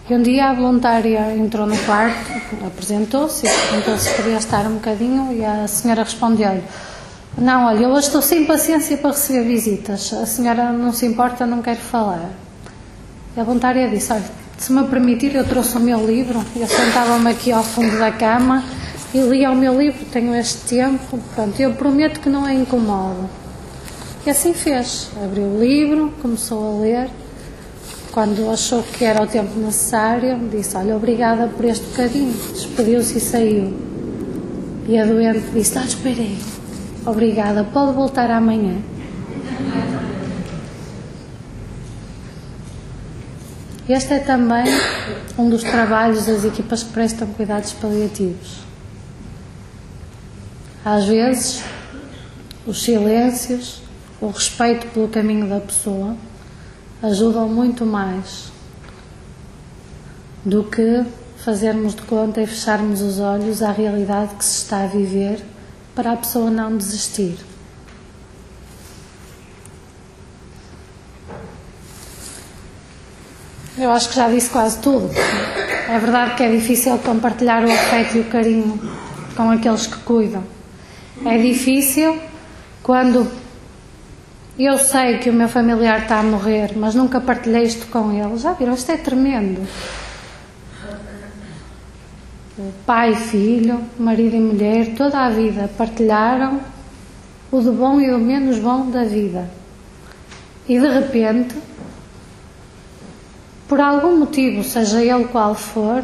E 0.09 0.13
um 0.13 0.21
dia 0.21 0.49
a 0.49 0.53
voluntária 0.53 1.36
entrou 1.36 1.67
no 1.67 1.78
quarto, 1.80 2.32
apresentou-se 2.65 3.45
e 3.45 3.49
perguntou 3.49 3.97
se 3.97 4.13
podia 4.13 4.38
estar 4.38 4.65
um 4.65 4.75
bocadinho 4.75 5.34
e 5.34 5.43
a 5.43 5.67
senhora 5.67 6.03
respondeu-lhe 6.03 6.63
não, 7.38 7.67
olha, 7.67 7.84
eu 7.84 7.95
estou 7.99 8.19
sem 8.19 8.45
paciência 8.45 8.97
para 8.97 9.11
receber 9.11 9.43
visitas. 9.43 10.11
A 10.11 10.25
senhora 10.25 10.71
não 10.71 10.91
se 10.91 11.05
importa, 11.05 11.45
não 11.45 11.61
quer 11.61 11.75
falar. 11.75 12.32
E 13.36 13.39
a 13.39 13.43
voluntária 13.43 13.88
disse, 13.88 14.11
olha, 14.11 14.23
se 14.57 14.73
me 14.73 14.84
permitir, 14.86 15.36
eu 15.36 15.47
trouxe 15.47 15.78
o 15.78 15.80
meu 15.80 16.03
livro, 16.03 16.43
eu 16.55 16.67
sentava-me 16.67 17.30
aqui 17.30 17.51
ao 17.51 17.63
fundo 17.63 17.95
da 17.99 18.11
cama 18.11 18.63
e 19.13 19.19
lia 19.19 19.51
o 19.51 19.55
meu 19.55 19.80
livro, 19.80 20.03
tenho 20.05 20.34
este 20.34 20.75
tempo, 20.75 21.19
pronto, 21.36 21.59
eu 21.61 21.73
prometo 21.73 22.19
que 22.19 22.28
não 22.28 22.43
a 22.43 22.51
incomodo. 22.51 23.30
E 24.28 24.30
assim 24.30 24.53
fez, 24.53 25.09
abriu 25.23 25.45
o 25.45 25.57
livro, 25.57 26.13
começou 26.21 26.61
a 26.67 26.82
ler, 26.82 27.09
quando 28.11 28.51
achou 28.51 28.84
que 28.84 29.05
era 29.05 29.23
o 29.23 29.25
tempo 29.25 29.57
necessário, 29.57 30.38
disse, 30.51 30.75
olha, 30.75 30.97
obrigada 30.97 31.47
por 31.47 31.63
este 31.63 31.86
bocadinho, 31.86 32.34
despediu-se 32.51 33.19
e 33.19 33.21
saiu. 33.21 33.73
E 34.86 34.99
a 34.99 35.05
doente 35.05 35.49
disse, 35.53 35.78
ah, 35.80 35.86
esperei, 35.86 36.38
obrigada, 37.05 37.63
pode 37.63 37.93
voltar 37.93 38.30
amanhã. 38.30 38.75
Este 43.88 44.15
é 44.15 44.19
também 44.19 44.65
um 45.38 45.49
dos 45.49 45.63
trabalhos 45.63 46.25
das 46.25 46.43
equipas 46.43 46.84
que 46.84 46.91
prestam 46.91 47.30
cuidados 47.30 47.71
paliativos. 47.71 48.57
Às 50.84 51.05
vezes, 51.05 51.63
os 52.65 52.84
silêncios, 52.84 53.86
o 54.20 54.30
respeito 54.30 54.88
pelo 54.88 55.07
caminho 55.07 55.47
da 55.47 55.59
pessoa 55.59 56.15
ajudam 57.01 57.47
muito 57.47 57.86
mais 57.86 58.51
do 60.43 60.63
que 60.63 61.05
fazermos 61.38 61.93
de 61.95 62.01
conta 62.01 62.41
e 62.41 62.47
fecharmos 62.47 63.01
os 63.01 63.20
olhos 63.20 63.61
à 63.61 63.72
realidade 63.72 64.36
que 64.36 64.45
se 64.45 64.63
está 64.63 64.84
a 64.84 64.88
viver 64.88 65.43
para 65.93 66.13
a 66.13 66.18
pessoa 66.18 66.49
não 66.49 66.76
desistir. 66.76 67.38
Eu 73.78 73.91
acho 73.91 74.09
que 74.09 74.15
já 74.15 74.28
disse 74.28 74.49
quase 74.49 74.80
tudo. 74.80 75.09
É 75.13 75.99
verdade 75.99 76.36
que 76.36 76.43
é 76.43 76.51
difícil 76.51 76.97
compartilhar 76.97 77.63
o 77.63 77.72
afeto 77.72 78.18
e 78.18 78.22
o 78.22 78.26
carinho 78.26 78.80
com 79.36 79.51
aqueles 79.51 79.86
que 79.86 79.97
cuidam. 79.97 80.43
É 81.24 81.38
difícil 81.38 82.20
quando 82.82 83.30
eu 84.65 84.77
sei 84.77 85.19
que 85.19 85.29
o 85.29 85.33
meu 85.33 85.47
familiar 85.47 86.03
está 86.03 86.19
a 86.19 86.23
morrer, 86.23 86.71
mas 86.75 86.95
nunca 86.95 87.21
partilhei 87.21 87.63
isto 87.63 87.87
com 87.87 88.11
ele. 88.11 88.37
Já 88.37 88.53
viram? 88.53 88.73
Isto 88.73 88.91
é 88.91 88.97
tremendo. 88.97 89.67
Pai 92.85 93.11
e 93.11 93.15
filho, 93.15 93.81
marido 93.99 94.35
e 94.35 94.39
mulher, 94.39 94.95
toda 94.95 95.19
a 95.19 95.29
vida 95.29 95.69
partilharam 95.77 96.59
o 97.51 97.61
do 97.61 97.71
bom 97.71 98.01
e 98.01 98.11
o 98.11 98.17
menos 98.17 98.57
bom 98.57 98.89
da 98.89 99.03
vida. 99.03 99.47
E 100.67 100.79
de 100.79 100.87
repente 100.87 101.55
por 103.67 103.81
algum 103.81 104.17
motivo, 104.17 104.63
seja 104.63 105.03
ele 105.03 105.25
qual 105.25 105.53
for, 105.53 106.01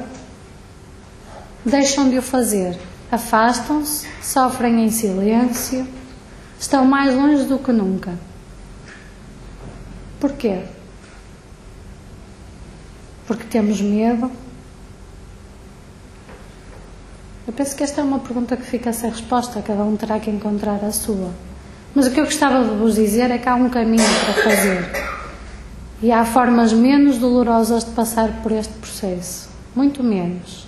deixam 1.64 2.10
de 2.10 2.18
o 2.18 2.22
fazer, 2.22 2.78
afastam-se, 3.10 4.06
sofrem 4.22 4.84
em 4.84 4.92
silêncio, 4.92 5.88
estão 6.60 6.84
mais 6.84 7.16
longe 7.16 7.46
do 7.46 7.58
que 7.58 7.72
nunca. 7.72 8.20
Porquê? 10.24 10.62
Porque 13.28 13.44
temos 13.44 13.82
medo? 13.82 14.32
Eu 17.46 17.52
penso 17.52 17.76
que 17.76 17.84
esta 17.84 18.00
é 18.00 18.04
uma 18.06 18.20
pergunta 18.20 18.56
que 18.56 18.64
fica 18.64 18.94
sem 18.94 19.10
resposta, 19.10 19.62
cada 19.62 19.84
um 19.84 19.98
terá 19.98 20.22
que 20.22 20.30
encontrar 20.30 20.82
a 20.82 20.94
sua. 20.94 21.30
Mas 21.94 22.08
o 22.08 22.12
que 22.12 22.22
eu 22.22 22.24
gostava 22.24 22.64
de 22.64 22.74
vos 22.74 22.96
dizer 22.96 23.32
é 23.32 23.38
que 23.38 23.50
há 23.50 23.56
um 23.56 23.68
caminho 23.68 24.08
para 24.24 24.44
fazer. 24.44 24.92
E 26.02 26.10
há 26.10 26.24
formas 26.24 26.72
menos 26.72 27.18
dolorosas 27.18 27.84
de 27.84 27.92
passar 27.92 28.42
por 28.42 28.54
este 28.54 28.76
processo, 28.76 29.50
muito 29.76 30.02
menos, 30.02 30.66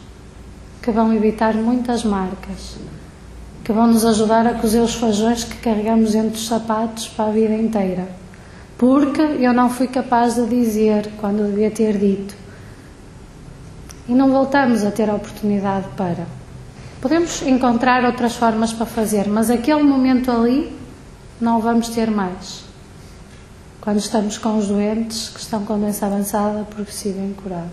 que 0.81 0.91
vão 0.91 1.13
evitar 1.13 1.53
muitas 1.53 2.03
marcas, 2.03 2.75
que 3.63 3.71
vão 3.71 3.87
nos 3.87 4.03
ajudar 4.03 4.45
a 4.47 4.55
cozer 4.55 4.81
os 4.81 4.95
fajões 4.95 5.45
que 5.45 5.55
carregamos 5.59 6.11
dentro 6.11 6.31
dos 6.31 6.45
sapatos 6.45 7.07
para 7.07 7.29
a 7.29 7.31
vida 7.31 7.53
inteira. 7.55 8.24
Porque 8.77 9.21
eu 9.21 9.53
não 9.53 9.69
fui 9.69 9.87
capaz 9.87 10.35
de 10.35 10.45
dizer 10.47 11.11
quando 11.17 11.49
devia 11.49 11.71
ter 11.71 11.97
dito. 11.97 12.35
E 14.07 14.13
não 14.13 14.29
voltamos 14.29 14.83
a 14.83 14.91
ter 14.91 15.09
a 15.09 15.15
oportunidade 15.15 15.87
para. 15.95 16.27
Podemos 17.01 17.41
encontrar 17.41 18.03
outras 18.03 18.35
formas 18.35 18.73
para 18.73 18.85
fazer, 18.85 19.27
mas 19.27 19.49
aquele 19.49 19.83
momento 19.83 20.31
ali 20.31 20.75
não 21.39 21.59
vamos 21.59 21.89
ter 21.89 22.09
mais 22.09 22.65
quando 23.85 23.99
estamos 23.99 24.39
com 24.39 24.57
os 24.57 24.67
doentes 24.67 25.29
que 25.29 25.39
estão 25.39 25.63
com 25.63 25.79
doença 25.79 26.07
avançada, 26.07 26.63
progressiva 26.63 27.19
e 27.19 27.29
incurada. 27.29 27.69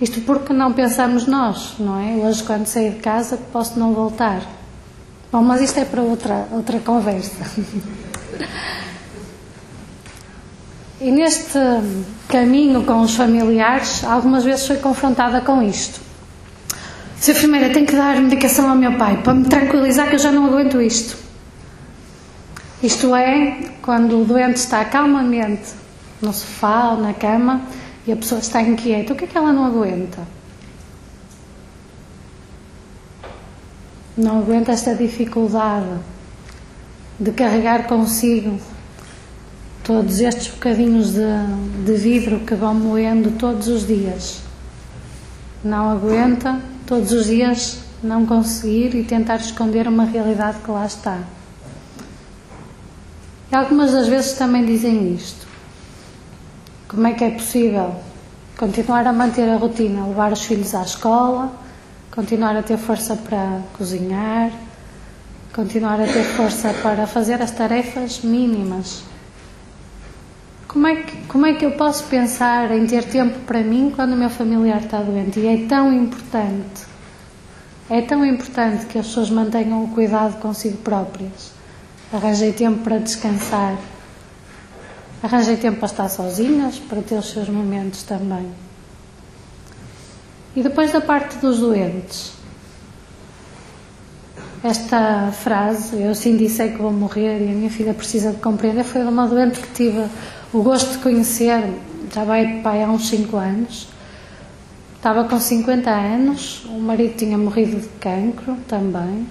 Isto 0.00 0.20
porque 0.22 0.52
não 0.52 0.72
pensamos 0.72 1.28
nós, 1.28 1.76
não 1.78 1.96
é? 1.96 2.16
Hoje, 2.26 2.42
quando 2.42 2.66
sair 2.66 2.94
de 2.94 2.98
casa, 2.98 3.38
posso 3.52 3.78
não 3.78 3.94
voltar. 3.94 4.42
Bom, 5.30 5.42
mas 5.42 5.60
isto 5.60 5.78
é 5.78 5.84
para 5.84 6.02
outra, 6.02 6.48
outra 6.50 6.80
conversa. 6.80 7.44
E 11.02 11.10
neste 11.10 11.58
caminho 12.28 12.84
com 12.84 13.00
os 13.00 13.16
familiares, 13.16 14.04
algumas 14.04 14.44
vezes 14.44 14.68
fui 14.68 14.76
confrontada 14.76 15.40
com 15.40 15.60
isto. 15.60 16.00
Se 17.18 17.32
enfermeira 17.32 17.70
tem 17.70 17.84
que 17.84 17.96
dar 17.96 18.14
medicação 18.20 18.70
ao 18.70 18.76
meu 18.76 18.96
pai 18.96 19.20
para 19.20 19.34
me 19.34 19.48
tranquilizar 19.48 20.08
que 20.08 20.14
eu 20.14 20.18
já 20.20 20.30
não 20.30 20.46
aguento 20.46 20.80
isto. 20.80 21.16
Isto 22.80 23.16
é, 23.16 23.72
quando 23.82 24.22
o 24.22 24.24
doente 24.24 24.58
está 24.58 24.84
calmamente 24.84 25.72
no 26.20 26.32
sofá 26.32 26.90
ou 26.92 26.98
na 26.98 27.12
cama 27.12 27.62
e 28.06 28.12
a 28.12 28.16
pessoa 28.16 28.40
está 28.40 28.62
inquieta, 28.62 29.12
o 29.12 29.16
que 29.16 29.24
é 29.24 29.26
que 29.26 29.36
ela 29.36 29.52
não 29.52 29.64
aguenta? 29.64 30.20
Não 34.16 34.38
aguenta 34.38 34.70
esta 34.70 34.94
dificuldade 34.94 35.98
de 37.18 37.32
carregar 37.32 37.88
consigo 37.88 38.60
todos 39.84 40.20
estes 40.20 40.48
bocadinhos 40.48 41.12
de, 41.12 41.84
de 41.84 41.94
vidro 41.94 42.40
que 42.40 42.54
vão 42.54 42.74
moendo 42.74 43.32
todos 43.32 43.68
os 43.68 43.86
dias. 43.86 44.40
Não 45.64 45.90
aguenta 45.90 46.60
todos 46.86 47.12
os 47.12 47.26
dias 47.26 47.78
não 48.02 48.26
conseguir 48.26 48.94
e 48.96 49.04
tentar 49.04 49.36
esconder 49.36 49.86
uma 49.86 50.04
realidade 50.04 50.58
que 50.58 50.70
lá 50.70 50.86
está. 50.86 51.20
E 53.50 53.54
algumas 53.54 53.92
das 53.92 54.08
vezes 54.08 54.32
também 54.32 54.64
dizem 54.64 55.14
isto. 55.14 55.46
Como 56.88 57.06
é 57.06 57.12
que 57.12 57.24
é 57.24 57.30
possível 57.30 57.94
continuar 58.56 59.06
a 59.06 59.12
manter 59.12 59.48
a 59.48 59.56
rotina, 59.56 60.06
levar 60.06 60.32
os 60.32 60.44
filhos 60.44 60.74
à 60.74 60.82
escola, 60.82 61.52
continuar 62.10 62.56
a 62.56 62.62
ter 62.62 62.76
força 62.76 63.16
para 63.16 63.60
cozinhar, 63.76 64.50
continuar 65.54 66.00
a 66.00 66.06
ter 66.06 66.24
força 66.24 66.74
para 66.82 67.06
fazer 67.06 67.40
as 67.40 67.50
tarefas 67.50 68.22
mínimas? 68.22 69.11
Como 70.72 70.86
é, 70.86 71.02
que, 71.02 71.16
como 71.26 71.44
é 71.44 71.52
que 71.52 71.66
eu 71.66 71.72
posso 71.72 72.04
pensar 72.04 72.70
em 72.70 72.86
ter 72.86 73.04
tempo 73.04 73.38
para 73.40 73.60
mim 73.60 73.92
quando 73.94 74.14
o 74.14 74.16
meu 74.16 74.30
familiar 74.30 74.80
está 74.80 75.02
doente? 75.02 75.38
E 75.38 75.46
é 75.46 75.66
tão 75.66 75.92
importante, 75.92 76.86
é 77.90 78.00
tão 78.00 78.24
importante 78.24 78.86
que 78.86 78.98
as 78.98 79.06
pessoas 79.06 79.28
mantenham 79.28 79.84
o 79.84 79.88
cuidado 79.88 80.40
consigo 80.40 80.78
próprias. 80.78 81.52
Arranjei 82.10 82.52
tempo 82.52 82.78
para 82.78 82.96
descansar. 82.96 83.76
Arranjei 85.22 85.58
tempo 85.58 85.78
para 85.78 85.88
estar 85.88 86.08
sozinhas, 86.08 86.78
para 86.78 87.02
ter 87.02 87.16
os 87.16 87.30
seus 87.30 87.50
momentos 87.50 88.02
também. 88.04 88.50
E 90.56 90.62
depois 90.62 90.90
da 90.90 91.02
parte 91.02 91.36
dos 91.36 91.58
doentes, 91.58 92.32
esta 94.64 95.30
frase, 95.32 96.00
eu 96.00 96.14
sim 96.14 96.36
disse 96.36 96.66
que 96.68 96.78
vou 96.78 96.92
morrer 96.92 97.40
e 97.40 97.50
a 97.50 97.54
minha 97.54 97.70
filha 97.70 97.92
precisa 97.92 98.32
de 98.32 98.38
compreender, 98.38 98.84
foi 98.84 99.02
de 99.02 99.08
uma 99.08 99.26
doente 99.26 99.60
que 99.60 99.68
tive 99.74 100.06
o 100.52 100.62
gosto 100.62 100.92
de 100.92 100.98
conhecer, 100.98 101.62
já 102.12 102.24
vai 102.24 102.60
pai 102.62 102.82
há 102.82 102.88
uns 102.88 103.08
5 103.08 103.36
anos. 103.36 103.88
Estava 104.96 105.24
com 105.24 105.40
50 105.40 105.90
anos, 105.90 106.64
o 106.66 106.78
marido 106.78 107.16
tinha 107.16 107.36
morrido 107.36 107.80
de 107.80 107.88
cancro 107.98 108.56
também 108.68 109.26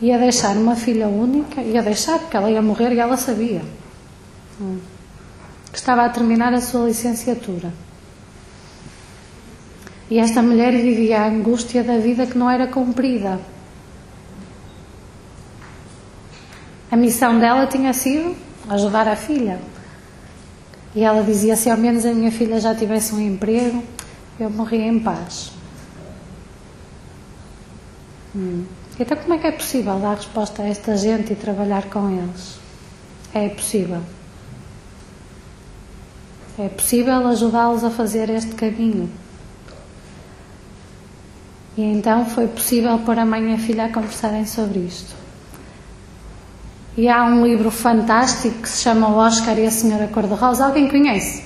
ia 0.00 0.18
deixar 0.18 0.56
uma 0.56 0.76
filha 0.76 1.08
única, 1.08 1.60
ia 1.60 1.82
deixar 1.82 2.18
porque 2.18 2.36
ela 2.36 2.50
ia 2.50 2.60
morrer 2.60 2.92
e 2.92 2.98
ela 2.98 3.16
sabia. 3.16 3.62
Hum. 4.60 4.78
Que 5.70 5.78
estava 5.78 6.04
a 6.04 6.08
terminar 6.08 6.52
a 6.52 6.60
sua 6.60 6.86
licenciatura. 6.86 7.72
E 10.10 10.18
esta 10.18 10.42
mulher 10.42 10.72
vivia 10.72 11.22
a 11.22 11.26
angústia 11.26 11.82
da 11.82 11.98
vida 11.98 12.26
que 12.26 12.38
não 12.38 12.50
era 12.50 12.66
cumprida. 12.66 13.40
A 16.90 16.96
missão 16.96 17.38
dela 17.38 17.66
tinha 17.66 17.92
sido 17.92 18.36
ajudar 18.68 19.08
a 19.08 19.16
filha. 19.16 19.58
E 20.96 21.04
ela 21.04 21.22
dizia: 21.22 21.54
se 21.56 21.68
ao 21.68 21.76
menos 21.76 22.06
a 22.06 22.12
minha 22.14 22.32
filha 22.32 22.58
já 22.58 22.74
tivesse 22.74 23.14
um 23.14 23.20
emprego, 23.20 23.84
eu 24.40 24.48
morria 24.48 24.86
em 24.86 24.98
paz. 24.98 25.52
Hum. 28.34 28.64
Então, 28.98 29.14
como 29.18 29.34
é 29.34 29.38
que 29.38 29.46
é 29.46 29.52
possível 29.52 29.98
dar 29.98 30.14
resposta 30.14 30.62
a 30.62 30.66
esta 30.66 30.96
gente 30.96 31.34
e 31.34 31.36
trabalhar 31.36 31.84
com 31.90 32.10
eles? 32.10 32.58
É 33.34 33.50
possível. 33.50 34.00
É 36.58 36.68
possível 36.70 37.26
ajudá-los 37.26 37.84
a 37.84 37.90
fazer 37.90 38.30
este 38.30 38.54
caminho. 38.54 39.10
E 41.76 41.82
então 41.82 42.24
foi 42.24 42.48
possível 42.48 42.98
pôr 43.00 43.18
a 43.18 43.26
mãe 43.26 43.50
e 43.50 43.54
a 43.54 43.58
filha 43.58 43.84
a 43.84 43.92
conversarem 43.92 44.46
sobre 44.46 44.78
isto. 44.78 45.25
E 46.96 47.10
há 47.10 47.24
um 47.24 47.44
livro 47.44 47.70
fantástico 47.70 48.62
que 48.62 48.68
se 48.70 48.82
chama 48.82 49.08
O 49.08 49.16
Oscar 49.16 49.58
e 49.58 49.66
a 49.66 49.70
Senhora 49.70 50.06
Cor-de-Rosa. 50.06 50.64
Alguém 50.64 50.88
conhece? 50.88 51.44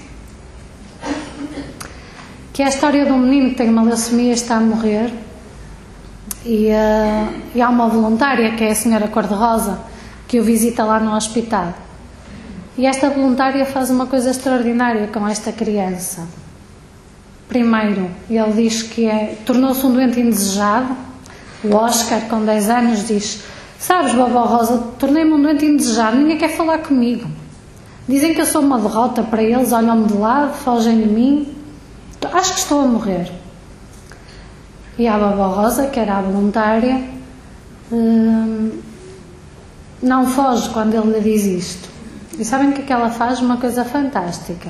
Que 2.52 2.62
é 2.62 2.66
a 2.66 2.68
história 2.68 3.04
de 3.04 3.10
um 3.10 3.18
menino 3.18 3.50
que 3.50 3.56
tem 3.56 3.68
uma 3.68 3.82
leucemia 3.82 4.30
e 4.30 4.34
está 4.34 4.58
a 4.58 4.60
morrer. 4.60 5.12
E, 6.46 6.68
uh, 6.68 7.34
e 7.52 7.60
há 7.60 7.68
uma 7.68 7.88
voluntária, 7.88 8.52
que 8.52 8.62
é 8.62 8.70
a 8.70 8.74
Senhora 8.76 9.08
Cor-de-Rosa, 9.08 9.80
que 10.28 10.38
o 10.38 10.44
visita 10.44 10.84
lá 10.84 11.00
no 11.00 11.16
hospital. 11.16 11.74
E 12.78 12.86
esta 12.86 13.10
voluntária 13.10 13.66
faz 13.66 13.90
uma 13.90 14.06
coisa 14.06 14.30
extraordinária 14.30 15.08
com 15.08 15.26
esta 15.26 15.50
criança. 15.50 16.28
Primeiro, 17.48 18.08
ele 18.30 18.52
diz 18.52 18.84
que 18.84 19.04
é, 19.04 19.36
tornou-se 19.44 19.84
um 19.84 19.92
doente 19.92 20.20
indesejado. 20.20 20.96
O 21.64 21.74
Oscar, 21.74 22.20
com 22.28 22.44
10 22.44 22.70
anos, 22.70 23.08
diz: 23.08 23.42
Sabes, 23.80 24.12
vovó 24.12 24.44
Rosa, 24.44 24.76
tornei-me 24.98 25.32
um 25.32 25.40
doente 25.40 25.64
indesejado, 25.64 26.18
ninguém 26.18 26.36
quer 26.36 26.54
falar 26.54 26.80
comigo. 26.80 27.26
Dizem 28.06 28.34
que 28.34 28.40
eu 28.42 28.44
sou 28.44 28.60
uma 28.60 28.78
derrota 28.78 29.22
para 29.22 29.42
eles, 29.42 29.72
olham-me 29.72 30.06
de 30.06 30.18
lado, 30.18 30.52
fogem 30.52 31.00
de 31.00 31.08
mim. 31.08 31.56
Acho 32.30 32.52
que 32.52 32.60
estou 32.60 32.82
a 32.82 32.84
morrer. 32.84 33.32
E 34.98 35.08
a 35.08 35.16
vovó 35.16 35.48
Rosa, 35.48 35.86
que 35.86 35.98
era 35.98 36.18
a 36.18 36.20
voluntária, 36.20 37.02
hum, 37.90 38.70
não 40.02 40.26
foge 40.26 40.68
quando 40.68 40.94
ele 40.94 41.18
lhe 41.18 41.20
diz 41.20 41.44
isto. 41.44 41.88
E 42.38 42.44
sabem 42.44 42.72
que 42.72 42.82
é 42.82 42.84
que 42.84 42.92
ela 42.92 43.08
faz? 43.08 43.40
Uma 43.40 43.56
coisa 43.56 43.82
fantástica. 43.82 44.68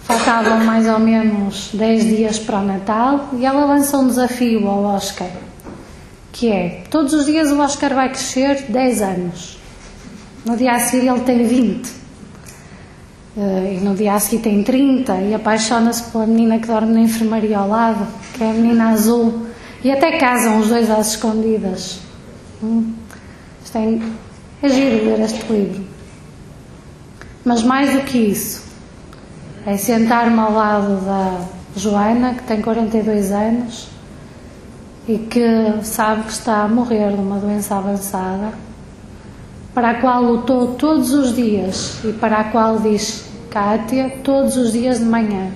Faltavam 0.00 0.62
mais 0.66 0.86
ou 0.86 0.98
menos 0.98 1.70
10 1.72 2.04
dias 2.04 2.38
para 2.38 2.58
o 2.58 2.62
Natal 2.62 3.30
e 3.32 3.46
ela 3.46 3.64
lança 3.64 3.96
um 3.96 4.06
desafio 4.06 4.68
ao 4.68 4.84
Oscar, 4.84 5.30
que 6.36 6.52
é, 6.52 6.82
todos 6.90 7.14
os 7.14 7.24
dias 7.24 7.50
o 7.50 7.58
Oscar 7.58 7.94
vai 7.94 8.10
crescer 8.10 8.66
10 8.68 9.00
anos. 9.00 9.58
No 10.44 10.54
dia 10.54 10.72
a 10.72 10.78
seguir 10.78 11.08
ele 11.08 11.20
tem 11.20 11.46
20. 11.46 11.90
Eh, 13.38 13.78
e 13.78 13.80
no 13.82 13.94
dia 13.94 14.12
a 14.12 14.20
seguir 14.20 14.42
tem 14.42 14.62
30 14.62 15.14
e 15.22 15.34
apaixona-se 15.34 16.10
pela 16.10 16.26
menina 16.26 16.58
que 16.58 16.66
dorme 16.66 16.92
na 16.92 17.00
enfermaria 17.00 17.56
ao 17.56 17.66
lado, 17.66 18.06
que 18.34 18.44
é 18.44 18.50
a 18.50 18.52
menina 18.52 18.90
azul. 18.90 19.46
E 19.82 19.90
até 19.90 20.18
casam 20.18 20.60
os 20.60 20.68
dois 20.68 20.90
às 20.90 21.12
escondidas. 21.12 22.00
Hum? 22.62 22.92
Isto 23.64 23.78
é, 23.78 23.98
é 24.62 24.68
giro 24.68 25.06
ler 25.06 25.20
este 25.20 25.50
livro. 25.50 25.84
Mas 27.46 27.62
mais 27.62 27.94
do 27.94 28.00
que 28.02 28.18
isso, 28.18 28.62
é 29.64 29.78
sentar-me 29.78 30.38
ao 30.38 30.52
lado 30.52 31.02
da 31.02 31.40
Joana, 31.74 32.34
que 32.34 32.42
tem 32.42 32.60
42 32.60 33.32
anos 33.32 33.95
e 35.08 35.18
que 35.18 35.44
sabe 35.82 36.22
que 36.22 36.32
está 36.32 36.62
a 36.62 36.68
morrer 36.68 37.10
de 37.10 37.20
uma 37.20 37.38
doença 37.38 37.76
avançada, 37.76 38.52
para 39.72 39.90
a 39.90 39.94
qual 40.00 40.22
lutou 40.22 40.74
todos 40.74 41.12
os 41.12 41.34
dias 41.34 42.00
e 42.04 42.12
para 42.12 42.38
a 42.38 42.44
qual 42.44 42.78
diz 42.78 43.24
Kátia 43.50 44.18
todos 44.24 44.56
os 44.56 44.72
dias 44.72 44.98
de 44.98 45.04
manhã, 45.04 45.50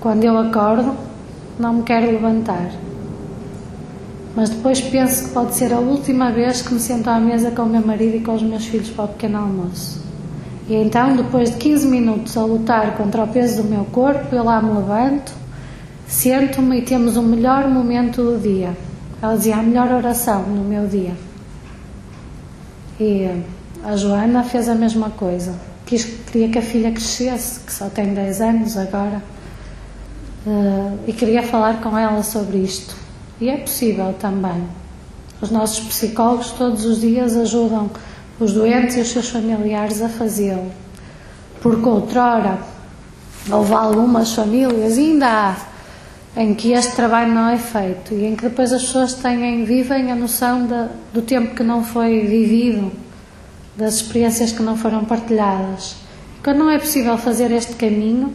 quando 0.00 0.24
eu 0.24 0.36
acordo, 0.38 0.94
não 1.58 1.74
me 1.74 1.82
quero 1.82 2.06
levantar. 2.06 2.70
Mas 4.36 4.50
depois 4.50 4.80
penso 4.80 5.24
que 5.24 5.30
pode 5.30 5.54
ser 5.54 5.72
a 5.72 5.78
última 5.78 6.30
vez 6.30 6.62
que 6.62 6.74
me 6.74 6.80
sento 6.80 7.08
à 7.08 7.20
mesa 7.20 7.50
com 7.52 7.62
o 7.62 7.66
meu 7.66 7.84
marido 7.84 8.16
e 8.16 8.20
com 8.20 8.34
os 8.34 8.42
meus 8.42 8.66
filhos 8.66 8.90
para 8.90 9.04
o 9.04 9.08
pequeno 9.08 9.38
almoço. 9.38 10.02
E 10.68 10.74
então, 10.74 11.14
depois 11.14 11.50
de 11.50 11.56
15 11.56 11.86
minutos 11.86 12.36
a 12.36 12.44
lutar 12.44 12.96
contra 12.96 13.22
o 13.22 13.28
peso 13.28 13.62
do 13.62 13.68
meu 13.68 13.84
corpo, 13.86 14.34
eu 14.34 14.42
lá 14.42 14.60
me 14.60 14.74
levanto, 14.74 15.32
sento-me 16.14 16.78
e 16.78 16.82
temos 16.82 17.16
o 17.16 17.22
melhor 17.22 17.68
momento 17.68 18.22
do 18.22 18.40
dia. 18.40 18.76
Ela 19.20 19.36
dizia 19.36 19.56
a 19.56 19.62
melhor 19.62 19.90
oração 19.90 20.42
no 20.44 20.62
meu 20.62 20.86
dia. 20.86 21.14
E 23.00 23.42
a 23.82 23.96
Joana 23.96 24.44
fez 24.44 24.68
a 24.68 24.76
mesma 24.76 25.10
coisa. 25.10 25.54
Quis, 25.84 26.04
queria 26.04 26.48
que 26.48 26.58
a 26.58 26.62
filha 26.62 26.92
crescesse, 26.92 27.60
que 27.60 27.72
só 27.72 27.88
tem 27.88 28.14
10 28.14 28.40
anos 28.40 28.76
agora, 28.76 29.20
uh, 30.46 30.98
e 31.06 31.12
queria 31.12 31.42
falar 31.42 31.80
com 31.82 31.98
ela 31.98 32.22
sobre 32.22 32.58
isto. 32.58 32.94
E 33.40 33.50
é 33.50 33.56
possível 33.56 34.14
também. 34.18 34.68
Os 35.40 35.50
nossos 35.50 35.80
psicólogos 35.80 36.52
todos 36.52 36.84
os 36.84 37.00
dias 37.00 37.36
ajudam 37.36 37.90
os 38.38 38.52
doentes 38.52 38.96
e 38.96 39.00
os 39.00 39.08
seus 39.08 39.28
familiares 39.28 40.00
a 40.00 40.08
fazê-lo. 40.08 40.70
Porque 41.60 41.88
outrora 41.88 42.58
houve 43.50 43.74
algumas 43.74 44.32
famílias, 44.32 44.96
ainda 44.96 45.26
há, 45.26 45.73
em 46.36 46.54
que 46.54 46.72
este 46.72 46.96
trabalho 46.96 47.32
não 47.32 47.48
é 47.48 47.58
feito 47.58 48.14
e 48.14 48.24
em 48.24 48.34
que 48.34 48.42
depois 48.42 48.72
as 48.72 48.82
pessoas 48.82 49.14
têm, 49.14 49.64
vivem 49.64 50.10
a 50.10 50.16
noção 50.16 50.66
de, 50.66 50.88
do 51.12 51.22
tempo 51.22 51.54
que 51.54 51.62
não 51.62 51.84
foi 51.84 52.20
vivido, 52.20 52.90
das 53.76 53.94
experiências 53.94 54.52
que 54.52 54.62
não 54.62 54.76
foram 54.76 55.04
partilhadas. 55.04 55.96
Quando 56.42 56.58
não 56.58 56.70
é 56.70 56.78
possível 56.78 57.16
fazer 57.18 57.50
este 57.50 57.74
caminho, 57.74 58.34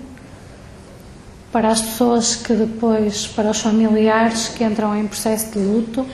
para 1.51 1.69
as 1.69 1.81
pessoas 1.81 2.35
que 2.35 2.53
depois, 2.53 3.27
para 3.27 3.49
os 3.49 3.59
familiares 3.59 4.49
que 4.49 4.63
entram 4.63 4.95
em 4.95 5.07
processo 5.07 5.51
de 5.51 5.59
luto, 5.59 6.05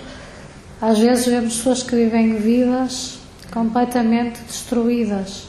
às 0.82 0.98
vezes 1.00 1.26
vemos 1.26 1.58
pessoas 1.58 1.84
que 1.84 1.96
vivem 1.96 2.36
vidas 2.36 3.20
completamente 3.52 4.42
destruídas, 4.42 5.48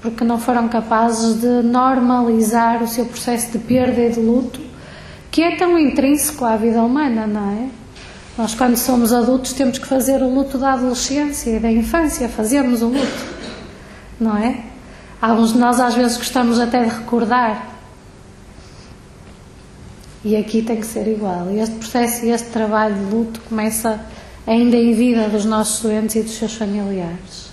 porque 0.00 0.24
não 0.24 0.38
foram 0.38 0.68
capazes 0.68 1.40
de 1.40 1.62
normalizar 1.62 2.82
o 2.82 2.88
seu 2.88 3.06
processo 3.06 3.52
de 3.52 3.58
perda 3.58 4.00
e 4.00 4.10
de 4.10 4.20
luto, 4.20 4.60
que 5.32 5.42
é 5.42 5.56
tão 5.56 5.78
intrínseco 5.78 6.44
à 6.44 6.56
vida 6.56 6.82
humana, 6.82 7.26
não 7.26 7.50
é? 7.50 7.68
Nós, 8.36 8.54
quando 8.54 8.76
somos 8.76 9.14
adultos, 9.14 9.54
temos 9.54 9.78
que 9.78 9.86
fazer 9.86 10.22
o 10.22 10.28
luto 10.28 10.58
da 10.58 10.74
adolescência 10.74 11.56
e 11.56 11.58
da 11.58 11.72
infância, 11.72 12.28
fazemos 12.28 12.82
o 12.82 12.88
luto, 12.88 13.26
não 14.20 14.36
é? 14.36 14.62
Alguns 15.20 15.54
de 15.54 15.58
nós, 15.58 15.80
às 15.80 15.94
vezes, 15.94 16.18
gostamos 16.18 16.60
até 16.60 16.84
de 16.84 16.90
recordar. 16.90 17.78
E 20.22 20.36
aqui 20.36 20.60
tem 20.60 20.76
que 20.76 20.86
ser 20.86 21.08
igual. 21.08 21.50
E 21.50 21.60
este 21.60 21.76
processo 21.76 22.26
e 22.26 22.30
este 22.30 22.50
trabalho 22.50 22.94
de 22.94 23.14
luto 23.14 23.40
começa 23.48 24.04
ainda 24.46 24.76
em 24.76 24.92
vida 24.92 25.28
dos 25.28 25.46
nossos 25.46 25.82
doentes 25.82 26.14
e 26.14 26.22
dos 26.22 26.32
seus 26.32 26.54
familiares. 26.54 27.50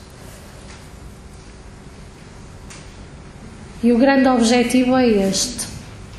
E 3.82 3.94
o 3.94 3.98
grande 3.98 4.28
objetivo 4.28 4.98
é 4.98 5.08
este: 5.08 5.66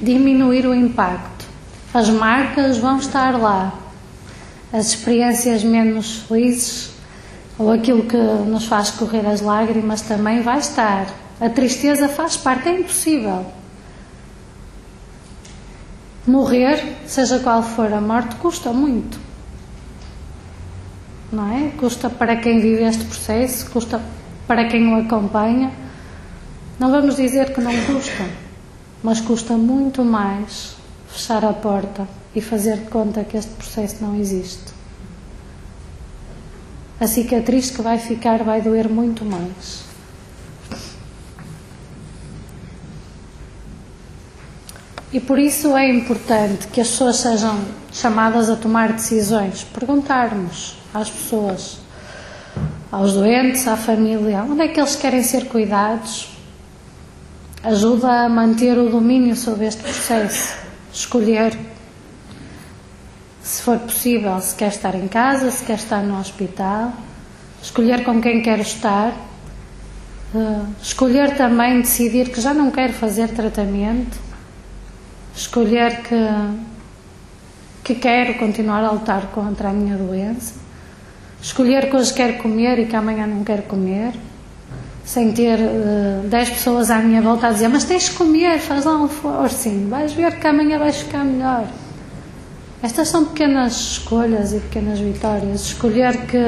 diminuir 0.01 0.67
o 0.67 0.75
impacto. 0.75 1.40
As 1.93 2.09
marcas 2.09 2.79
vão 2.79 2.99
estar 2.99 3.39
lá, 3.39 3.75
as 4.73 4.89
experiências 4.89 5.65
menos 5.65 6.23
felizes 6.29 6.93
ou 7.59 7.73
aquilo 7.73 8.05
que 8.05 8.17
nos 8.17 8.67
faz 8.67 8.91
correr 8.91 9.27
as 9.27 9.41
lágrimas 9.41 10.01
também 10.03 10.43
vai 10.43 10.59
estar. 10.59 11.07
A 11.41 11.49
tristeza 11.49 12.09
faz 12.09 12.37
parte, 12.37 12.69
é 12.69 12.81
impossível. 12.81 13.45
Morrer, 16.27 16.97
seja 17.07 17.39
qual 17.41 17.63
for 17.63 17.93
a 17.93 18.01
morte, 18.01 18.37
custa 18.37 18.73
muito 18.73 19.31
não 21.33 21.53
é? 21.53 21.71
Custa 21.79 22.11
para 22.11 22.37
quem 22.37 22.61
vive 22.61 22.83
este 22.83 23.05
processo, 23.05 23.71
custa 23.71 24.01
para 24.47 24.69
quem 24.69 24.93
o 24.93 24.97
acompanha. 24.97 25.73
Não 26.79 26.91
vamos 26.91 27.17
dizer 27.17 27.53
que 27.53 27.61
não 27.61 27.73
custa, 27.87 28.29
mas 29.03 29.21
custa 29.21 29.57
muito 29.57 30.05
mais 30.05 30.77
fechar 31.21 31.45
a 31.45 31.53
porta 31.53 32.09
e 32.35 32.41
fazer 32.41 32.79
de 32.79 32.89
conta 32.89 33.23
que 33.25 33.37
este 33.37 33.53
processo 33.53 33.97
não 34.01 34.17
existe. 34.17 34.73
A 36.99 37.07
cicatriz 37.07 37.71
que 37.71 37.83
vai 37.83 37.99
ficar 37.99 38.43
vai 38.43 38.63
doer 38.63 38.89
muito 38.89 39.23
mais. 39.25 39.85
E 45.13 45.21
por 45.21 45.39
isso 45.39 45.77
é 45.77 45.91
importante 45.91 46.69
que 46.69 46.81
as 46.81 46.89
pessoas 46.89 47.17
sejam 47.17 47.59
chamadas 47.93 48.49
a 48.49 48.57
tomar 48.57 48.93
decisões, 48.93 49.65
perguntarmos 49.65 50.77
às 50.95 51.11
pessoas, 51.11 51.79
aos 52.91 53.13
doentes, 53.13 53.67
à 53.67 53.77
família, 53.77 54.43
onde 54.45 54.63
é 54.63 54.69
que 54.69 54.81
eles 54.81 54.97
querem 54.97 55.23
ser 55.23 55.47
cuidados, 55.49 56.29
ajuda 57.63 58.25
a 58.25 58.29
manter 58.29 58.79
o 58.79 58.89
domínio 58.89 59.35
sobre 59.35 59.67
este 59.67 59.83
processo, 59.83 60.70
escolher 60.93 61.57
se 63.43 63.63
for 63.63 63.79
possível, 63.79 64.41
se 64.41 64.55
quer 64.55 64.69
estar 64.69 64.95
em 64.95 65.09
casa, 65.09 65.51
se 65.51 65.65
quer 65.65 65.75
estar 65.75 66.03
no 66.03 66.19
hospital, 66.19 66.93
escolher 67.63 68.05
com 68.05 68.21
quem 68.21 68.43
quer 68.43 68.61
estar, 68.61 69.13
uh, 70.35 70.67
escolher 70.81 71.37
também 71.37 71.81
decidir 71.81 72.31
que 72.31 72.41
já 72.41 72.55
não 72.55 72.71
quer 72.71 72.93
fazer 72.93 73.29
tratamento, 73.29 74.19
escolher 75.35 76.03
que, 76.03 76.17
que 77.83 77.95
quero 77.95 78.35
continuar 78.35 78.85
a 78.85 78.91
lutar 78.91 79.29
contra 79.29 79.71
a 79.71 79.73
minha 79.73 79.97
doença 79.97 80.61
Escolher 81.43 81.89
que 81.89 81.97
hoje 81.97 82.13
quero 82.13 82.37
comer 82.43 82.79
e 82.81 82.87
que 82.87 82.95
amanhã 82.95 83.27
não 83.27 83.43
quero 83.43 83.63
comer. 83.63 84.13
Sem 85.11 85.33
ter 85.33 85.59
uh, 85.59 86.29
10 86.29 86.51
pessoas 86.51 86.89
à 86.89 86.99
minha 86.99 87.21
volta 87.21 87.49
a 87.49 87.51
dizer 87.51 87.67
mas 87.67 87.83
tens 87.83 88.05
de 88.05 88.11
comer, 88.13 88.61
faz 88.61 88.85
lá 88.85 88.97
um 88.97 89.09
forcinho, 89.09 89.89
vais 89.89 90.13
ver 90.13 90.39
que 90.39 90.47
amanhã 90.47 90.79
vais 90.79 90.99
ficar 90.99 91.25
melhor. 91.25 91.67
Estas 92.81 93.09
são 93.09 93.25
pequenas 93.25 93.73
escolhas 93.73 94.53
e 94.53 94.61
pequenas 94.61 95.01
vitórias. 95.01 95.63
Escolher 95.63 96.27
que, 96.27 96.39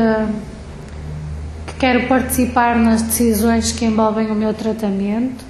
que 1.67 1.75
quero 1.77 2.07
participar 2.07 2.77
nas 2.77 3.03
decisões 3.03 3.73
que 3.73 3.85
envolvem 3.85 4.31
o 4.31 4.35
meu 4.35 4.55
tratamento 4.55 5.45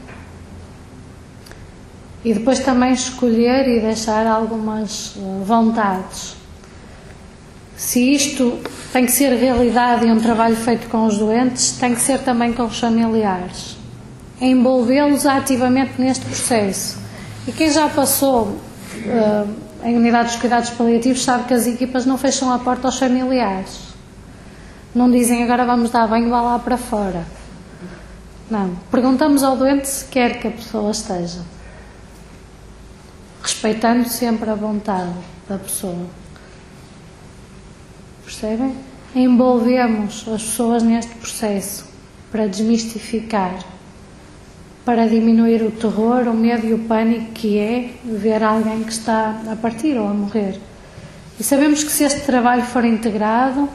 e 2.24 2.32
depois 2.32 2.60
também 2.60 2.94
escolher 2.94 3.68
e 3.68 3.78
deixar 3.78 4.26
algumas 4.26 5.14
uh, 5.16 5.44
vontades. 5.44 6.41
Se 7.82 7.98
isto 8.14 8.60
tem 8.92 9.04
que 9.04 9.10
ser 9.10 9.34
realidade 9.34 10.06
e 10.06 10.12
um 10.12 10.20
trabalho 10.20 10.54
feito 10.54 10.88
com 10.88 11.04
os 11.04 11.18
doentes, 11.18 11.72
tem 11.72 11.92
que 11.92 12.00
ser 12.00 12.20
também 12.20 12.52
com 12.52 12.62
os 12.62 12.78
familiares. 12.78 13.76
Envolvê-los 14.40 15.26
ativamente 15.26 16.00
neste 16.00 16.24
processo. 16.24 16.96
E 17.46 17.50
quem 17.50 17.72
já 17.72 17.88
passou 17.88 18.44
uh, 18.44 19.54
em 19.82 19.96
unidades 19.96 20.34
de 20.34 20.38
cuidados 20.38 20.70
paliativos 20.70 21.24
sabe 21.24 21.42
que 21.48 21.54
as 21.54 21.66
equipas 21.66 22.06
não 22.06 22.16
fecham 22.16 22.52
a 22.52 22.58
porta 22.60 22.86
aos 22.86 23.00
familiares. 23.00 23.80
Não 24.94 25.10
dizem 25.10 25.42
agora 25.42 25.66
vamos 25.66 25.90
dar 25.90 26.06
banho, 26.06 26.30
vá 26.30 26.40
lá 26.40 26.58
para 26.60 26.78
fora. 26.78 27.26
Não. 28.48 28.76
Perguntamos 28.92 29.42
ao 29.42 29.56
doente 29.56 29.88
se 29.88 30.04
quer 30.04 30.38
que 30.38 30.46
a 30.46 30.52
pessoa 30.52 30.92
esteja 30.92 31.40
respeitando 33.42 34.08
sempre 34.08 34.48
a 34.48 34.54
vontade 34.54 35.10
da 35.48 35.58
pessoa. 35.58 36.21
Percebem? 38.32 38.74
Envolvemos 39.14 40.26
as 40.26 40.42
pessoas 40.42 40.82
neste 40.82 41.14
processo 41.16 41.84
para 42.30 42.48
desmistificar, 42.48 43.62
para 44.86 45.06
diminuir 45.06 45.62
o 45.62 45.70
terror, 45.70 46.26
o 46.26 46.32
medo 46.32 46.66
e 46.66 46.72
o 46.72 46.78
pânico 46.78 47.32
que 47.32 47.58
é 47.58 47.90
ver 48.02 48.42
alguém 48.42 48.84
que 48.84 48.90
está 48.90 49.38
a 49.50 49.54
partir 49.54 49.98
ou 49.98 50.08
a 50.08 50.14
morrer. 50.14 50.58
E 51.38 51.44
sabemos 51.44 51.84
que 51.84 51.92
se 51.92 52.04
este 52.04 52.22
trabalho 52.22 52.62
for 52.62 52.86
integrado, 52.86 53.68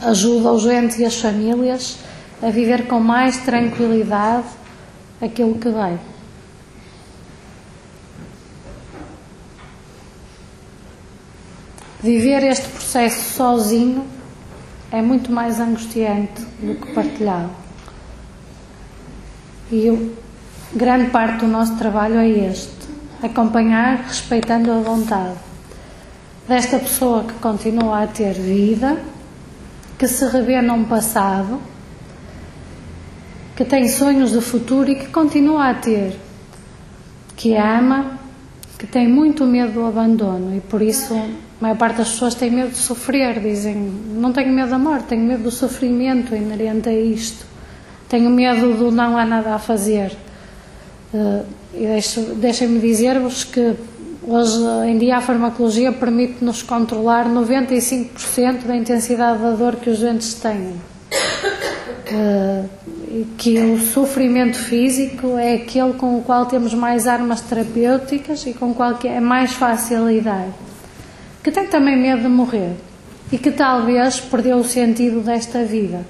ajuda 0.00 0.50
os 0.50 0.62
doentes 0.62 0.98
e 0.98 1.04
as 1.04 1.20
famílias 1.20 1.98
a 2.42 2.48
viver 2.48 2.86
com 2.86 2.98
mais 2.98 3.36
tranquilidade 3.36 4.46
aquilo 5.20 5.58
que 5.58 5.68
vem. 5.68 5.98
Viver 12.04 12.44
este 12.44 12.68
processo 12.68 13.34
sozinho 13.34 14.04
é 14.92 15.00
muito 15.00 15.32
mais 15.32 15.58
angustiante 15.58 16.42
do 16.60 16.74
que 16.74 16.92
partilhado. 16.92 17.48
E 19.72 19.86
eu, 19.86 20.14
grande 20.74 21.10
parte 21.10 21.38
do 21.38 21.46
nosso 21.46 21.78
trabalho 21.78 22.16
é 22.16 22.28
este: 22.28 22.86
acompanhar, 23.22 24.04
respeitando 24.06 24.70
a 24.70 24.80
vontade 24.80 25.38
desta 26.46 26.78
pessoa 26.78 27.24
que 27.24 27.32
continua 27.40 28.02
a 28.02 28.06
ter 28.06 28.34
vida, 28.34 29.02
que 29.98 30.06
se 30.06 30.26
revê 30.26 30.60
num 30.60 30.84
passado, 30.84 31.58
que 33.56 33.64
tem 33.64 33.88
sonhos 33.88 34.30
de 34.30 34.42
futuro 34.42 34.90
e 34.90 34.96
que 34.96 35.06
continua 35.06 35.70
a 35.70 35.74
ter, 35.74 36.20
que 37.34 37.56
ama, 37.56 38.18
que 38.78 38.86
tem 38.86 39.08
muito 39.08 39.46
medo 39.46 39.72
do 39.72 39.86
abandono 39.86 40.54
e 40.54 40.60
por 40.60 40.82
isso 40.82 41.14
a 41.60 41.62
maior 41.62 41.76
parte 41.76 41.98
das 41.98 42.10
pessoas 42.10 42.34
tem 42.34 42.50
medo 42.50 42.70
de 42.70 42.78
sofrer, 42.78 43.40
dizem, 43.40 43.76
não 43.76 44.32
tenho 44.32 44.52
medo 44.52 44.70
da 44.70 44.78
morte, 44.78 45.06
tenho 45.08 45.22
medo 45.22 45.44
do 45.44 45.50
sofrimento 45.50 46.34
inerente 46.34 46.88
a 46.88 46.92
isto, 46.92 47.46
tenho 48.08 48.28
medo 48.28 48.74
do 48.74 48.90
não 48.90 49.16
há 49.16 49.24
nada 49.24 49.54
a 49.54 49.58
fazer. 49.58 50.12
Uh, 51.12 51.44
e 51.72 51.86
deixem-me 52.36 52.80
dizer-vos 52.80 53.44
que 53.44 53.74
hoje 54.26 54.58
em 54.86 54.98
dia 54.98 55.18
a 55.18 55.20
farmacologia 55.20 55.92
permite-nos 55.92 56.62
controlar 56.62 57.26
95% 57.26 58.64
da 58.66 58.76
intensidade 58.76 59.40
da 59.40 59.52
dor 59.52 59.76
que 59.76 59.90
os 59.90 60.00
doentes 60.00 60.34
têm. 60.34 60.74
Uh, 62.10 62.68
que 63.38 63.58
o 63.60 63.78
sofrimento 63.78 64.58
físico 64.58 65.38
é 65.38 65.54
aquele 65.54 65.92
com 65.92 66.18
o 66.18 66.22
qual 66.22 66.46
temos 66.46 66.74
mais 66.74 67.06
armas 67.06 67.40
terapêuticas 67.40 68.44
e 68.44 68.52
com 68.52 68.72
o 68.72 68.74
qual 68.74 68.98
é 69.04 69.20
mais 69.20 69.52
fácil 69.52 70.08
lidar 70.08 70.48
que 71.44 71.52
tem 71.52 71.66
também 71.66 71.94
medo 71.94 72.22
de 72.22 72.28
morrer 72.28 72.74
e 73.30 73.36
que 73.36 73.50
talvez 73.50 74.18
perdeu 74.18 74.56
o 74.56 74.64
sentido 74.64 75.20
desta 75.20 75.62
vida. 75.62 76.06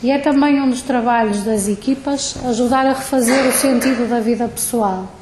E 0.00 0.10
é 0.12 0.18
também 0.18 0.60
um 0.62 0.70
dos 0.70 0.82
trabalhos 0.82 1.42
das 1.42 1.66
equipas 1.66 2.36
ajudar 2.46 2.86
a 2.86 2.92
refazer 2.92 3.44
o 3.48 3.52
sentido 3.52 4.08
da 4.08 4.20
vida 4.20 4.46
pessoal. 4.46 5.12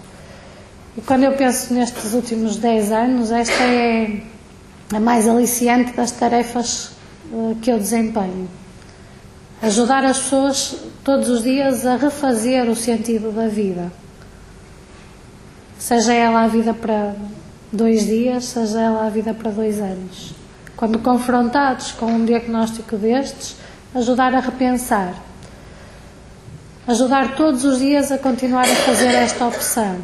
E 0.97 1.01
quando 1.01 1.25
eu 1.25 1.33
penso 1.33 1.73
nestes 1.73 2.13
últimos 2.13 2.57
10 2.57 2.93
anos, 2.93 3.31
esta 3.31 3.65
é 3.65 4.21
a 4.93 5.01
mais 5.01 5.27
aliciante 5.27 5.93
das 5.93 6.11
tarefas 6.11 6.91
eh, 7.33 7.55
que 7.63 7.71
eu 7.71 7.79
desempenho. 7.79 8.47
Ajudar 9.63 10.05
as 10.05 10.19
pessoas 10.19 10.77
todos 11.03 11.31
os 11.31 11.43
dias 11.43 11.87
a 11.87 11.97
refazer 11.97 12.69
o 12.69 12.77
sentido 12.77 13.33
da 13.33 13.49
vida. 13.49 13.91
Seja 15.79 16.13
ela 16.13 16.43
a 16.43 16.47
vida 16.47 16.75
para 16.75 17.15
dois 17.73 18.07
dias, 18.07 18.45
seja 18.47 18.81
ela 18.81 19.07
a 19.07 19.11
vida 19.11 19.33
para 19.33 19.51
dois 19.51 19.79
anos. 19.79 20.35
Quando 20.77 20.99
confrontados 20.99 21.93
com 21.93 22.07
um 22.07 22.25
diagnóstico 22.25 22.97
destes, 22.97 23.57
ajudar 23.95 24.35
a 24.35 24.41
repensar. 24.41 25.15
Ajudar 26.87 27.37
todos 27.37 27.65
os 27.65 27.79
dias 27.79 28.11
a 28.11 28.19
continuar 28.19 28.65
a 28.65 28.75
fazer 28.75 29.09
esta 29.15 29.47
opção. 29.47 29.99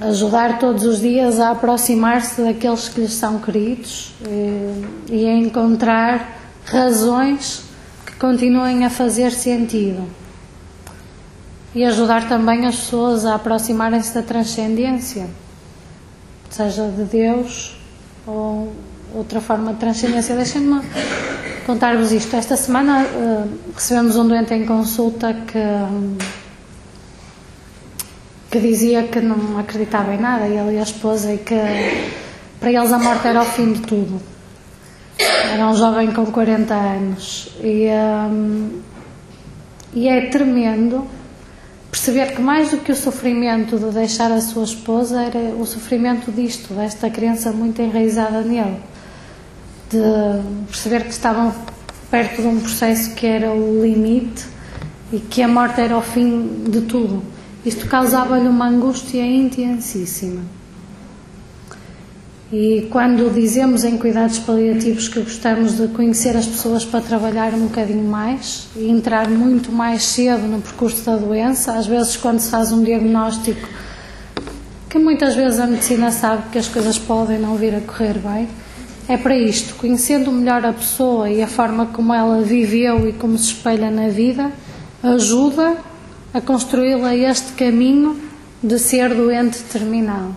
Ajudar 0.00 0.58
todos 0.58 0.84
os 0.84 1.00
dias 1.00 1.38
a 1.38 1.50
aproximar-se 1.50 2.42
daqueles 2.42 2.88
que 2.88 3.00
lhes 3.00 3.12
são 3.12 3.38
queridos 3.38 4.14
e, 4.22 4.28
eh, 4.28 4.82
e 5.10 5.26
a 5.26 5.34
encontrar 5.36 6.38
razões 6.64 7.64
que 8.06 8.14
continuem 8.14 8.84
a 8.84 8.90
fazer 8.90 9.32
sentido. 9.32 10.08
E 11.74 11.84
ajudar 11.84 12.28
também 12.28 12.66
as 12.66 12.76
pessoas 12.76 13.26
a 13.26 13.34
aproximarem-se 13.34 14.14
da 14.14 14.22
transcendência 14.22 15.28
seja 16.50 16.88
de 16.88 17.04
Deus 17.04 17.76
ou 18.26 18.72
outra 19.14 19.40
forma 19.40 19.72
de 19.72 19.80
transcendência. 19.80 20.34
Deixem-me 20.34 20.80
contar-vos 21.66 22.12
isto. 22.12 22.34
Esta 22.36 22.56
semana 22.56 23.04
uh, 23.04 23.48
recebemos 23.74 24.16
um 24.16 24.26
doente 24.26 24.54
em 24.54 24.64
consulta 24.64 25.34
que, 25.34 25.58
que 28.50 28.60
dizia 28.60 29.04
que 29.04 29.20
não 29.20 29.58
acreditava 29.58 30.14
em 30.14 30.18
nada, 30.18 30.46
ele 30.46 30.76
e 30.76 30.78
a 30.78 30.82
esposa, 30.82 31.32
e 31.32 31.38
que 31.38 31.54
para 32.58 32.72
eles 32.72 32.92
a 32.92 32.98
morte 32.98 33.26
era 33.26 33.42
o 33.42 33.44
fim 33.44 33.72
de 33.72 33.80
tudo. 33.82 34.20
Era 35.52 35.68
um 35.68 35.74
jovem 35.74 36.12
com 36.12 36.26
40 36.26 36.74
anos. 36.74 37.48
E, 37.60 37.88
um, 38.30 38.80
e 39.92 40.08
é 40.08 40.26
tremendo 40.26 41.06
perceber 41.90 42.34
que 42.34 42.40
mais 42.40 42.70
do 42.70 42.78
que 42.78 42.92
o 42.92 42.96
sofrimento 42.96 43.78
de 43.78 43.90
deixar 43.90 44.30
a 44.30 44.40
sua 44.40 44.64
esposa 44.64 45.22
era 45.22 45.38
o 45.38 45.66
sofrimento 45.66 46.30
disto, 46.30 46.74
desta 46.74 47.08
crença 47.08 47.52
muito 47.52 47.80
enraizada 47.80 48.42
nele, 48.42 48.80
de 49.90 49.98
perceber 50.66 51.04
que 51.04 51.10
estavam 51.10 51.54
perto 52.10 52.42
de 52.42 52.48
um 52.48 52.60
processo 52.60 53.14
que 53.14 53.26
era 53.26 53.50
o 53.50 53.82
limite 53.82 54.44
e 55.12 55.18
que 55.18 55.42
a 55.42 55.48
morte 55.48 55.80
era 55.80 55.96
o 55.96 56.02
fim 56.02 56.64
de 56.68 56.82
tudo. 56.82 57.22
Isto 57.64 57.86
causava-lhe 57.86 58.48
uma 58.48 58.68
angústia 58.68 59.22
intensíssima. 59.22 60.57
E 62.50 62.86
quando 62.90 63.30
dizemos 63.34 63.84
em 63.84 63.98
cuidados 63.98 64.38
paliativos 64.38 65.06
que 65.06 65.20
gostamos 65.20 65.76
de 65.76 65.88
conhecer 65.88 66.34
as 66.34 66.46
pessoas 66.46 66.82
para 66.82 67.02
trabalhar 67.02 67.52
um 67.52 67.66
bocadinho 67.66 68.04
mais 68.04 68.68
e 68.74 68.88
entrar 68.88 69.28
muito 69.28 69.70
mais 69.70 70.02
cedo 70.02 70.46
no 70.46 70.58
percurso 70.60 71.04
da 71.04 71.16
doença, 71.16 71.74
às 71.74 71.86
vezes 71.86 72.16
quando 72.16 72.38
se 72.38 72.50
faz 72.50 72.72
um 72.72 72.82
diagnóstico 72.82 73.68
que 74.88 74.98
muitas 74.98 75.34
vezes 75.34 75.60
a 75.60 75.66
medicina 75.66 76.10
sabe 76.10 76.44
que 76.50 76.56
as 76.56 76.66
coisas 76.66 76.98
podem 76.98 77.38
não 77.38 77.56
vir 77.56 77.74
a 77.74 77.80
correr 77.80 78.18
bem, 78.18 78.48
é 79.06 79.18
para 79.18 79.36
isto, 79.36 79.74
conhecendo 79.74 80.32
melhor 80.32 80.64
a 80.64 80.72
pessoa 80.72 81.28
e 81.28 81.42
a 81.42 81.46
forma 81.46 81.86
como 81.86 82.14
ela 82.14 82.40
viveu 82.40 83.06
e 83.06 83.12
como 83.12 83.36
se 83.36 83.52
espelha 83.52 83.90
na 83.90 84.08
vida, 84.08 84.50
ajuda 85.02 85.76
a 86.32 86.40
construí-la 86.40 87.14
este 87.14 87.52
caminho 87.52 88.18
de 88.62 88.78
ser 88.78 89.14
doente 89.14 89.58
terminal. 89.64 90.34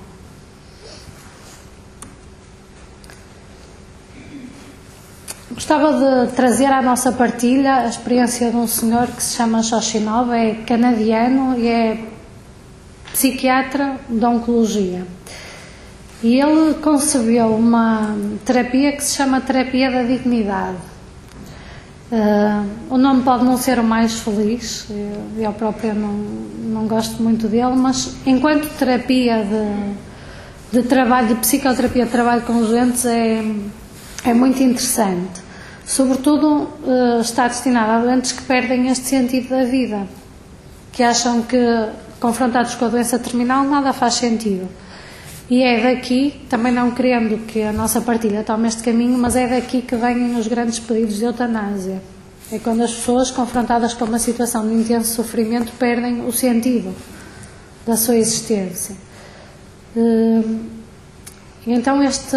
Gostava 5.53 5.91
de 5.91 6.31
trazer 6.31 6.67
à 6.67 6.81
nossa 6.81 7.11
partilha 7.11 7.79
a 7.79 7.87
experiência 7.87 8.49
de 8.49 8.55
um 8.55 8.67
senhor 8.67 9.07
que 9.07 9.21
se 9.21 9.35
chama 9.35 9.61
Shoshinov, 9.61 10.31
é 10.31 10.55
canadiano 10.65 11.57
e 11.59 11.67
é 11.67 12.05
psiquiatra 13.11 13.97
de 14.07 14.23
oncologia. 14.25 15.05
E 16.23 16.39
ele 16.39 16.75
concebeu 16.75 17.47
uma 17.47 18.15
terapia 18.45 18.93
que 18.93 19.03
se 19.03 19.15
chama 19.17 19.41
terapia 19.41 19.91
da 19.91 20.03
dignidade. 20.03 20.77
Uh, 22.11 22.93
o 22.93 22.97
nome 22.97 23.23
pode 23.23 23.43
não 23.43 23.57
ser 23.57 23.77
o 23.77 23.83
mais 23.83 24.19
feliz, 24.19 24.85
eu, 24.89 25.43
eu 25.43 25.53
própria 25.53 25.93
não, 25.93 26.13
não 26.13 26.87
gosto 26.87 27.21
muito 27.21 27.49
dele, 27.49 27.75
mas 27.75 28.15
enquanto 28.25 28.69
terapia 28.77 29.43
de, 29.43 30.79
de 30.79 30.87
trabalho, 30.87 31.27
de 31.27 31.35
psicoterapia 31.35 32.05
de 32.05 32.11
trabalho 32.11 32.41
com 32.43 32.57
os 32.57 32.69
doentes 32.69 33.05
é, 33.05 33.43
é 34.23 34.33
muito 34.33 34.61
interessante. 34.61 35.41
Sobretudo 35.85 36.69
uh, 36.83 37.21
está 37.21 37.47
destinado 37.47 37.91
a 37.91 37.99
doentes 37.99 38.31
que 38.31 38.43
perdem 38.43 38.87
este 38.87 39.05
sentido 39.07 39.49
da 39.49 39.63
vida, 39.63 40.07
que 40.91 41.03
acham 41.03 41.41
que 41.41 41.57
confrontados 42.19 42.75
com 42.75 42.85
a 42.85 42.87
doença 42.87 43.17
terminal 43.17 43.63
nada 43.63 43.91
faz 43.91 44.13
sentido. 44.15 44.69
E 45.49 45.63
é 45.63 45.81
daqui, 45.81 46.45
também 46.49 46.71
não 46.71 46.91
querendo 46.91 47.45
que 47.45 47.61
a 47.61 47.73
nossa 47.73 47.99
partilha 47.99 48.41
tome 48.41 48.69
este 48.69 48.83
caminho, 48.83 49.17
mas 49.17 49.35
é 49.35 49.47
daqui 49.47 49.81
que 49.81 49.95
vêm 49.95 50.37
os 50.37 50.47
grandes 50.47 50.79
pedidos 50.79 51.17
de 51.17 51.25
eutanásia. 51.25 52.01
É 52.51 52.59
quando 52.59 52.81
as 52.81 52.93
pessoas, 52.93 53.31
confrontadas 53.31 53.93
com 53.93 54.05
uma 54.05 54.19
situação 54.19 54.65
de 54.67 54.73
intenso 54.73 55.13
sofrimento, 55.13 55.73
perdem 55.77 56.25
o 56.25 56.31
sentido 56.31 56.95
da 57.85 57.97
sua 57.97 58.15
existência. 58.15 58.95
Hum, 59.95 60.80
então 61.65 62.01
este 62.01 62.35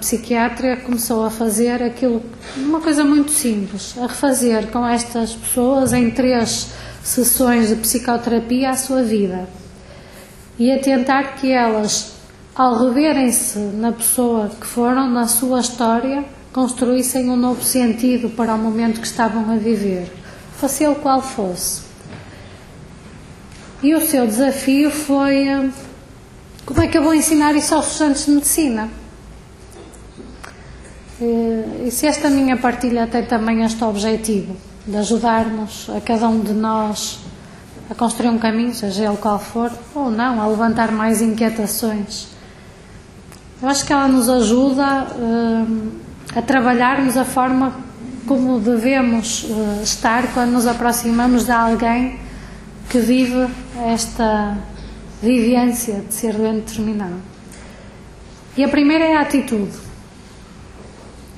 psiquiatra 0.00 0.76
começou 0.76 1.24
a 1.24 1.30
fazer 1.30 1.82
aquilo, 1.82 2.22
uma 2.56 2.80
coisa 2.80 3.04
muito 3.04 3.30
simples, 3.30 3.94
a 3.98 4.06
refazer 4.06 4.66
com 4.68 4.86
estas 4.86 5.34
pessoas 5.34 5.92
em 5.94 6.10
três 6.10 6.68
sessões 7.02 7.68
de 7.68 7.76
psicoterapia 7.76 8.70
a 8.70 8.76
sua 8.76 9.02
vida 9.02 9.48
e 10.58 10.70
a 10.70 10.78
tentar 10.78 11.36
que 11.36 11.50
elas 11.50 12.16
ao 12.54 12.86
reverem-se 12.86 13.58
na 13.58 13.92
pessoa 13.92 14.48
que 14.48 14.66
foram, 14.66 15.10
na 15.10 15.28
sua 15.28 15.60
história, 15.60 16.24
construíssem 16.52 17.28
um 17.28 17.36
novo 17.36 17.62
sentido 17.62 18.30
para 18.30 18.54
o 18.54 18.58
momento 18.58 18.98
que 19.00 19.06
estavam 19.06 19.52
a 19.52 19.56
viver, 19.56 20.10
fosse 20.58 20.84
ele 20.84 20.94
qual 20.94 21.20
fosse. 21.20 21.82
E 23.82 23.94
o 23.94 24.00
seu 24.00 24.26
desafio 24.26 24.90
foi: 24.90 25.48
eh, 25.48 25.70
como 26.66 26.82
é 26.82 26.88
que 26.88 26.98
eu 26.98 27.02
vou 27.02 27.14
ensinar 27.14 27.54
isso 27.54 27.74
aos 27.74 27.92
estudantes 27.92 28.26
de 28.26 28.32
medicina? 28.32 28.90
Eh, 31.20 31.86
e 31.86 31.90
se 31.90 32.06
esta 32.06 32.28
minha 32.28 32.58
partilha 32.58 33.06
tem 33.06 33.24
também 33.24 33.62
este 33.62 33.82
objetivo, 33.82 34.54
de 34.86 34.96
ajudar-nos, 34.98 35.88
a 35.88 36.00
cada 36.00 36.28
um 36.28 36.40
de 36.40 36.52
nós, 36.52 37.20
a 37.88 37.94
construir 37.94 38.28
um 38.28 38.38
caminho, 38.38 38.74
seja 38.74 39.04
ele 39.04 39.16
qual 39.16 39.38
for, 39.38 39.72
ou 39.94 40.10
não, 40.10 40.42
a 40.42 40.46
levantar 40.46 40.92
mais 40.92 41.22
inquietações 41.22 42.36
eu 43.60 43.68
acho 43.70 43.86
que 43.86 43.92
ela 43.92 44.06
nos 44.06 44.28
ajuda 44.28 45.06
uh, 45.16 45.92
a 46.36 46.42
trabalharmos 46.42 47.16
a 47.16 47.24
forma 47.24 47.72
como 48.26 48.60
devemos 48.60 49.44
uh, 49.44 49.82
estar 49.82 50.34
quando 50.34 50.50
nos 50.50 50.66
aproximamos 50.66 51.46
de 51.46 51.52
alguém 51.52 52.20
que 52.90 52.98
vive 52.98 53.48
esta 53.86 54.58
vivência 55.22 56.00
de 56.00 56.14
ser 56.14 56.34
doente 56.34 56.74
terminal. 56.74 57.18
E 58.56 58.64
a 58.64 58.68
primeira 58.68 59.04
é 59.04 59.16
a 59.16 59.20
atitude. 59.20 59.76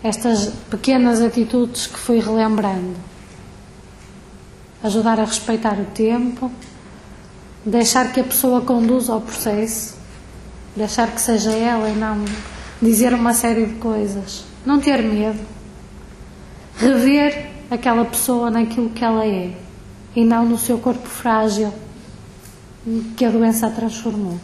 Estas 0.02 0.52
pequenas 0.70 1.20
atitudes 1.20 1.86
que 1.86 1.98
fui 1.98 2.20
relembrando. 2.20 2.96
Ajudar 4.82 5.18
a 5.18 5.24
respeitar 5.24 5.78
o 5.80 5.84
tempo, 5.86 6.50
deixar 7.64 8.12
que 8.12 8.20
a 8.20 8.24
pessoa 8.24 8.60
conduza 8.60 9.14
o 9.14 9.20
processo, 9.20 9.96
deixar 10.76 11.10
que 11.10 11.20
seja 11.20 11.50
ela 11.50 11.90
e 11.90 11.96
não 11.96 12.24
dizer 12.80 13.12
uma 13.12 13.34
série 13.34 13.66
de 13.66 13.74
coisas. 13.74 14.44
Não 14.64 14.78
ter 14.78 15.02
medo. 15.02 15.40
Rever 16.76 17.50
aquela 17.70 18.04
pessoa 18.04 18.50
naquilo 18.50 18.90
que 18.90 19.04
ela 19.04 19.26
é 19.26 19.52
e 20.14 20.24
não 20.24 20.44
no 20.44 20.56
seu 20.56 20.78
corpo 20.78 21.08
frágil 21.08 21.72
que 23.16 23.24
a 23.24 23.30
doença 23.30 23.66
a 23.66 23.70
transformou. 23.70 24.38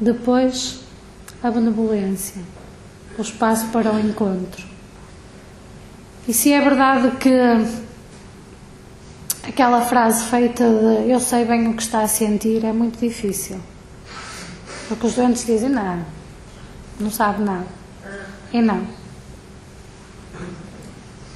Depois, 0.00 0.80
a 1.42 1.50
benevolência, 1.50 2.42
o 3.18 3.22
espaço 3.22 3.68
para 3.68 3.92
o 3.92 3.98
encontro. 3.98 4.66
E 6.26 6.32
se 6.32 6.52
é 6.52 6.60
verdade 6.60 7.16
que 7.16 7.30
aquela 9.46 9.82
frase 9.82 10.24
feita 10.24 10.64
de 10.64 11.10
eu 11.10 11.20
sei 11.20 11.44
bem 11.44 11.68
o 11.68 11.74
que 11.74 11.82
está 11.82 12.02
a 12.02 12.08
sentir 12.08 12.64
é 12.64 12.72
muito 12.72 12.98
difícil. 12.98 13.60
Porque 14.88 15.06
os 15.06 15.14
doentes 15.14 15.44
dizem 15.44 15.68
não, 15.68 16.04
não 16.98 17.10
sabe 17.10 17.42
nada. 17.42 17.66
E 18.52 18.60
não. 18.60 18.86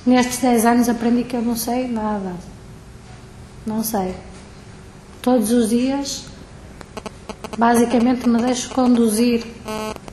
Nestes 0.04 0.38
10 0.38 0.66
anos 0.66 0.88
aprendi 0.88 1.24
que 1.24 1.34
eu 1.34 1.42
não 1.42 1.56
sei 1.56 1.88
nada. 1.88 2.34
Não 3.66 3.82
sei. 3.82 4.14
Todos 5.20 5.50
os 5.50 5.68
dias, 5.68 6.26
basicamente, 7.58 8.28
me 8.28 8.40
deixo 8.40 8.70
conduzir 8.70 9.44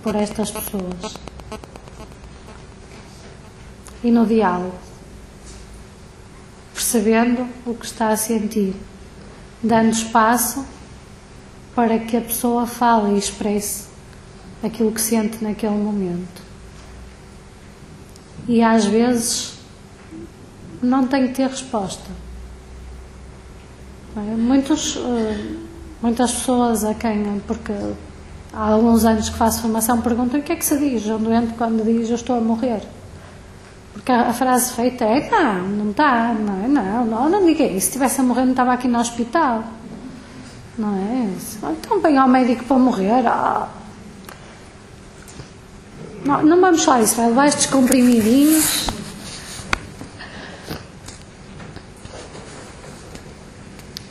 por 0.01 0.15
estas 0.15 0.49
pessoas. 0.49 1.13
E 4.03 4.11
no 4.11 4.25
diálogo 4.25 4.73
percebendo 6.93 7.47
o 7.65 7.73
que 7.73 7.85
está 7.85 8.09
a 8.09 8.17
sentir, 8.17 8.75
dando 9.63 9.93
espaço 9.93 10.63
para 11.73 11.97
que 11.97 12.15
a 12.15 12.21
pessoa 12.21 12.67
fale 12.67 13.15
e 13.15 13.17
expresse 13.17 13.87
aquilo 14.61 14.91
que 14.91 15.01
sente 15.01 15.43
naquele 15.43 15.75
momento. 15.75 16.43
E 18.47 18.61
às 18.61 18.85
vezes 18.85 19.53
não 20.83 21.07
tem 21.07 21.29
que 21.29 21.33
ter 21.33 21.47
resposta. 21.47 22.11
Muitos, 24.15 24.97
eh, 24.97 25.55
muitas 26.01 26.31
pessoas 26.31 26.83
a 26.83 26.93
quem, 26.93 27.41
porque 27.47 27.73
há 28.53 28.69
alguns 28.69 29.05
anos 29.05 29.29
que 29.29 29.35
faço 29.35 29.61
formação, 29.61 30.01
perguntam 30.01 30.39
o 30.39 30.43
que 30.43 30.51
é 30.51 30.55
que 30.55 30.65
se 30.65 30.77
diz 30.77 31.07
um 31.07 31.17
doente 31.17 31.53
quando 31.55 31.83
diz 31.83 32.09
eu 32.09 32.15
estou 32.15 32.37
a 32.37 32.41
morrer. 32.41 32.81
Porque 33.93 34.11
a, 34.11 34.33
frase 34.33 34.73
feita 34.73 35.05
é: 35.05 35.29
não, 35.29 35.67
não 35.67 35.91
está, 35.91 36.33
não, 36.33 36.67
não, 36.67 37.05
não, 37.05 37.29
não 37.29 37.45
diga 37.45 37.63
isso. 37.63 37.81
Se 37.81 37.87
estivesse 37.87 38.21
a 38.21 38.23
morrer, 38.23 38.43
não 38.43 38.51
estava 38.51 38.73
aqui 38.73 38.87
no 38.87 38.99
hospital. 38.99 39.63
Não 40.77 40.95
é? 40.95 41.29
Então, 41.71 42.01
bem 42.01 42.17
ao 42.17 42.27
médico 42.27 42.63
para 42.65 42.77
morrer. 42.77 43.25
Ah. 43.27 43.67
Não, 46.25 46.41
não 46.41 46.59
vamos 46.59 46.83
falar 46.83 47.01
isso, 47.01 47.15
vai 47.15 47.27
levar 47.27 47.47
estes 47.47 47.65
comprimidinhos. 47.67 48.87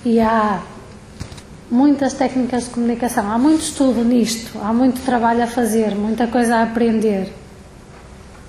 E 0.05 0.21
há 0.21 0.63
muitas 1.71 2.15
técnicas 2.15 2.65
de 2.65 2.71
comunicação, 2.71 3.31
há 3.31 3.39
muito 3.39 3.63
estudo 3.63 4.05
nisto, 4.05 4.59
há 4.61 4.73
muito 4.73 5.01
trabalho 5.05 5.45
a 5.45 5.47
fazer, 5.47 5.95
muita 5.95 6.27
coisa 6.27 6.57
a 6.57 6.63
aprender 6.65 7.33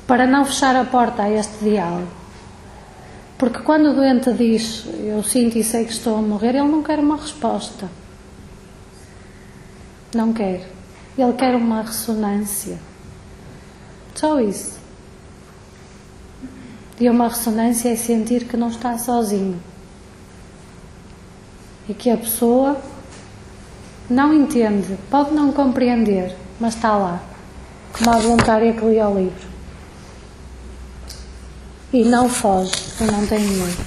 para 0.08 0.28
não 0.28 0.43
fechar 0.45 0.76
a 0.76 0.84
porta 0.84 1.24
a 1.24 1.32
este 1.32 1.64
diálogo. 1.64 2.08
Porque 3.38 3.60
quando 3.60 3.91
o 3.91 3.93
doente 3.93 4.32
diz 4.34 4.86
eu 4.99 5.24
sinto 5.24 5.58
e 5.58 5.64
sei 5.64 5.86
que 5.86 5.91
estou 5.91 6.18
a 6.18 6.22
morrer, 6.22 6.56
ele 6.56 6.68
não 6.68 6.84
quer 6.84 6.99
uma 6.99 7.18
resposta. 7.18 7.89
Não 10.14 10.34
quer. 10.34 10.70
Ele 11.18 11.34
quer 11.34 11.56
uma 11.56 11.82
ressonância. 11.82 12.78
Só 14.16 14.39
isso. 14.39 14.80
E 16.99 17.10
uma 17.10 17.28
ressonância 17.28 17.89
é 17.89 17.95
sentir 17.95 18.45
que 18.45 18.56
não 18.56 18.70
está 18.70 18.97
sozinho. 18.97 19.60
E 21.88 21.93
que 21.93 22.09
a 22.09 22.17
pessoa 22.17 22.77
não 24.09 24.34
entende, 24.34 24.97
pode 25.09 25.34
não 25.34 25.51
compreender, 25.51 26.36
mas 26.59 26.75
está 26.75 26.95
lá. 26.95 27.21
Como 27.91 28.09
a 28.09 28.19
voluntária 28.19 28.73
que 28.73 28.86
lia 28.86 29.07
o 29.07 29.17
livro 29.17 29.53
e 31.93 32.03
não 32.03 32.27
foge 32.27 32.73
e 32.99 33.03
não 33.03 33.25
tem 33.27 33.39
medo. 33.39 33.86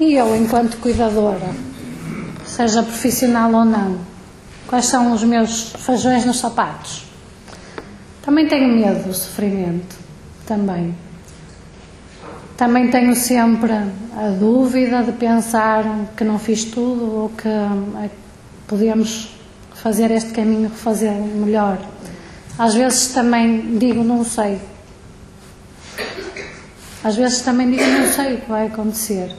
E 0.00 0.14
eu, 0.14 0.34
enquanto 0.34 0.78
cuidadora, 0.78 1.50
seja 2.46 2.82
profissional 2.82 3.52
ou 3.52 3.64
não, 3.64 3.98
quais 4.66 4.86
são 4.86 5.12
os 5.12 5.22
meus 5.22 5.72
feijões 5.72 6.24
nos 6.24 6.38
sapatos? 6.38 7.04
Também 8.22 8.48
tenho 8.48 8.74
medo 8.74 9.08
do 9.08 9.14
sofrimento, 9.14 9.96
também. 10.46 10.94
Também 12.58 12.90
tenho 12.90 13.14
sempre 13.14 13.70
a 13.72 14.30
dúvida 14.36 15.04
de 15.04 15.12
pensar 15.12 15.84
que 16.16 16.24
não 16.24 16.40
fiz 16.40 16.64
tudo 16.64 17.04
ou 17.04 17.28
que 17.28 17.46
eh, 17.46 18.10
podemos 18.66 19.32
fazer 19.74 20.10
este 20.10 20.32
caminho, 20.32 20.68
fazer 20.68 21.12
melhor. 21.12 21.78
Às 22.58 22.74
vezes 22.74 23.12
também 23.14 23.78
digo 23.78 24.02
não 24.02 24.24
sei. 24.24 24.60
Às 27.04 27.14
vezes 27.14 27.42
também 27.42 27.70
digo 27.70 27.84
não 27.84 28.12
sei 28.12 28.34
o 28.34 28.40
que 28.40 28.48
vai 28.48 28.66
acontecer. 28.66 29.32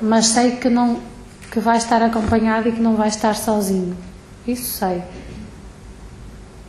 Mas 0.00 0.28
sei 0.28 0.52
que 0.52 0.68
não 0.68 1.00
que 1.50 1.58
vai 1.58 1.76
estar 1.76 2.00
acompanhado 2.02 2.68
e 2.68 2.72
que 2.72 2.80
não 2.80 2.94
vai 2.94 3.08
estar 3.08 3.34
sozinho. 3.34 3.96
Isso 4.46 4.78
sei. 4.78 5.02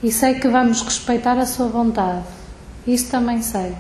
E 0.02 0.12
sei 0.12 0.40
que 0.40 0.48
vamos 0.48 0.82
respeitar 0.82 1.38
a 1.38 1.46
sua 1.46 1.68
vontade. 1.68 2.24
Isso 2.88 3.12
também 3.12 3.44
sei. 3.44 3.76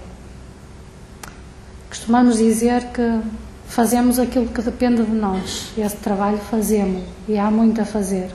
Costumamos 1.91 2.37
dizer 2.37 2.85
que 2.93 3.19
fazemos 3.67 4.17
aquilo 4.17 4.47
que 4.47 4.61
depende 4.61 5.03
de 5.03 5.11
nós. 5.11 5.73
Esse 5.77 5.97
trabalho 5.97 6.37
fazemos 6.37 7.03
e 7.27 7.37
há 7.37 7.51
muito 7.51 7.81
a 7.81 7.85
fazer. 7.85 8.31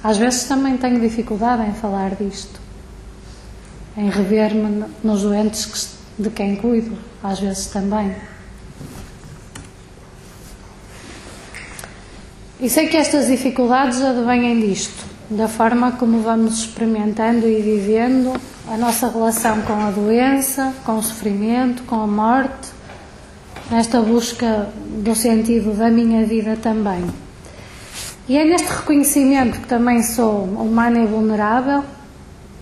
Às 0.00 0.16
vezes 0.16 0.44
também 0.44 0.76
tenho 0.76 1.00
dificuldade 1.00 1.68
em 1.68 1.74
falar 1.74 2.14
disto, 2.14 2.60
em 3.96 4.08
rever-me 4.08 4.84
nos 5.02 5.22
doentes 5.22 5.96
de 6.16 6.30
quem 6.30 6.54
cuido, 6.54 6.96
às 7.20 7.40
vezes 7.40 7.66
também. 7.66 8.14
E 12.60 12.70
sei 12.70 12.86
que 12.86 12.96
estas 12.96 13.26
dificuldades 13.26 14.00
advêm 14.00 14.60
disto, 14.60 15.04
da 15.28 15.48
forma 15.48 15.90
como 15.90 16.20
vamos 16.20 16.60
experimentando 16.60 17.48
e 17.48 17.60
vivendo 17.60 18.40
a 18.68 18.76
nossa 18.76 19.08
relação 19.08 19.62
com 19.62 19.72
a 19.72 19.90
doença, 19.90 20.72
com 20.84 20.98
o 20.98 21.02
sofrimento, 21.02 21.82
com 21.84 22.00
a 22.00 22.06
morte, 22.06 22.70
nesta 23.70 24.00
busca 24.00 24.68
do 25.02 25.14
sentido 25.14 25.76
da 25.76 25.90
minha 25.90 26.24
vida 26.24 26.56
também. 26.56 27.04
E 28.28 28.36
é 28.36 28.44
neste 28.44 28.68
reconhecimento 28.68 29.60
que 29.60 29.66
também 29.66 30.02
sou 30.02 30.44
humana 30.44 31.00
e 31.00 31.06
vulnerável 31.06 31.84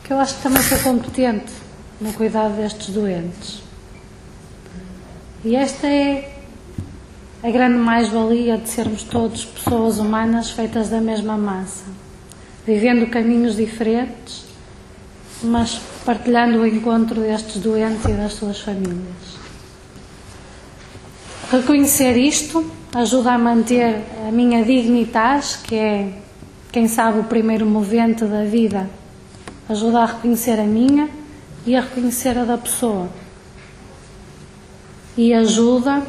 que 0.02 0.12
eu 0.12 0.18
acho 0.18 0.36
que 0.36 0.42
também 0.42 0.62
sou 0.62 0.78
competente 0.78 1.52
no 2.00 2.12
cuidado 2.12 2.56
destes 2.56 2.88
doentes. 2.88 3.62
E 5.44 5.54
esta 5.54 5.86
é 5.86 6.36
a 7.42 7.50
grande 7.50 7.78
mais-valia 7.78 8.58
de 8.58 8.68
sermos 8.68 9.02
todos 9.02 9.44
pessoas 9.44 9.98
humanas 9.98 10.50
feitas 10.50 10.88
da 10.88 11.00
mesma 11.00 11.36
massa, 11.36 11.84
vivendo 12.66 13.08
caminhos 13.08 13.56
diferentes, 13.56 14.49
mas 15.42 15.80
partilhando 16.04 16.58
o 16.58 16.66
encontro 16.66 17.20
destes 17.20 17.60
doentes 17.62 18.04
e 18.04 18.12
das 18.12 18.34
suas 18.34 18.60
famílias. 18.60 19.40
Reconhecer 21.50 22.16
isto 22.16 22.64
ajuda 22.94 23.32
a 23.32 23.38
manter 23.38 24.02
a 24.28 24.30
minha 24.30 24.64
dignitas, 24.64 25.56
que 25.56 25.74
é, 25.74 26.12
quem 26.70 26.86
sabe, 26.86 27.20
o 27.20 27.24
primeiro 27.24 27.66
movente 27.66 28.24
da 28.24 28.44
vida, 28.44 28.88
ajuda 29.68 30.00
a 30.00 30.06
reconhecer 30.06 30.60
a 30.60 30.64
minha 30.64 31.08
e 31.66 31.74
a 31.74 31.80
reconhecer 31.80 32.36
a 32.38 32.44
da 32.44 32.58
pessoa. 32.58 33.08
E 35.16 35.32
ajuda 35.34 36.02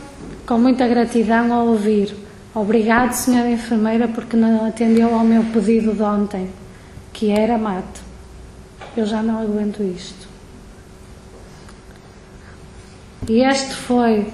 com 0.45 0.57
muita 0.57 0.87
gratidão 0.87 1.53
a 1.53 1.63
ouvir. 1.63 2.15
Obrigado, 2.53 3.13
senhora 3.13 3.49
enfermeira, 3.49 4.07
porque 4.07 4.35
não 4.35 4.65
atendeu 4.65 5.13
ao 5.13 5.23
meu 5.23 5.43
pedido 5.45 5.93
de 5.93 6.01
ontem, 6.01 6.49
que 7.13 7.31
era 7.31 7.57
mate. 7.57 8.10
Eu 8.95 9.05
já 9.05 9.21
não 9.23 9.39
aguento 9.39 9.81
isto. 9.83 10.27
E 13.29 13.43
este 13.43 13.73
foi 13.75 14.33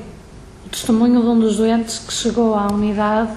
o 0.66 0.70
testemunho 0.70 1.22
de 1.22 1.28
um 1.28 1.40
dos 1.40 1.58
doentes 1.58 2.00
que 2.00 2.14
chegou 2.14 2.56
à 2.56 2.68
unidade 2.68 3.32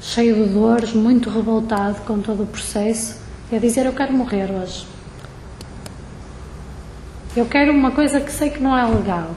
cheio 0.00 0.34
de 0.44 0.52
dores, 0.52 0.92
muito 0.92 1.30
revoltado 1.30 2.00
com 2.02 2.20
todo 2.20 2.42
o 2.42 2.46
processo, 2.46 3.18
e 3.50 3.56
a 3.56 3.58
dizer: 3.58 3.86
Eu 3.86 3.92
quero 3.92 4.12
morrer 4.12 4.50
hoje. 4.50 4.86
Eu 7.34 7.46
quero 7.46 7.72
uma 7.72 7.90
coisa 7.90 8.20
que 8.20 8.32
sei 8.32 8.50
que 8.50 8.62
não 8.62 8.76
é 8.76 8.84
legal, 8.84 9.34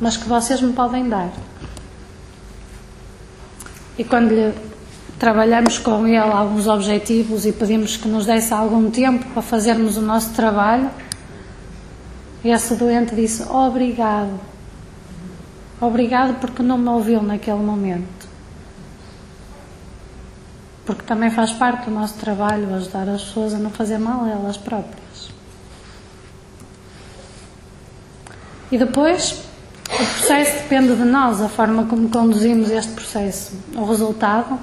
mas 0.00 0.16
que 0.16 0.28
vocês 0.28 0.60
me 0.60 0.72
podem 0.72 1.08
dar. 1.08 1.32
E 3.98 4.04
quando 4.04 4.30
lhe 4.30 4.52
trabalhamos 5.24 5.78
com 5.78 6.06
ele 6.06 6.18
alguns 6.18 6.66
objetivos 6.66 7.46
e 7.46 7.52
pedimos 7.52 7.96
que 7.96 8.06
nos 8.06 8.26
desse 8.26 8.52
algum 8.52 8.90
tempo 8.90 9.24
para 9.32 9.40
fazermos 9.40 9.96
o 9.96 10.02
nosso 10.02 10.34
trabalho, 10.34 10.90
esse 12.44 12.74
doente 12.74 13.14
disse: 13.14 13.42
Obrigado. 13.44 14.38
Obrigado 15.80 16.38
porque 16.40 16.62
não 16.62 16.76
me 16.76 16.90
ouviu 16.90 17.22
naquele 17.22 17.60
momento. 17.60 18.28
Porque 20.84 21.02
também 21.04 21.30
faz 21.30 21.54
parte 21.54 21.86
do 21.86 21.90
nosso 21.90 22.18
trabalho 22.18 22.74
ajudar 22.74 23.08
as 23.08 23.24
pessoas 23.24 23.54
a 23.54 23.58
não 23.58 23.70
fazer 23.70 23.96
mal 23.96 24.24
a 24.24 24.28
elas 24.28 24.58
próprias. 24.58 25.30
E 28.70 28.76
depois, 28.76 29.42
o 29.88 29.96
processo 29.96 30.64
depende 30.64 30.94
de 30.94 31.04
nós, 31.04 31.40
a 31.40 31.48
forma 31.48 31.86
como 31.86 32.10
conduzimos 32.10 32.68
este 32.68 32.92
processo, 32.92 33.56
o 33.74 33.86
resultado 33.86 34.58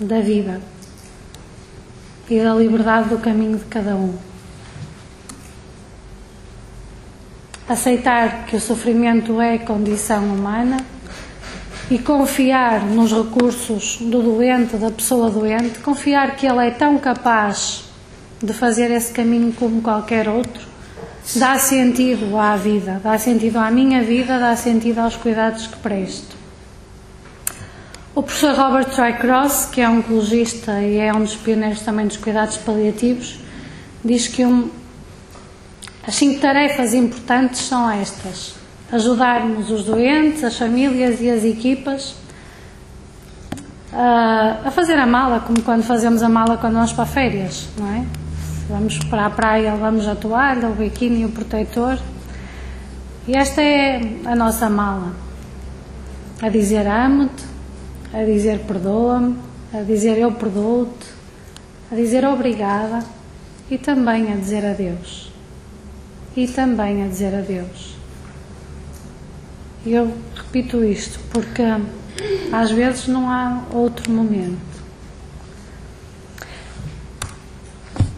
da 0.00 0.20
vida 0.20 0.60
e 2.28 2.40
da 2.40 2.54
liberdade 2.54 3.08
do 3.08 3.18
caminho 3.18 3.58
de 3.58 3.64
cada 3.64 3.94
um. 3.94 4.14
Aceitar 7.68 8.46
que 8.46 8.56
o 8.56 8.60
sofrimento 8.60 9.40
é 9.40 9.58
condição 9.58 10.24
humana 10.24 10.78
e 11.90 11.98
confiar 11.98 12.84
nos 12.84 13.12
recursos 13.12 13.98
do 14.00 14.22
doente, 14.22 14.76
da 14.76 14.90
pessoa 14.90 15.30
doente, 15.30 15.78
confiar 15.80 16.36
que 16.36 16.46
ele 16.46 16.66
é 16.66 16.70
tão 16.70 16.98
capaz 16.98 17.84
de 18.42 18.52
fazer 18.52 18.90
esse 18.90 19.12
caminho 19.12 19.52
como 19.52 19.82
qualquer 19.82 20.28
outro 20.28 20.76
dá 21.34 21.58
sentido 21.58 22.36
à 22.38 22.56
vida, 22.56 23.00
dá 23.02 23.18
sentido 23.18 23.58
à 23.58 23.70
minha 23.70 24.02
vida, 24.02 24.38
dá 24.38 24.54
sentido 24.54 25.00
aos 25.00 25.16
cuidados 25.16 25.66
que 25.66 25.76
presto. 25.78 26.35
O 28.16 28.22
professor 28.22 28.54
Robert 28.54 28.86
Trycross, 28.86 29.66
que 29.66 29.78
é 29.78 29.86
oncologista 29.86 30.80
e 30.80 30.96
é 30.96 31.12
um 31.12 31.20
dos 31.20 31.36
pioneiros 31.36 31.80
também 31.80 32.06
dos 32.06 32.16
cuidados 32.16 32.56
paliativos, 32.56 33.38
diz 34.02 34.26
que 34.26 34.42
um, 34.42 34.70
as 36.02 36.14
cinco 36.14 36.40
tarefas 36.40 36.94
importantes 36.94 37.60
são 37.60 37.90
estas: 37.90 38.54
ajudarmos 38.90 39.70
os 39.70 39.84
doentes, 39.84 40.42
as 40.42 40.56
famílias 40.56 41.20
e 41.20 41.28
as 41.28 41.44
equipas 41.44 42.14
a, 43.92 44.60
a 44.64 44.70
fazer 44.70 44.98
a 44.98 45.06
mala, 45.06 45.40
como 45.40 45.60
quando 45.60 45.82
fazemos 45.82 46.22
a 46.22 46.28
mala 46.30 46.56
quando 46.56 46.72
vamos 46.72 46.94
para 46.94 47.04
férias, 47.04 47.68
não 47.76 47.86
é? 47.96 48.02
Vamos 48.70 48.98
para 49.10 49.26
a 49.26 49.30
praia, 49.30 49.74
levamos 49.74 50.08
a 50.08 50.14
toalha, 50.14 50.68
o 50.68 50.74
biquíni 50.74 51.26
o 51.26 51.28
protetor. 51.28 51.98
E 53.28 53.36
esta 53.36 53.60
é 53.60 54.00
a 54.24 54.34
nossa 54.34 54.70
mala. 54.70 55.12
A 56.40 56.48
dizer 56.48 56.86
amo-te, 56.86 57.55
a 58.16 58.24
dizer 58.24 58.60
perdoa-me, 58.60 59.36
a 59.74 59.82
dizer 59.82 60.16
eu 60.16 60.32
perdoo-te, 60.32 61.06
a 61.92 61.94
dizer 61.94 62.24
obrigada 62.24 63.04
e 63.70 63.76
também 63.76 64.32
a 64.32 64.36
dizer 64.36 64.64
adeus. 64.64 65.30
E 66.34 66.48
também 66.48 67.04
a 67.04 67.08
dizer 67.08 67.34
adeus. 67.34 67.94
Eu 69.84 70.14
repito 70.34 70.82
isto 70.82 71.20
porque 71.30 71.62
às 72.50 72.70
vezes 72.70 73.06
não 73.06 73.30
há 73.30 73.64
outro 73.70 74.10
momento. 74.10 74.76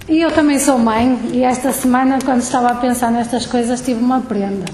E 0.08 0.20
eu 0.20 0.30
também 0.30 0.58
sou 0.58 0.78
mãe, 0.78 1.18
e 1.32 1.42
esta 1.42 1.70
semana, 1.70 2.18
quando 2.24 2.40
estava 2.40 2.68
a 2.68 2.74
pensar 2.76 3.10
nestas 3.10 3.44
coisas, 3.44 3.82
tive 3.82 4.00
uma 4.00 4.22
prenda 4.22 4.64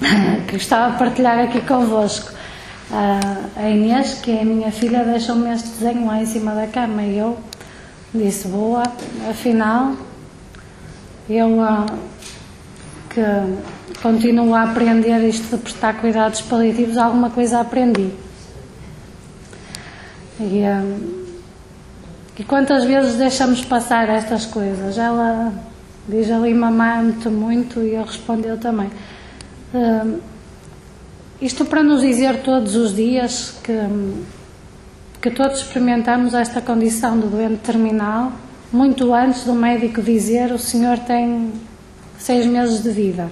que 0.46 0.52
gostava 0.52 0.92
de 0.92 0.98
partilhar 0.98 1.38
aqui 1.40 1.60
convosco. 1.62 2.35
A 2.90 3.68
Inês, 3.68 4.14
que 4.14 4.30
é 4.30 4.42
a 4.42 4.44
minha 4.44 4.70
filha, 4.70 5.04
deixou-me 5.04 5.52
este 5.52 5.68
desenho 5.70 6.06
lá 6.06 6.22
em 6.22 6.26
cima 6.26 6.54
da 6.54 6.66
cama 6.66 7.02
e 7.02 7.18
eu 7.18 7.36
disse: 8.14 8.46
Boa, 8.48 8.84
afinal, 9.28 9.96
eu 11.28 11.58
que 13.10 13.22
continuo 14.02 14.54
a 14.54 14.62
aprender 14.62 15.26
isto 15.28 15.56
de 15.56 15.62
prestar 15.62 15.94
cuidados 16.00 16.42
paliativos, 16.42 16.96
alguma 16.96 17.30
coisa 17.30 17.60
aprendi. 17.60 18.10
E, 20.38 20.62
e 22.38 22.44
quantas 22.44 22.84
vezes 22.84 23.16
deixamos 23.16 23.64
passar 23.64 24.08
estas 24.08 24.44
coisas? 24.44 24.98
Ela 24.98 25.52
diz 26.06 26.30
ali, 26.30 26.52
mamãe, 26.52 26.98
amo-te 26.98 27.28
muito, 27.28 27.80
e 27.80 27.94
eu 27.94 28.04
respondo 28.04 28.46
eu 28.46 28.58
também. 28.58 28.90
Isto 31.40 31.66
para 31.66 31.82
nos 31.82 32.00
dizer 32.00 32.42
todos 32.42 32.74
os 32.76 32.94
dias 32.94 33.58
que, 33.62 33.78
que 35.20 35.30
todos 35.30 35.58
experimentamos 35.58 36.32
esta 36.32 36.62
condição 36.62 37.20
de 37.20 37.26
doente 37.26 37.58
terminal, 37.58 38.32
muito 38.72 39.12
antes 39.12 39.44
do 39.44 39.54
médico 39.54 40.00
dizer 40.00 40.50
o 40.52 40.58
senhor 40.58 40.98
tem 41.00 41.52
seis 42.18 42.46
meses 42.46 42.82
de 42.82 42.90
vida. 42.90 43.30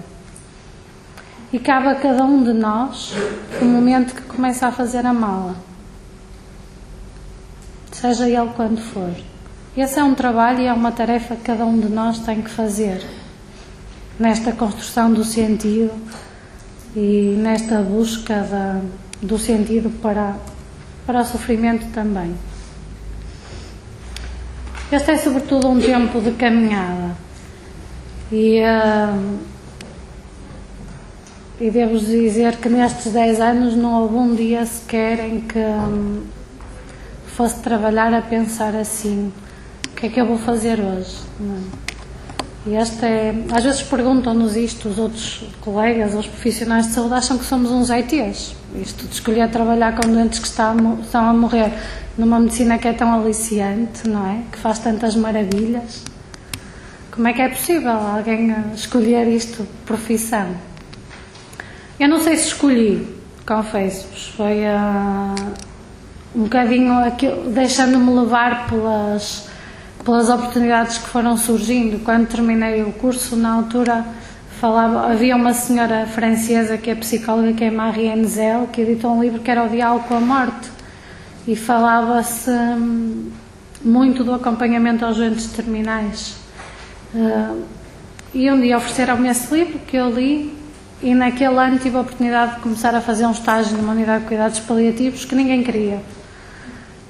E 1.52 1.59
cabe 1.59 1.88
a 1.88 1.94
cada 1.94 2.24
um 2.24 2.44
de 2.44 2.52
nós 2.52 3.14
o 3.62 3.64
momento 3.64 4.14
que 4.14 4.22
começa 4.22 4.66
a 4.66 4.72
fazer 4.72 5.07
a 5.07 5.12
mala 5.12 5.57
seja 8.05 8.28
ele 8.28 8.50
quando 8.55 8.78
for. 8.78 9.14
Esse 9.74 9.98
é 9.98 10.05
um 10.05 10.14
trabalho 10.14 10.61
e 10.61 10.66
é 10.66 10.72
uma 10.72 10.92
tarefa 10.92 11.36
que 11.36 11.42
cada 11.42 11.64
um 11.64 11.80
de 11.80 11.88
nós 11.88 12.18
tem 12.18 12.42
que 12.42 12.50
fazer 12.50 13.02
nesta 14.18 14.52
construção 14.52 15.11
do 15.11 15.24
sentido 15.24 15.90
e 16.97 17.34
nesta 17.36 17.80
busca 17.80 18.40
da, 18.42 18.80
do 19.20 19.38
sentido 19.38 19.90
para, 20.01 20.36
para 21.07 21.20
o 21.20 21.24
sofrimento 21.24 21.86
também. 21.92 22.34
Este 24.92 25.11
é, 25.11 25.16
sobretudo, 25.16 25.68
um 25.68 25.80
tempo 25.80 26.20
de 26.20 26.30
caminhada 26.32 27.16
E, 28.30 28.61
uh, 28.61 29.38
e 31.61 31.70
devo 31.70 31.99
dizer 31.99 32.57
que 32.57 32.68
nestes 32.68 33.12
10 33.12 33.40
anos 33.40 33.74
não 33.74 34.03
houve 34.03 34.14
um 34.14 34.34
dia 34.34 34.64
sequer 34.66 35.20
em 35.20 35.40
que 35.40 35.59
um, 35.59 36.22
fosse 37.26 37.61
trabalhar 37.61 38.12
a 38.14 38.22
pensar 38.22 38.74
assim: 38.76 39.32
o 39.88 39.95
que 39.97 40.07
é 40.07 40.09
que 40.09 40.20
eu 40.20 40.26
vou 40.26 40.38
fazer 40.38 40.78
hoje? 40.80 41.18
Não. 41.40 41.84
E 42.67 42.75
esta 42.75 43.07
é, 43.07 43.35
às 43.53 43.62
vezes 43.62 43.83
perguntam-nos 43.83 44.57
isto, 44.57 44.89
os 44.89 44.99
outros 44.99 45.45
colegas, 45.61 46.15
os 46.15 46.27
profissionais 46.27 46.87
de 46.87 46.95
saúde 46.95 47.12
acham 47.12 47.37
que 47.37 47.45
somos 47.45 47.71
uns 47.71 47.91
ETs. 47.91 48.57
Isto 48.75 49.07
de 49.07 49.12
escolher 49.12 49.51
trabalhar 49.51 49.95
com 49.95 50.09
doentes 50.09 50.39
que 50.39 50.47
estão, 50.47 50.99
a 51.12 51.33
morrer 51.35 51.73
numa 52.17 52.41
medicina 52.41 52.79
que 52.79 52.89
é 52.89 52.95
tão 52.95 53.12
aliciante, 53.12 54.09
não 54.09 54.27
é? 54.27 54.41
Que 54.51 54.59
faz 54.59 54.79
tantas 54.79 55.15
maravilhas. 55.15 56.05
Como 57.11 57.29
é 57.29 57.35
que 57.35 57.43
é 57.43 57.49
possível 57.51 57.93
alguém 57.93 58.55
escolher 58.75 59.29
isto 59.29 59.67
profissão? 59.85 60.49
Eu 62.01 62.09
não 62.09 62.23
sei 62.23 62.37
se 62.37 62.47
escolhi, 62.49 63.07
confesso-vos. 63.47 64.29
Foi 64.29 64.65
uh, 64.65 65.53
um 66.35 66.45
bocadinho 66.45 66.95
deixando-me 67.53 68.21
levar 68.21 68.67
pelas 68.69 69.49
pelas 70.05 70.28
oportunidades 70.28 70.98
que 70.98 71.09
foram 71.09 71.36
surgindo. 71.36 72.05
Quando 72.05 72.28
terminei 72.28 72.82
o 72.82 72.92
curso, 72.92 73.36
na 73.36 73.55
altura, 73.55 74.05
falava, 74.61 75.11
havia 75.11 75.34
uma 75.34 75.55
senhora 75.55 76.07
francesa 76.07 76.76
que 76.76 76.90
é 76.90 76.94
psicóloga, 76.94 77.52
que 77.55 77.64
é 77.64 77.70
Marie 77.70 78.09
Enzel, 78.09 78.68
que 78.72 78.82
editou 78.82 79.12
um 79.12 79.22
livro 79.22 79.40
que 79.40 79.50
era 79.50 79.64
O 79.64 79.68
Diálogo 79.68 80.07
com 80.07 80.16
a 80.16 80.20
Morte, 80.20 80.70
e 81.46 81.57
falava-se 81.57 82.50
hum, 82.50 83.30
muito 83.82 84.22
do 84.22 84.34
acompanhamento 84.34 85.05
aos 85.05 85.16
doentes 85.16 85.46
terminais. 85.46 86.36
Uh, 87.14 87.62
e 88.32 88.50
um 88.50 88.61
dia 88.61 88.76
ofereceram-me 88.76 89.28
esse 89.28 89.55
livro 89.55 89.78
que 89.80 89.96
eu 89.96 90.11
li, 90.11 90.55
e 91.02 91.14
naquele 91.14 91.57
ano 91.57 91.78
tive 91.78 91.96
a 91.96 92.00
oportunidade 92.00 92.57
de 92.57 92.61
começar 92.61 92.94
a 92.94 93.00
fazer 93.00 93.26
um 93.26 93.32
estágio 93.32 93.76
numa 93.76 93.92
unidade 93.92 94.22
de 94.22 94.28
cuidados 94.28 94.61
paliativos 94.61 95.24
que 95.24 95.34
ninguém 95.34 95.62
queria. 95.62 96.00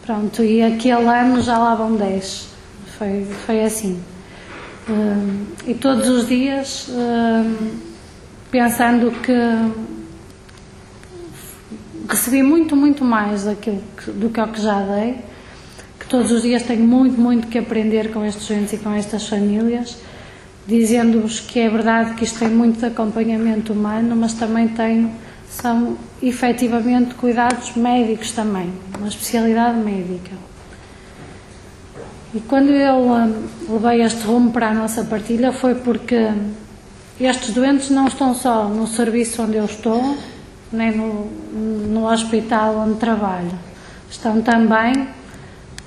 Pronto, 0.04 0.42
e 0.42 0.62
aquele 0.62 1.06
ano 1.06 1.40
já 1.40 1.56
lá 1.56 1.74
vão 1.74 1.96
10. 1.96 2.53
Foi, 2.98 3.26
foi 3.46 3.64
assim. 3.64 4.00
Uh, 4.88 5.46
e 5.66 5.74
todos 5.74 6.08
os 6.08 6.28
dias, 6.28 6.88
uh, 6.88 7.80
pensando 8.50 9.10
que 9.22 9.32
recebi 12.08 12.42
muito, 12.42 12.76
muito 12.76 13.04
mais 13.04 13.44
daquilo 13.44 13.82
que, 13.96 14.10
do 14.10 14.28
que 14.28 14.40
o 14.40 14.48
que 14.48 14.60
já 14.60 14.80
dei, 14.82 15.18
que 15.98 16.06
todos 16.06 16.30
os 16.30 16.42
dias 16.42 16.62
tenho 16.62 16.86
muito, 16.86 17.18
muito 17.18 17.48
que 17.48 17.58
aprender 17.58 18.12
com 18.12 18.24
estes 18.24 18.46
doentes 18.46 18.74
e 18.74 18.76
com 18.76 18.92
estas 18.92 19.26
famílias, 19.26 19.96
dizendo-vos 20.66 21.40
que 21.40 21.60
é 21.60 21.68
verdade 21.68 22.14
que 22.14 22.24
isto 22.24 22.38
tem 22.38 22.48
muito 22.48 22.78
de 22.78 22.86
acompanhamento 22.86 23.72
humano, 23.72 24.14
mas 24.14 24.34
também 24.34 24.68
tem, 24.68 25.10
são 25.48 25.96
efetivamente 26.22 27.14
cuidados 27.14 27.74
médicos 27.74 28.32
também, 28.32 28.70
uma 28.98 29.08
especialidade 29.08 29.78
médica. 29.78 30.53
E 32.34 32.40
quando 32.40 32.70
eu 32.70 32.96
um, 32.96 33.46
levei 33.68 34.02
este 34.02 34.24
rumo 34.24 34.50
para 34.50 34.70
a 34.70 34.74
nossa 34.74 35.04
partilha 35.04 35.52
foi 35.52 35.76
porque 35.76 36.32
estes 37.20 37.54
doentes 37.54 37.90
não 37.90 38.08
estão 38.08 38.34
só 38.34 38.64
no 38.68 38.88
serviço 38.88 39.40
onde 39.40 39.56
eu 39.56 39.64
estou, 39.64 40.16
nem 40.72 40.96
no, 40.96 41.26
no 41.52 42.10
hospital 42.10 42.76
onde 42.78 42.98
trabalho. 42.98 43.52
Estão 44.10 44.42
também 44.42 45.06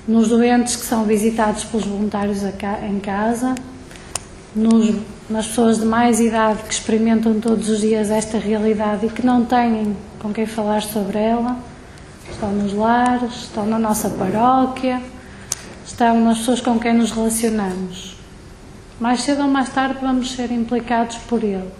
nos 0.06 0.28
doentes 0.28 0.74
que 0.74 0.86
são 0.86 1.04
visitados 1.04 1.64
pelos 1.64 1.84
voluntários 1.84 2.42
em 2.42 2.98
casa, 2.98 3.54
nos, 4.56 4.96
nas 5.28 5.48
pessoas 5.48 5.78
de 5.78 5.84
mais 5.84 6.18
idade 6.18 6.62
que 6.62 6.72
experimentam 6.72 7.38
todos 7.40 7.68
os 7.68 7.80
dias 7.80 8.10
esta 8.10 8.38
realidade 8.38 9.04
e 9.04 9.10
que 9.10 9.24
não 9.24 9.44
têm 9.44 9.94
com 10.18 10.32
quem 10.32 10.46
falar 10.46 10.80
sobre 10.80 11.18
ela. 11.18 11.58
Estão 12.30 12.50
nos 12.52 12.72
lares, 12.72 13.34
estão 13.34 13.66
na 13.66 13.78
nossa 13.78 14.08
paróquia 14.08 15.02
estão 15.98 16.20
nas 16.20 16.38
pessoas 16.38 16.60
com 16.60 16.78
quem 16.78 16.94
nos 16.94 17.10
relacionamos. 17.10 18.16
Mais 19.00 19.22
cedo 19.22 19.42
ou 19.42 19.48
mais 19.48 19.68
tarde 19.68 19.98
vamos 20.00 20.30
ser 20.30 20.52
implicados 20.52 21.16
por 21.16 21.42
eles. 21.42 21.72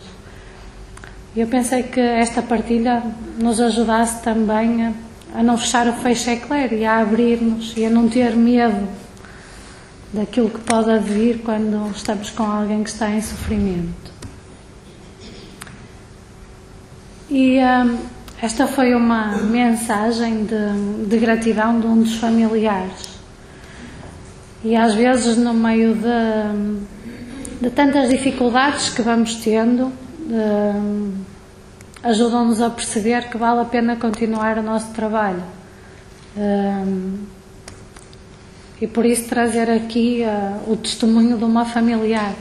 E 1.36 1.40
eu 1.40 1.46
pensei 1.46 1.84
que 1.84 2.00
esta 2.00 2.42
partilha 2.42 3.00
nos 3.40 3.60
ajudasse 3.60 4.20
também 4.20 4.86
a, 4.86 4.92
a 5.36 5.42
não 5.44 5.56
fechar 5.56 5.86
o 5.86 5.92
feixe 5.92 6.32
eclair 6.32 6.72
e 6.72 6.84
a 6.84 6.98
abrir-nos 6.98 7.76
e 7.76 7.86
a 7.86 7.90
não 7.90 8.08
ter 8.08 8.34
medo 8.34 8.88
daquilo 10.12 10.50
que 10.50 10.58
pode 10.62 10.98
vir 10.98 11.40
quando 11.44 11.88
estamos 11.94 12.30
com 12.30 12.42
alguém 12.42 12.82
que 12.82 12.90
está 12.90 13.08
em 13.08 13.22
sofrimento. 13.22 14.12
E 17.30 17.60
hum, 17.60 17.98
esta 18.42 18.66
foi 18.66 18.96
uma 18.96 19.36
mensagem 19.42 20.44
de, 20.44 21.06
de 21.06 21.18
gratidão 21.18 21.78
de 21.78 21.86
um 21.86 22.02
dos 22.02 22.16
familiares 22.16 23.17
e 24.64 24.74
às 24.74 24.94
vezes, 24.94 25.36
no 25.36 25.54
meio 25.54 25.94
de, 25.94 27.60
de 27.60 27.70
tantas 27.70 28.08
dificuldades 28.08 28.90
que 28.90 29.02
vamos 29.02 29.36
tendo, 29.36 29.92
ajudam-nos 32.02 32.60
a 32.60 32.70
perceber 32.70 33.28
que 33.28 33.36
vale 33.36 33.60
a 33.60 33.64
pena 33.64 33.96
continuar 33.96 34.58
o 34.58 34.62
nosso 34.62 34.92
trabalho. 34.92 35.42
e 38.80 38.86
por 38.86 39.04
isso 39.04 39.28
trazer 39.28 39.70
aqui 39.70 40.22
uh, 40.24 40.72
o 40.72 40.76
testemunho 40.76 41.36
de 41.36 41.44
uma 41.44 41.64
familiar. 41.64 42.34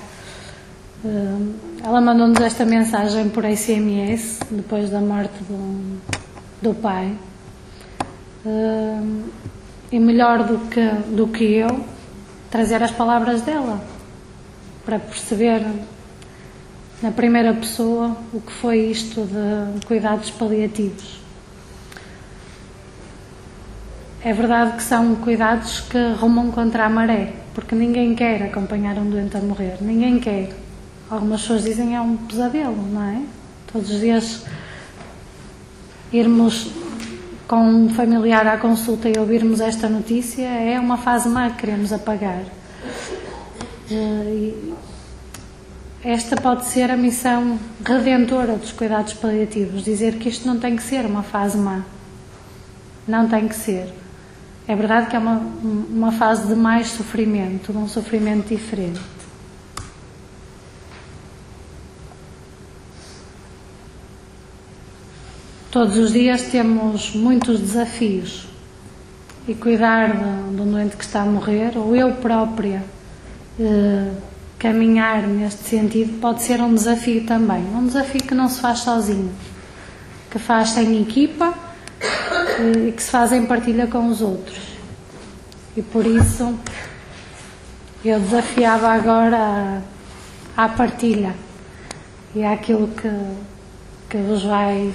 Ela 1.84 2.01
mandou-nos 2.01 2.39
esta 2.41 2.65
mensagem 2.65 3.30
por 3.30 3.43
SMS, 3.45 4.39
depois 4.49 4.89
da 4.89 4.99
morte 4.99 5.43
do, 5.47 5.99
do 6.61 6.74
pai. 6.74 7.15
E 9.91 9.99
melhor 9.99 10.43
do 10.43 10.59
que, 10.70 10.89
do 11.15 11.28
que 11.28 11.43
eu, 11.43 11.86
trazer 12.50 12.82
as 12.82 12.91
palavras 12.91 13.41
dela 13.41 13.82
para 14.86 15.00
perceber 15.00 15.66
na 17.02 17.12
primeira 17.12 17.54
pessoa 17.54 18.18
o 18.34 18.41
que 18.41 18.52
foi 18.52 18.80
isto 18.89 19.22
de 19.26 19.86
cuidados 19.86 20.32
paliativos. 20.32 21.20
É 24.24 24.34
verdade 24.34 24.78
que 24.78 24.84
são 24.84 25.16
cuidados 25.16 25.82
que 25.82 25.98
rumam 26.20 26.52
contra 26.52 26.86
a 26.86 26.89
maré, 26.89 27.34
porque 27.54 27.76
ninguém 27.76 28.16
quer 28.16 28.43
acompanhar 28.43 28.98
um 28.98 29.10
doente 29.10 29.38
a 29.38 29.41
morrer, 29.41 29.78
ninguém 29.82 30.20
quer. 30.20 30.50
Algumas 31.10 31.41
pessoas 31.41 31.64
dizem 31.64 31.95
é 31.95 32.02
um 32.02 32.18
pesadelo, 32.18 32.82
não 32.91 33.04
é? 33.04 33.22
Todos 33.72 33.91
os 33.91 34.00
dias 34.00 34.43
irmos 36.12 36.72
com 37.48 37.64
um 37.64 37.89
familiar 37.89 38.45
à 38.45 38.58
consulta 38.58 39.08
e 39.10 39.18
ouvirmos 39.18 39.62
esta 39.62 39.88
notícia 39.88 40.45
é 40.45 40.80
uma 40.80 40.98
fase 40.98 41.30
má 41.30 41.50
que 41.50 41.58
queremos 41.58 41.93
apagar. 41.93 42.43
Eh, 43.89 44.54
esta 46.04 46.36
pode 46.36 46.66
ser 46.66 46.91
a 46.91 46.98
missão 46.98 47.58
redentora 47.84 48.58
dos 48.58 48.72
cuidados 48.74 49.14
paliativos, 49.14 49.84
dizer 49.84 50.16
que 50.16 50.28
isto 50.28 50.45
não 50.45 50.60
tem 50.60 50.76
que 50.76 50.84
ser 50.84 51.06
uma 51.06 51.24
fase 51.24 51.58
má. 51.58 51.84
Não 53.08 53.28
tem 53.30 53.48
que 53.48 53.56
ser. 53.56 53.93
É 54.68 54.76
verdade 54.76 55.08
que 55.10 55.16
é 55.16 55.20
uma, 55.20 55.41
uma 55.64 56.12
fase 56.12 56.48
de 56.48 56.56
mais 56.56 56.89
sofrimento, 56.89 57.72
de 57.72 57.78
um 57.78 57.88
sofrimento 57.88 58.50
diferente. 58.50 59.16
Todos 65.70 65.97
os 65.97 66.13
dias 66.13 66.43
temos 66.43 67.13
muitos 67.13 67.59
desafios 67.59 68.47
e 69.45 69.53
cuidar 69.53 70.13
de, 70.13 70.55
de 70.55 70.61
um 70.61 70.72
doente 70.72 70.95
que 70.95 71.03
está 71.03 71.24
a 71.24 71.26
morrer, 71.26 71.78
ou 71.78 71.93
eu 71.93 72.13
própria 72.13 72.82
eh, 73.59 74.11
caminhar 74.57 75.24
neste 75.28 75.63
sentido, 75.63 76.22
pode 76.22 76.41
ser 76.41 76.61
um 76.61 76.74
desafio 76.74 77.26
também. 77.26 77.63
Um 77.76 77.86
desafio 77.86 78.22
que 78.22 78.34
não 78.34 78.47
se 78.47 78.61
faz 78.61 78.80
sozinho, 78.80 79.30
que 80.32 80.39
faz 80.39 80.70
sem 80.70 81.01
equipa 81.01 81.53
eh, 81.99 82.88
e 82.88 82.91
que 82.93 83.03
se 83.03 83.11
faz 83.11 83.34
em 83.34 83.45
partilha 83.45 83.88
com 83.88 84.07
os 84.07 84.22
outros. 84.22 84.78
E 85.76 85.82
por 85.82 86.05
isso 86.05 86.57
eu 88.05 88.22
desafiava 88.22 88.88
agora 88.88 89.84
à 90.55 90.70
partilha 90.70 91.36
e 92.34 92.41
àquilo 92.43 92.88
que, 92.88 93.11
que 94.09 94.18
vos 94.18 94.43
vai 94.43 94.93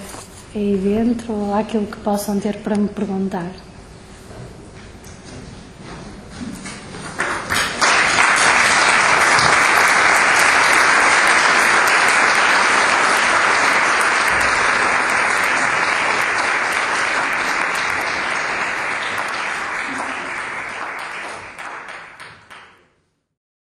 aí 0.55 0.77
dentro 0.77 1.33
ou 1.33 1.55
aquilo 1.55 1.87
que 1.87 1.97
possam 1.99 2.39
ter 2.39 2.59
para 2.59 2.77
me 2.77 2.89
perguntar. 2.89 3.51